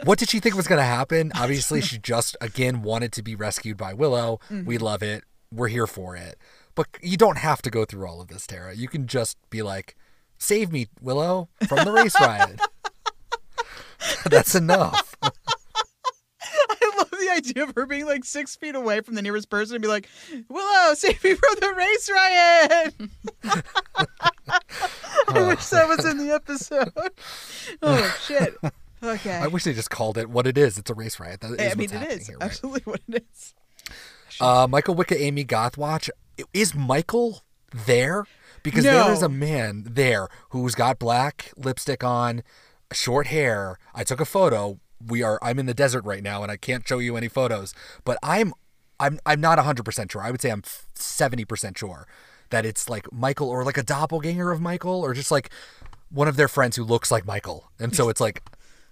[0.03, 1.31] what did she think was gonna happen?
[1.35, 4.39] Obviously she just again wanted to be rescued by Willow.
[4.49, 4.81] We Mhm.
[4.81, 5.23] love it.
[5.51, 6.37] We're here for it.
[6.75, 8.75] But you don't have to go through all of this, Tara.
[8.75, 9.95] You can just be like,
[10.37, 12.59] Save me, Willow, from the race riot.
[14.29, 15.15] That's enough.
[16.95, 19.75] I love the idea of her being like six feet away from the nearest person
[19.75, 20.07] and be like,
[20.49, 22.93] Willow, save me from the race riot.
[25.27, 26.91] I wish that was in the episode.
[27.81, 28.55] Oh, shit.
[29.03, 29.35] Okay.
[29.35, 30.77] I wish they just called it what it is.
[30.77, 31.41] It's a race riot.
[31.41, 32.45] That is I mean, it is here, right?
[32.45, 33.53] absolutely what it is.
[34.39, 36.09] Uh, Michael Wicca, Amy Gothwatch.
[36.53, 37.41] Is Michael
[37.73, 38.25] there?
[38.63, 39.03] Because No.
[39.05, 42.41] there is a man there who's got black lipstick on,
[42.91, 43.77] short hair.
[43.93, 44.79] I took a photo.
[45.05, 45.39] We are.
[45.41, 47.73] I'm in the desert right now, and I can't show you any photos.
[48.03, 48.53] But I'm,
[48.99, 50.21] I'm, I'm not 100 percent sure.
[50.21, 50.63] I would say I'm
[50.95, 52.07] 70 percent sure
[52.51, 55.49] that it's like Michael or like a doppelganger of Michael or just like
[56.11, 57.71] one of their friends who looks like Michael.
[57.79, 58.43] And so it's like,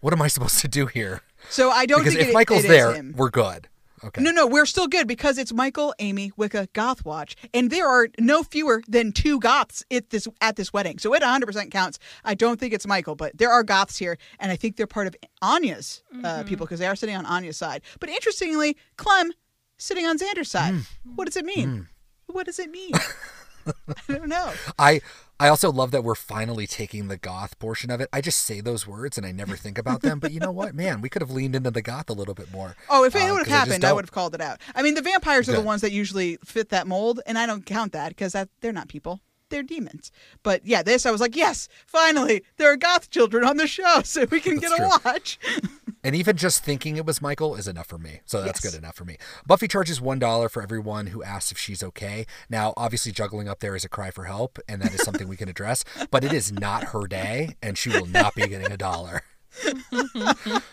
[0.01, 1.21] what am I supposed to do here?
[1.49, 3.13] So I don't because think if it- Michael's it there, him.
[3.15, 3.67] we're good.
[4.03, 4.21] Okay.
[4.21, 8.09] No, no, we're still good because it's Michael, Amy, Wicca, Goth Watch, and there are
[8.19, 10.99] no fewer than two goths at this at this wedding.
[10.99, 11.99] So it 100% counts.
[12.23, 15.07] I don't think it's Michael, but there are goths here, and I think they're part
[15.07, 16.47] of Anya's uh, mm-hmm.
[16.47, 17.81] people because they are sitting on Anya's side.
[17.99, 19.31] But interestingly, Clem
[19.77, 20.73] sitting on Xander's side.
[20.73, 20.85] Mm.
[21.15, 21.67] What does it mean?
[21.67, 21.87] Mm.
[22.27, 22.91] What does it mean?
[24.09, 24.51] I don't know.
[24.77, 25.01] I
[25.39, 28.07] I also love that we're finally taking the goth portion of it.
[28.13, 30.19] I just say those words and I never think about them.
[30.19, 32.51] But you know what, man, we could have leaned into the goth a little bit
[32.51, 32.75] more.
[32.89, 33.95] Oh, if it Uh, would have happened, I, don't.
[33.97, 34.61] would have called it out.
[34.75, 37.65] I mean, the vampires are the ones that usually fit that mold, and I don't
[37.65, 40.11] count that because that they're not people; they're demons.
[40.43, 44.01] But yeah, this I was like, yes, finally, there are goth children on the show,
[44.05, 45.39] so we can That's get a watch.
[46.03, 48.19] And even just thinking it was Michael is enough for me.
[48.25, 48.73] So that's Yes.
[48.73, 49.17] good enough for me.
[49.47, 52.25] Buffy charges $1 for everyone who asks if she's okay.
[52.49, 55.37] Now, obviously, juggling up there is a cry for help, and that is something we
[55.37, 58.77] can address, but it is not her day, and she will not be getting a
[58.77, 59.21] dollar.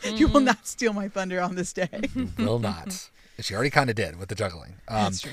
[0.05, 1.89] you will not steal my thunder on this day.
[2.39, 3.09] Will not.
[3.41, 4.75] She already kind of did with the juggling.
[4.87, 5.33] Um, That's true.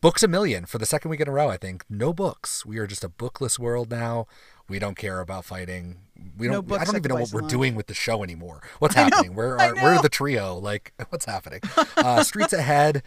[0.00, 1.84] Books a million for the second week in a row, I think.
[1.88, 2.66] No books.
[2.66, 4.26] We are just a bookless world now.
[4.68, 5.98] We don't care about fighting.
[6.38, 6.66] We don't.
[6.66, 8.62] books I don't even know what we're doing with the show anymore.
[8.78, 9.34] What's know, happening?
[9.34, 10.56] where are where are the trio?
[10.56, 11.60] Like what's happening?
[11.96, 13.02] Uh, Streets Ahead.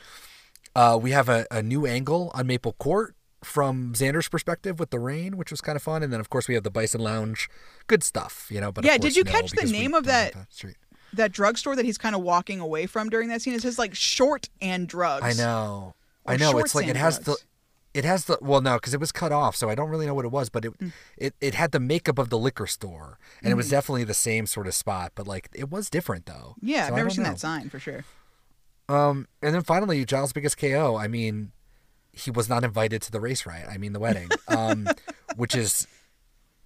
[0.76, 5.00] Uh, we have a, a new angle on Maple Court from Xander's perspective with the
[5.00, 6.04] rain, which was kind of fun.
[6.04, 7.50] And then of course we have the Bison Lounge.
[7.88, 8.72] Good stuff, you know.
[8.72, 10.78] But yeah, did you no, catch the name of that that street.
[11.14, 13.54] that drugstore that he's kind of walking away from during that scene?
[13.54, 15.24] It says like short and drugs.
[15.24, 15.96] I know.
[16.26, 16.58] I know.
[16.60, 17.42] It's like it has drugs.
[17.42, 17.46] the.
[17.94, 20.14] It has the well no because it was cut off so I don't really know
[20.14, 20.94] what it was but it Mm.
[21.18, 23.72] it, it had the makeup of the liquor store and it was Mhm.
[23.72, 26.98] definitely the same sort of spot but like it was different though Yeah, So I've
[26.98, 27.32] never seen know.
[27.32, 28.06] that sign for sure.
[28.90, 30.98] Um, and then finally, Giles' biggest KO.
[30.98, 31.52] I mean,
[32.12, 33.68] he was not invited to the race riot.
[33.70, 34.88] I mean, the wedding, um,
[35.38, 35.88] which is,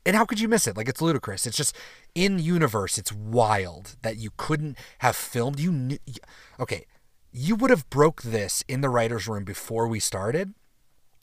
[0.07, 0.75] and how could you miss it?
[0.75, 1.45] Like, it's ludicrous.
[1.45, 1.75] It's just
[2.15, 2.97] in universe.
[2.97, 5.59] It's wild that you couldn't have filmed.
[5.59, 5.99] You knew.
[6.59, 6.85] Okay,
[7.31, 10.55] you would have broke this in the writers' room before we started.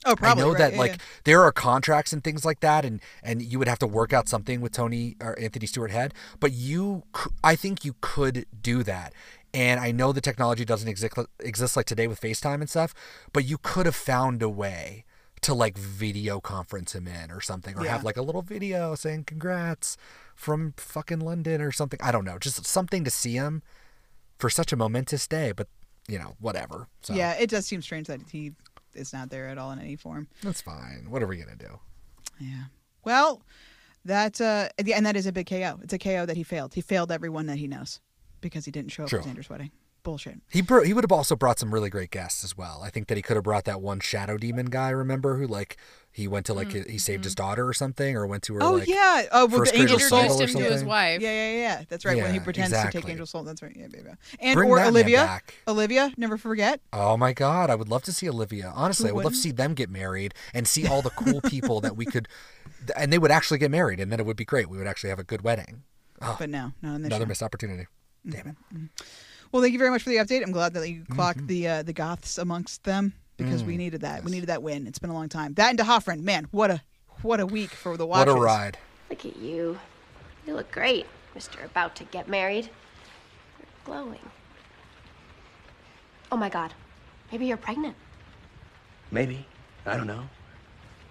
[0.05, 1.05] Oh, probably, I know right, that yeah, like yeah.
[1.25, 4.29] there are contracts and things like that, and and you would have to work out
[4.29, 6.15] something with Tony or Anthony Stewart Head.
[6.41, 7.05] But you,
[7.45, 9.13] I think you could do that.
[9.55, 12.95] And I know the technology doesn't exist exist like today with FaceTime and stuff,
[13.33, 15.05] but you could have found a way
[15.43, 19.25] to like video conference him in or something, or have like a little video saying
[19.25, 19.97] congrats
[20.35, 22.01] from fucking London or something.
[22.03, 23.63] I don't know, just something to see him
[24.39, 25.53] for such a momentous day.
[25.53, 25.69] But
[26.09, 26.89] you know, whatever.
[27.03, 28.53] So Yeah, it does seem strange that he
[28.95, 30.29] is not there at all in any form.
[30.43, 31.07] that's fine.
[31.09, 31.79] What are we gonna do?
[32.39, 32.65] Yeah.
[33.05, 33.43] Well,
[34.05, 35.79] that's uh, and that is a big KO.
[35.83, 36.75] It's a KO that he failed.
[36.75, 38.01] He failed everyone that he knows
[38.41, 39.23] because he didn't show up True.
[39.23, 39.71] for Xander's wedding.
[40.03, 40.41] Bullshit.
[40.51, 42.83] He br- he would have also brought some really great guests as well.
[42.83, 44.91] I think that he could have brought that one shadow demon guy.
[44.91, 45.77] Remember who like
[46.11, 47.45] he went to like mm, he saved his mm-hmm.
[47.45, 48.61] daughter or something, or went to her.
[48.61, 48.69] Mm-hmm.
[48.69, 49.23] Oh like, yeah.
[49.33, 51.21] Oh, with first the grade angel soul or Introduced him to his wife.
[51.21, 51.83] Yeah, yeah, yeah.
[51.89, 52.17] That's right.
[52.17, 53.13] when he Yeah, pretends to take exactly.
[53.13, 53.45] angel soul.
[53.45, 53.75] That's right.
[53.75, 54.15] Yeah, yeah, yeah.
[54.41, 55.41] And Bring or Olivia.
[55.69, 56.81] Olivia, never forget.
[56.93, 58.73] Oh my god, I would love to see Olivia.
[58.75, 61.81] Honestly, I would love to see them get married and see all the cool people
[61.81, 62.29] that we could,
[62.97, 64.69] and they would actually get married, and then it would be great.
[64.69, 65.85] We would actually have a good wedding.
[66.21, 67.29] Oh, But no, not in this another show.
[67.29, 67.87] missed opportunity.
[68.27, 68.31] Mm-hmm.
[68.31, 68.57] Damn it.
[68.73, 68.85] Mm-hmm.
[69.53, 70.43] Well, thank you very much for the update.
[70.43, 74.01] I'm glad that you clocked the uh, the Goths amongst them because we Mm, needed
[74.01, 74.25] that.
[74.25, 74.87] We needed that win.
[74.87, 75.55] It's been a long time.
[75.55, 76.81] That and Hoffren, man, what a
[77.21, 78.33] what a week for the Watchers.
[78.33, 78.79] What a ride.
[79.11, 79.79] Look at you.
[80.47, 81.07] You look great,
[81.37, 81.63] Mr.
[81.65, 82.71] About to Get Married.
[83.59, 84.31] You're glowing.
[86.33, 86.73] Oh my god.
[87.31, 87.97] Maybe you're pregnant.
[89.11, 89.47] Maybe.
[89.85, 90.25] I don't know.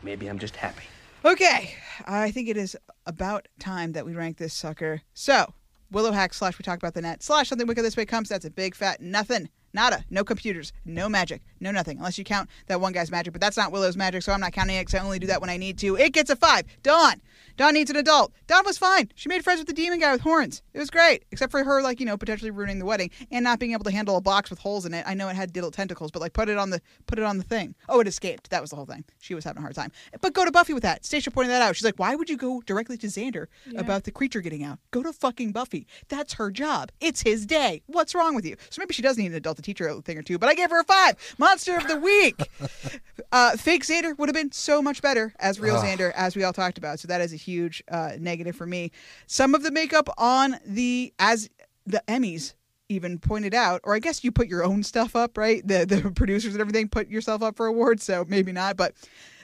[0.02, 0.84] Maybe I'm just happy.
[1.24, 1.76] Okay,
[2.08, 5.04] I think it is about time that we rank this sucker.
[5.14, 5.54] So,
[5.92, 8.30] Willow Hack slash we talk about the net slash something wicked this way comes.
[8.30, 9.50] That's a big fat nothing.
[9.74, 10.06] Nada.
[10.10, 10.72] No computers.
[10.86, 11.42] No magic.
[11.62, 11.98] No nothing.
[11.98, 14.52] Unless you count that one guy's magic, but that's not Willow's magic, so I'm not
[14.52, 15.96] counting it because I only do that when I need to.
[15.96, 16.66] It gets a five.
[16.84, 17.22] Dawn.
[17.58, 18.34] Dawn needs an adult.
[18.48, 19.12] Dawn was fine.
[19.16, 20.64] She made friends with the demon guy with horns.
[20.74, 23.60] It was great, except for her, like you know, potentially ruining the wedding and not
[23.60, 25.04] being able to handle a box with holes in it.
[25.08, 27.38] I know it had little tentacles, but like put it on the put it on
[27.38, 27.76] the thing.
[27.88, 28.50] Oh, it escaped.
[28.50, 29.04] That was the whole thing.
[29.20, 29.92] She was having a hard time.
[30.22, 31.06] But go to Buffy with that.
[31.06, 31.76] Stacia pointed that out.
[31.76, 33.46] She's like, why would you go directly to Xander
[33.78, 34.80] about the creature getting out?
[34.90, 35.86] Go to fucking Buffy.
[36.10, 36.92] That's her job.
[37.00, 37.84] It's his day.
[37.88, 38.56] What's wrong with you?
[38.70, 40.40] So maybe she does need an adult to teach her a thing or two.
[40.40, 41.16] But I gave her a five.
[41.52, 42.50] Monster of the week.
[43.34, 45.86] uh, fake Xander would have been so much better as real Ugh.
[45.86, 46.98] Xander, as we all talked about.
[47.02, 48.92] So that is a huge uh, negative for me.
[49.28, 51.50] Some of the makeup on the as
[51.86, 52.54] the Emmys
[52.88, 55.62] even pointed out, or I guess you put your own stuff up, right?
[55.68, 58.78] The the producers and everything put yourself up for awards, so maybe not.
[58.78, 58.94] But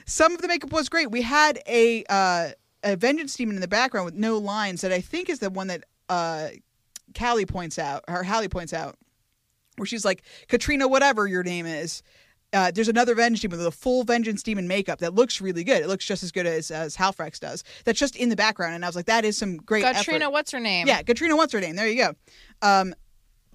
[0.06, 1.10] some of the makeup was great.
[1.10, 2.48] We had a uh,
[2.84, 5.66] a vengeance demon in the background with no lines that I think is the one
[5.66, 6.48] that uh,
[7.14, 8.96] Callie points out, or Hallie points out,
[9.78, 12.02] where she's like, Katrina, whatever your name is.
[12.52, 15.82] Uh, there's another vengeance demon with a full vengeance demon makeup that looks really good.
[15.82, 17.62] It looks just as good as as Halfrex does.
[17.84, 19.84] That's just in the background, and I was like, that is some great.
[19.84, 20.32] Katrina, effort.
[20.32, 20.86] what's her name?
[20.86, 21.76] Yeah, Katrina, what's her name?
[21.76, 22.14] There you go.
[22.62, 22.94] Um,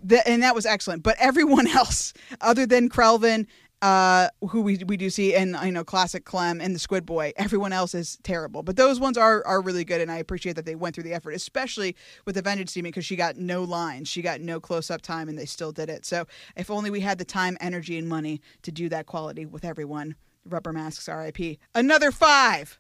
[0.04, 1.02] the, and that was excellent.
[1.02, 3.48] But everyone else, other than Krelvin,
[3.84, 7.34] uh, who we we do see, and you know, classic Clem and the Squid Boy,
[7.36, 8.64] everyone else is terrible.
[8.64, 11.14] But those ones are are really good, and I appreciate that they went through the
[11.14, 14.90] effort, especially with the Vengeance Demon because she got no lines, she got no close
[14.90, 16.06] up time, and they still did it.
[16.06, 19.66] So if only we had the time, energy, and money to do that quality with
[19.66, 20.16] everyone.
[20.46, 21.60] Rubber masks, R.I.P.
[21.76, 22.80] Another five.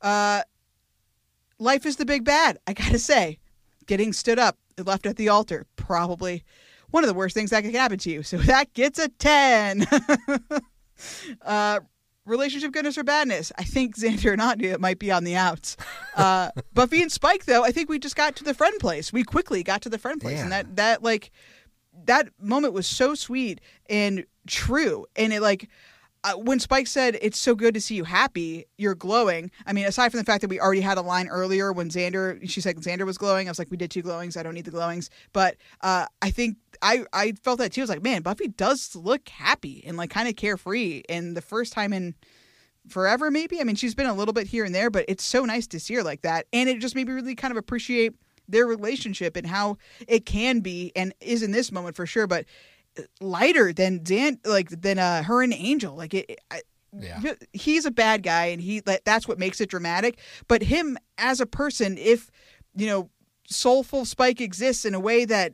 [0.00, 0.42] Uh,
[1.58, 2.58] life is the big bad.
[2.66, 3.38] I gotta say,
[3.86, 6.42] getting stood up, left at the altar, probably
[6.90, 8.22] one of the worst things that could happen to you.
[8.22, 9.86] So that gets a ten.
[11.42, 11.80] uh,
[12.28, 13.50] relationship goodness or badness.
[13.58, 15.76] I think Xander and Anya might be on the outs.
[16.14, 19.12] Uh, Buffy and Spike, though, I think we just got to the friend place.
[19.12, 21.30] We quickly got to the friend place, and that that like
[22.04, 25.68] that moment was so sweet and true, and it like
[26.24, 28.66] uh, when Spike said, "It's so good to see you happy.
[28.76, 31.72] You're glowing." I mean, aside from the fact that we already had a line earlier
[31.72, 33.48] when Xander, she said Xander was glowing.
[33.48, 34.36] I was like, "We did two glowings.
[34.36, 37.80] I don't need the glowings." But uh, I think I I felt that too.
[37.80, 41.42] I was like, "Man, Buffy does look happy and like kind of carefree." And the
[41.42, 42.14] first time in
[42.88, 43.60] forever, maybe.
[43.60, 45.80] I mean, she's been a little bit here and there, but it's so nice to
[45.80, 46.46] see her like that.
[46.52, 48.14] And it just made me really kind of appreciate
[48.48, 49.76] their relationship and how
[50.06, 52.46] it can be and is in this moment for sure, but
[53.20, 55.94] lighter than Dan, like than uh, her and Angel.
[55.94, 56.62] Like it, I,
[56.98, 57.34] Yeah.
[57.52, 60.18] he's a bad guy, and he like, that's what makes it dramatic.
[60.48, 62.30] But him as a person, if
[62.74, 63.10] you know,
[63.46, 65.52] soulful Spike exists in a way that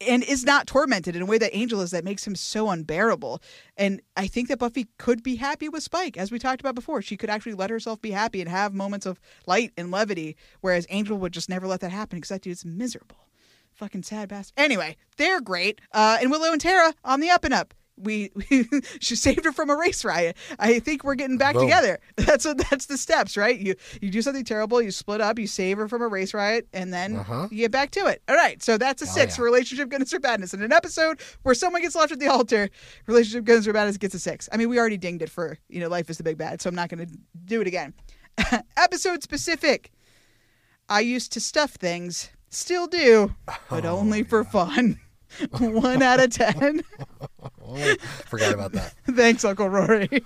[0.00, 3.42] and is not tormented in a way that Angel is that makes him so unbearable.
[3.76, 7.02] And I think that Buffy could be happy with Spike, as we talked about before.
[7.02, 10.86] She could actually let herself be happy and have moments of light and levity, whereas
[10.90, 13.28] Angel would just never let that happen because that dude's miserable.
[13.74, 14.54] Fucking sad bastard.
[14.56, 15.80] Anyway, they're great.
[15.92, 17.74] Uh, and Willow and Tara on the up and up.
[17.98, 18.68] We, we
[19.00, 20.36] she saved her from a race riot.
[20.58, 21.62] I think we're getting back Boom.
[21.64, 21.98] together.
[22.16, 23.58] That's what that's the steps, right?
[23.58, 26.68] You you do something terrible, you split up, you save her from a race riot,
[26.74, 27.48] and then Uh-huh.
[27.50, 28.22] you get back to it.
[28.28, 29.44] All right, so that's a Hell six yeah.
[29.44, 30.52] relationship goodness or badness.
[30.52, 32.68] In an episode where someone gets left at the altar,
[33.06, 34.48] relationship goodness or badness gets a six.
[34.52, 36.68] I mean, we already dinged it for you know life is the big bad, so
[36.68, 37.16] I'm not going to
[37.46, 37.94] do it again.
[38.76, 39.90] episode specific.
[40.88, 43.34] I used to stuff things, still do,
[43.70, 45.00] but Oh, only for fun.
[45.58, 46.82] One out of ten.
[47.68, 47.94] Oh,
[48.26, 48.94] forgot about that.
[49.10, 50.08] Thanks, Uncle Rory.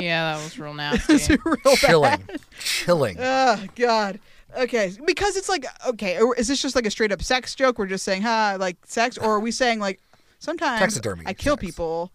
[0.00, 1.14] Yeah, that was real nasty.
[1.14, 2.20] It's real Chilling.
[2.26, 2.40] bad.
[2.58, 3.16] Chilling.
[3.20, 4.18] Oh God.
[4.56, 7.78] Okay, because it's like okay, is this just like a straight up sex joke?
[7.78, 10.00] We're just saying, "Ha, like sex," or are we saying like
[10.40, 12.10] sometimes Taxidermy I kill people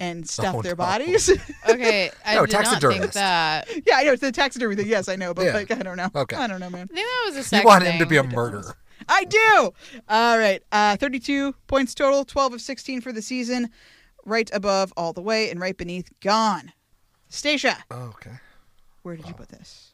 [0.00, 0.76] and stuff Oh, their no.
[0.76, 1.28] bodies?
[1.68, 3.14] Okay, I No, did not think taxidermist.
[3.14, 3.68] that.
[3.86, 4.86] yeah, I know it's the taxidermy thing.
[4.86, 5.54] Yes, I know, but Yeah.
[5.54, 6.10] like I don't know.
[6.14, 6.36] Okay.
[6.36, 6.88] I don't know, man.
[6.90, 8.76] I think that was a You sex want him to be a murderer.
[9.08, 9.72] I do.
[10.08, 13.70] All right, uh, thirty-two points total, twelve of sixteen for the season,
[14.24, 16.72] right above all the way and right beneath gone.
[17.28, 18.38] Stacia, Oh, okay.
[19.02, 19.92] where did you put this?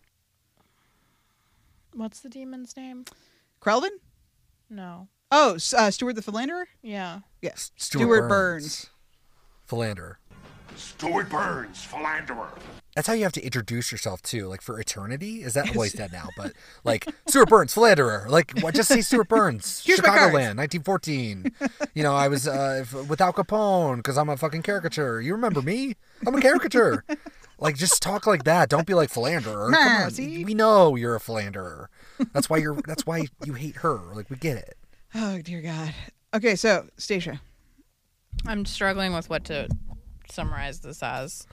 [1.93, 3.05] What's the demon's name?
[3.61, 3.91] Krelvin?
[4.69, 5.09] No.
[5.31, 6.67] Oh, s- uh, Stewart the Philanderer.
[6.83, 7.21] Yeah.
[7.41, 8.63] Yes, Stewart Stewart, Burns.
[8.85, 8.91] Burns.
[10.75, 10.79] Philander.
[10.79, 12.49] Stewart Burns, philanderer.
[12.95, 15.43] That's how you have to introduce yourself too, like for eternity.
[15.43, 16.53] Is that well, he's dead now, but
[16.85, 18.27] like Stewart Burns, philanderer.
[18.29, 18.75] Like, what?
[18.75, 20.35] Just say Stewart Burns, Here's my cards.
[20.35, 21.53] Chicagoland, 1914.
[21.95, 25.21] You know, I was uh, f- with Al Capone because I'm a fucking caricature.
[25.21, 25.95] You remember me?
[26.27, 27.05] I'm a caricature.
[27.59, 28.69] like, just talk like that.
[28.69, 29.71] Don't be like philanderer.
[29.73, 30.45] Come on, see?
[30.45, 31.91] we know you're a philanderer.
[32.33, 32.81] That's why you're.
[32.87, 33.99] That's why you hate her.
[34.15, 34.77] Like, we get it.
[35.17, 35.95] Oh dear God.
[36.33, 37.41] Okay, so Stacia.
[38.47, 39.69] I'm struggling with what to
[40.31, 41.47] summarize this as.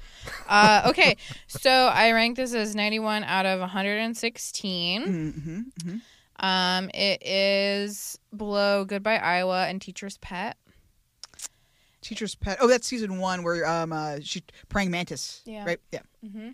[0.47, 1.17] Uh, okay,
[1.47, 5.01] so I rank this as 91 out of 116.
[5.01, 6.45] Mm-hmm, mm-hmm.
[6.45, 10.57] Um, it is below Goodbye Iowa and Teacher's Pet.
[12.01, 12.57] Teacher's pet.
[12.59, 15.41] Oh, that's season one where um uh she praying mantis.
[15.45, 15.65] Yeah.
[15.65, 15.79] Right.
[15.91, 15.99] Yeah.
[16.25, 16.49] Mm-hmm.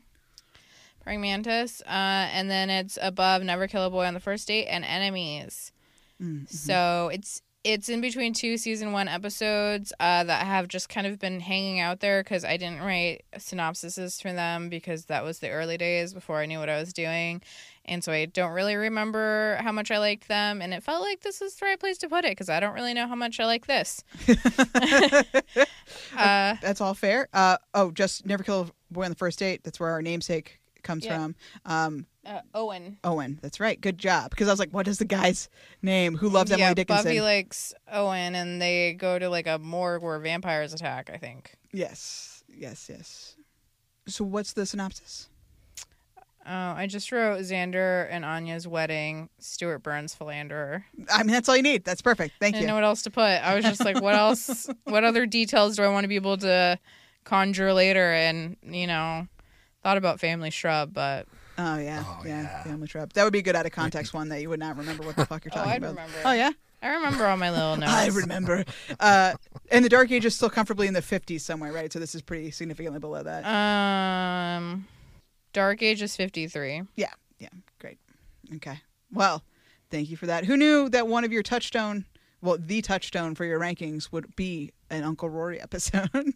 [1.08, 1.82] Praying Mantis.
[1.84, 5.72] Uh, and then it's above Never Kill a Boy on the First Date and Enemies.
[6.22, 6.48] Mm-hmm.
[6.48, 11.20] So it's it's in between two season one episodes uh, that have just kind of
[11.20, 15.50] been hanging out there because I didn't write synopsises for them because that was the
[15.50, 17.42] early days before I knew what I was doing.
[17.84, 20.62] And so I don't really remember how much I liked them.
[20.62, 22.74] And it felt like this is the right place to put it because I don't
[22.74, 24.04] really know how much I like this.
[26.18, 27.28] uh, That's all fair.
[27.34, 29.64] Uh oh, just never kill a boy on the first date.
[29.64, 31.16] That's where our namesake comes Yeah.
[31.18, 31.36] from.
[31.66, 32.98] Um uh, Owen.
[33.04, 33.40] Owen.
[33.42, 33.80] That's right.
[33.80, 34.30] Good job.
[34.32, 35.50] Because I was like, what is the guy's
[35.82, 37.06] name who loves yeah, Emily Dickinson?
[37.06, 41.10] Buffy likes Owen, and they go to like a morgue where vampires attack.
[41.14, 41.56] I think.
[41.72, 42.44] yes.
[42.50, 42.88] Yes.
[42.90, 43.36] Yes.
[44.08, 45.30] So what's the synopsis?
[46.50, 49.30] Oh, I just wrote Xander and Anya's wedding.
[49.38, 50.86] Stewart Burns philanderer.
[51.12, 51.84] I mean, that's all you need.
[51.84, 52.36] That's perfect.
[52.40, 52.62] Thank I you.
[52.62, 53.22] didn't know what else to put.
[53.22, 54.70] I was just like, what else?
[54.86, 56.80] what other details do I want to be able to
[57.26, 58.14] conjure later?
[58.14, 59.28] And you know,
[59.84, 63.14] thought about family shrub, but Oh yeah, yeah, family trap.
[63.14, 65.16] That would be a good out of context one that you would not remember what
[65.16, 65.70] the fuck you're talking about.
[65.70, 65.90] Oh, I'd about.
[65.96, 66.18] remember.
[66.26, 66.52] Oh yeah,
[66.84, 67.92] I remember all my little notes.
[67.92, 68.64] I remember.
[69.00, 69.34] Uh,
[69.72, 71.92] and the Dark Age is still comfortably in the 50s somewhere, right?
[71.92, 73.44] So this is pretty significantly below that.
[73.46, 74.88] Um,
[75.54, 76.84] Dark Age is fifty three.
[76.96, 77.10] yeah,
[77.40, 77.98] yeah, great.
[78.56, 78.80] Okay.
[79.12, 79.44] Well,
[79.90, 80.46] thank you for that.
[80.46, 82.06] Who knew that one of your touchstone,
[82.42, 86.10] well, the touchstone for your rankings would be an Uncle Rory episode?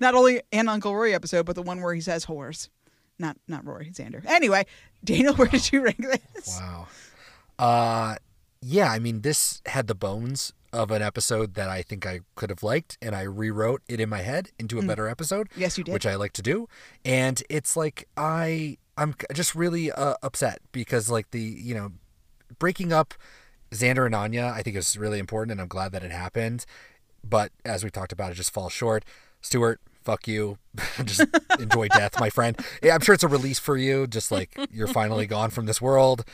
[0.00, 2.68] not only an Uncle Rory episode, but the one where he says whores.
[3.18, 4.24] Not not Rory, Xander.
[4.26, 4.66] Anyway,
[5.04, 6.58] Daniel, where did you rank this?
[6.60, 6.88] Wow.
[7.58, 8.16] Uh,
[8.60, 8.90] yeah.
[8.90, 12.62] I mean, this had the bones of an episode that I think I could have
[12.64, 14.88] liked, and I rewrote it in my head into a Mm.
[14.88, 15.48] better episode.
[15.56, 15.92] Yes, you did.
[15.92, 16.68] Which I like to do,
[17.04, 21.92] and it's like I I'm just really uh, upset because like the you know
[22.58, 23.14] breaking up
[23.70, 26.64] Xander and Anya I think is really important, and I'm glad that it happened.
[27.22, 29.04] But as we talked about, it just falls short.
[29.40, 30.58] Stewart, fuck you.
[31.04, 31.24] just
[31.58, 32.58] enjoy death, my friend.
[32.82, 34.06] Yeah, I'm sure it's a release for you.
[34.06, 36.24] Just like you're finally gone from this world.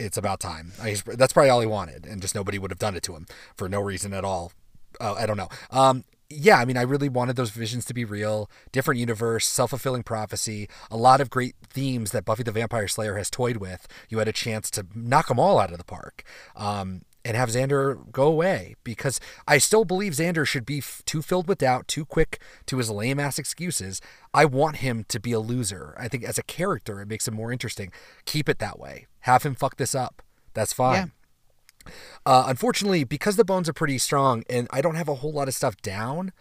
[0.00, 0.72] It's about time.
[0.82, 3.26] I, that's probably all he wanted, and just nobody would have done it to him
[3.56, 4.52] for no reason at all.
[5.00, 5.48] Uh, I don't know.
[5.70, 8.50] Um, yeah, I mean, I really wanted those visions to be real.
[8.72, 13.16] Different universe, self fulfilling prophecy, a lot of great themes that Buffy the Vampire Slayer
[13.16, 13.86] has toyed with.
[14.08, 16.24] You had a chance to knock them all out of the park.
[16.56, 19.18] Um, and have Xander go away because
[19.48, 22.90] I still believe Xander should be f- too filled with doubt, too quick to his
[22.90, 24.00] lame ass excuses.
[24.32, 25.94] I want him to be a loser.
[25.98, 27.92] I think as a character, it makes him more interesting.
[28.26, 29.06] Keep it that way.
[29.20, 30.22] Have him fuck this up.
[30.52, 31.12] That's fine.
[32.24, 35.48] Uh, unfortunately, because the bones are pretty strong and I don't have a whole lot
[35.48, 36.32] of stuff down,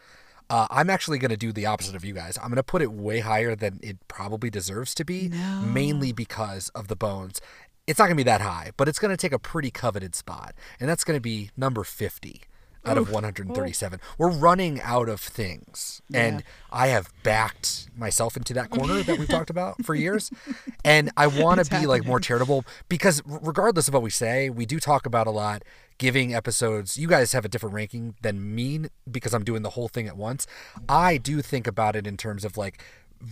[0.50, 2.38] uh, I'm actually going to do the opposite of you guys.
[2.38, 5.30] I'm going to put it way higher than it probably deserves to be,
[5.64, 7.42] mainly because of the bones.
[7.86, 10.16] It's not going to be that high, but it's going to take a pretty coveted
[10.16, 12.42] spot, and that's going to be number 50
[12.86, 13.14] out of Oof.
[13.14, 14.00] 137.
[14.18, 19.28] We're running out of things, and I have backed myself into that corner that we've
[19.28, 20.32] talked about for years,
[20.86, 24.66] and I want to be like more charitable because regardless of what we say, we
[24.66, 25.64] do talk about a lot
[25.98, 26.98] giving episodes.
[26.98, 30.18] You guys have a different ranking than me because I'm doing the whole thing at
[30.18, 30.48] once.
[30.88, 32.82] I do think about it in terms of like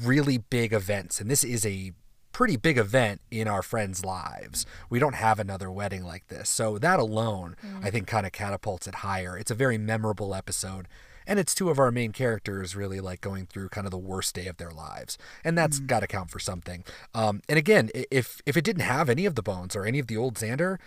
[0.03, 1.93] really big events, and this is a
[2.31, 4.65] pretty big event in our friends' lives.
[4.89, 6.49] We don't have another wedding like this.
[6.49, 9.37] So that alone, I think, kind of catapults it higher.
[9.37, 10.87] It's a very memorable episode.
[11.27, 14.33] And it's two of our main characters really like going through kind of the worst
[14.33, 15.17] day of their lives.
[15.43, 16.83] And that's got to count for something.
[17.13, 20.07] Um, and again, if if it didn't have any of the bones or any of
[20.07, 20.77] the old Xander,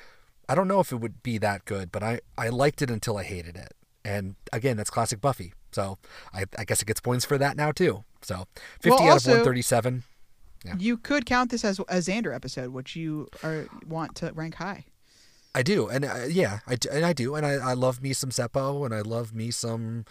[0.48, 3.16] I don't know if it would be that good, but I, I liked it until
[3.16, 3.74] I hated it.
[4.04, 5.54] And again, that's classic Buffy.
[5.72, 5.98] So
[6.32, 8.04] I, I guess it gets points for that now too.
[8.20, 8.46] So
[8.80, 10.04] 50 Well, out of of
[10.64, 10.80] 137.
[10.80, 14.84] You could count this as a Xander episode, which you are want to rank high.
[15.54, 18.12] I do, and uh, yeah, I do, and I do, and I, I love me
[18.12, 20.04] some Zeppo, and I love me some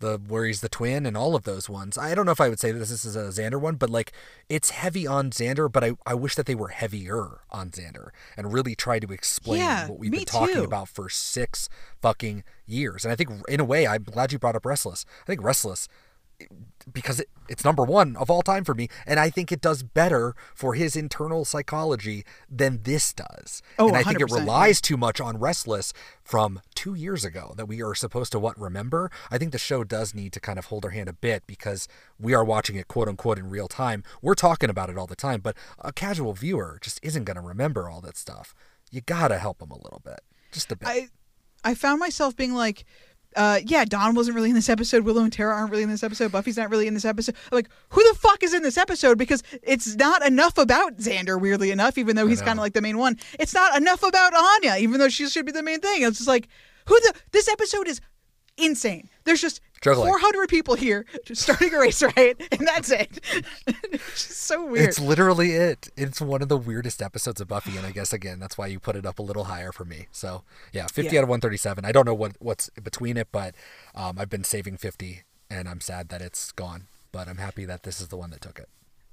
[0.00, 1.96] the worries the twin, and all of those ones.
[1.98, 4.12] I don't know if I would say that this is a Xander one, but like
[4.48, 8.52] it's heavy on Xander, but I, I wish that they were heavier on Xander and
[8.52, 10.64] really try to explain Yeah, what we've been talking too.
[10.64, 11.68] about for six
[12.00, 13.04] fucking years.
[13.04, 15.04] And I think in a way, I'm glad you brought up Restless.
[15.22, 15.88] I think Restless
[16.92, 19.82] because it, it's number one of all time for me, and I think it does
[19.82, 23.62] better for his internal psychology than this does.
[23.78, 24.40] Oh, and I think it 100%, yeah.
[24.40, 25.92] relies too much on Restless
[26.22, 29.10] from two years ago that we are supposed to what remember.
[29.30, 31.88] I think the show does need to kind of hold our hand a bit because
[32.18, 34.02] we are watching it quote unquote in real time.
[34.20, 37.42] We're talking about it all the time, but a casual viewer just isn't going to
[37.42, 38.54] remember all that stuff.
[38.90, 40.20] You gotta help them a little bit,
[40.50, 40.88] just a bit.
[40.88, 41.08] I
[41.64, 42.84] I found myself being like,
[43.36, 45.04] uh, yeah, Dawn wasn't really in this episode.
[45.04, 46.32] Willow and Tara aren't really in this episode.
[46.32, 47.34] Buffy's not really in this episode.
[47.50, 49.18] I'm like, who the fuck is in this episode?
[49.18, 52.80] Because it's not enough about Xander, weirdly enough, even though he's kind of like the
[52.80, 53.16] main one.
[53.38, 56.02] It's not enough about Anya, even though she should be the main thing.
[56.02, 56.48] It's just like,
[56.86, 57.14] who the?
[57.32, 58.00] This episode is
[58.58, 59.08] insane.
[59.24, 60.08] There's just Juggling.
[60.08, 63.20] 400 people here just starting a race riot, and that's it.
[63.66, 64.88] it's just so weird.
[64.88, 65.88] It's literally it.
[65.96, 68.80] It's one of the weirdest episodes of Buffy, and I guess again that's why you
[68.80, 70.08] put it up a little higher for me.
[70.10, 71.20] So yeah, fifty Yeah.
[71.20, 71.84] out of one thirty seven.
[71.84, 73.54] I don't know what what's between it, but
[73.94, 76.88] um, I've been saving fifty, and I'm sad that it's gone.
[77.12, 78.68] But I'm happy that this is the one that took it.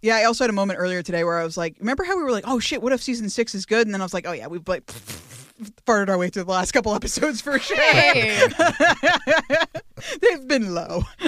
[0.05, 2.23] Yeah, I also had a moment earlier today where I was like, remember how we
[2.23, 3.87] were like, oh shit, what if season six is good?
[3.87, 4.85] And then I was like, oh yeah, we've like
[5.87, 7.75] farted our way through the last couple episodes for sure.
[10.21, 11.01] They've been low.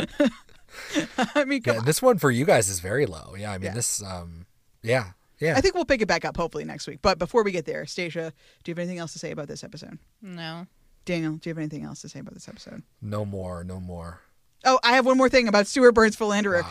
[1.35, 1.85] I mean, come Yeah, on.
[1.85, 3.33] this one for you guys is very low.
[3.37, 3.73] Yeah, I mean Yeah.
[3.73, 4.01] this.
[4.03, 4.45] Um,
[4.83, 5.55] yeah, yeah.
[5.57, 6.99] I think we'll pick it back up hopefully next week.
[7.01, 8.31] But before we get there, Stacia,
[8.63, 9.97] do you have anything else to say about this episode?
[10.21, 10.67] No.
[11.05, 12.83] Daniel, do you have anything else to say about this episode?
[13.01, 14.21] no more, no more.
[14.65, 16.65] Oh, I have one more thing about Stewart Burns Philanderer.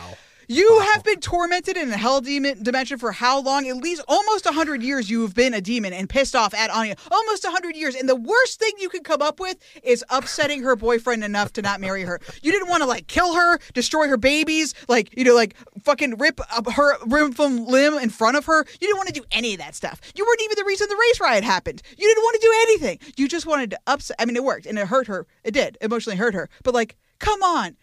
[0.49, 3.67] You have been tormented in a hell demon dimension for how long?
[3.67, 6.95] At least almost 100 years you have been a demon and pissed off at Anya.
[7.11, 7.95] Almost 100 years.
[7.95, 11.61] And the worst thing you could come up with is upsetting her boyfriend enough to
[11.61, 12.21] not marry her.
[12.41, 15.53] You didn't want to like kill her, destroy her babies, like, you know, like
[15.83, 18.65] fucking rip up her limb from limb in front of her.
[18.79, 19.99] You didn't want to do any of that stuff.
[20.15, 21.81] You weren't even the reason the race riot happened.
[21.97, 22.99] You didn't want to do anything.
[23.17, 24.15] You just wanted to upset.
[24.17, 25.27] I mean, it worked and it hurt her.
[25.43, 26.47] It did emotionally hurt her.
[26.63, 27.75] But like, come on.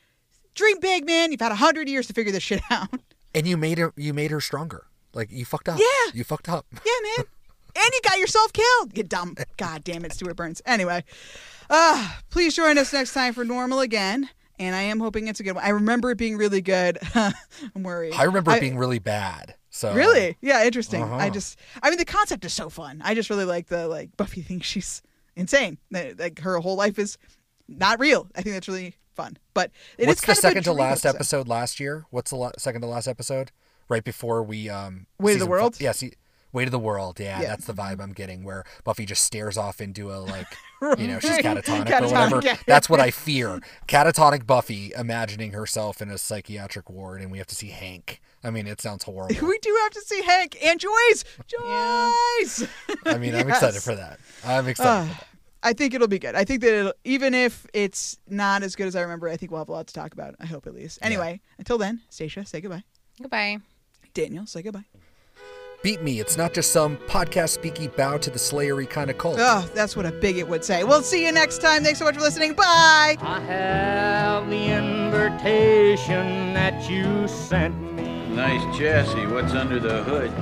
[0.55, 1.31] Dream big, man.
[1.33, 2.89] You've had a 100 years to figure this shit out.
[3.35, 4.87] And you made her, you made her stronger.
[5.13, 5.79] Like you fucked up.
[5.79, 6.13] Yeah.
[6.13, 6.67] you fucked up.
[6.85, 7.27] Yeah, man.
[7.77, 8.97] And you got yourself killed.
[8.97, 9.35] You dumb.
[9.57, 10.63] God damn it, Stewart Burns.
[10.65, 11.03] Anyway,
[11.69, 14.29] uh, please join us next time for Normal again.
[14.61, 15.65] And I am hoping it's a good one.
[15.65, 16.99] I remember it being really good.
[17.17, 18.13] I'm worried.
[18.15, 19.57] I remember it being really bad.
[19.71, 20.37] So Really?
[20.41, 21.03] Yeah, interesting.
[21.03, 21.31] I Uh-huh.
[21.31, 23.03] just, I mean, the concept is so fun.
[23.05, 25.03] I just really like the, like, Buffy thinks she's
[25.35, 25.79] insane.
[25.91, 27.19] Like, her whole life is
[27.67, 28.29] not real.
[28.37, 29.37] I think that's really fun.
[29.55, 31.17] But it is What's the kind of a second to last episode.
[31.17, 32.05] episode last year?
[32.11, 33.51] What's the la- second to last episode?
[33.89, 35.77] Right before we um Weight of the World?
[35.77, 36.13] fi- yeah, see,
[36.53, 37.19] Weight of the World.
[37.21, 37.49] Yeah, Yeah.
[37.49, 38.45] that's the vibe I'm getting.
[38.45, 40.47] Where Buffy just stares off into a like,
[40.99, 41.45] you know, she's Right.
[41.45, 42.41] catatonic, or whatever.
[42.43, 42.57] yeah.
[42.67, 43.61] That's what I fear.
[43.89, 48.21] Catatonic Buffy imagining herself in a psychiatric ward, and we have to see Hank.
[48.43, 49.35] I mean, it sounds horrible.
[49.47, 51.25] We do have to see Hank and Joyce.
[51.47, 52.69] Joyce.
[53.07, 54.19] I mean, I'm excited for that.
[54.45, 55.11] I'm excited.
[55.11, 55.27] Uh, for that.
[55.65, 56.35] I think it'll be good.
[56.35, 59.51] I think that it'll, even if it's not as good as I remember, I think
[59.51, 60.35] we'll have a lot to talk about.
[60.39, 60.99] I hope at least.
[61.01, 62.85] Anyway, until then, Stacia, say goodbye.
[63.21, 63.59] Goodbye.
[64.13, 64.85] Daniel, say goodbye.
[65.83, 66.21] Beat me.
[66.21, 69.37] It's not just some podcast speaky bow to the slayery kind of cult.
[69.39, 70.85] Oh, that's what a bigot would say.
[70.85, 71.83] We'll see you next time.
[71.83, 72.55] Thanks so much for listening.
[72.55, 73.17] Bye.
[73.21, 77.94] I have the invitation that you sent me.
[78.35, 79.27] Nice chassis.
[79.29, 80.33] What's under the hood?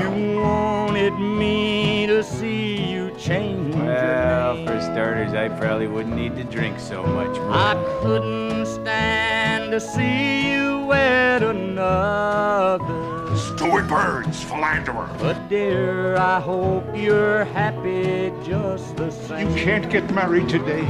[0.00, 6.44] You wanted me to see you change Well, for starters, I probably wouldn't need to
[6.44, 7.36] drink so much.
[7.36, 7.50] More.
[7.50, 13.36] I couldn't stand to see you wed another.
[13.36, 15.10] Stewart Burns, philanderer.
[15.18, 19.50] But dear, I hope you're happy just the same.
[19.50, 20.86] You can't get married today.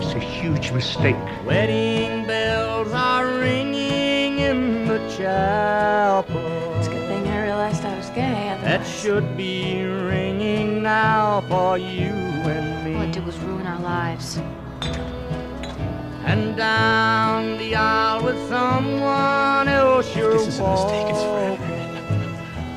[0.00, 1.16] It's a huge mistake.
[1.44, 3.99] Wedding bells are ringing in
[4.90, 6.74] the chapel.
[6.74, 8.58] It's a good thing I realized I was gay.
[8.60, 12.12] That should be ringing now for you
[12.50, 12.96] and me.
[12.96, 14.38] All it did was ruin our lives.
[16.24, 21.06] And down the aisle with someone else you're This is a mistake.
[21.10, 21.64] It's forever.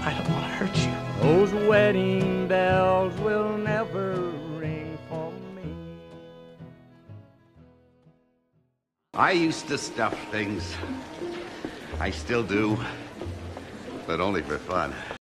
[0.07, 0.93] I don't want to hurt you.
[1.19, 4.11] Those wedding bells will never
[4.61, 5.67] ring for me.
[9.15, 10.75] I used to stuff things.
[11.99, 12.79] I still do,
[14.05, 14.93] but only for fun.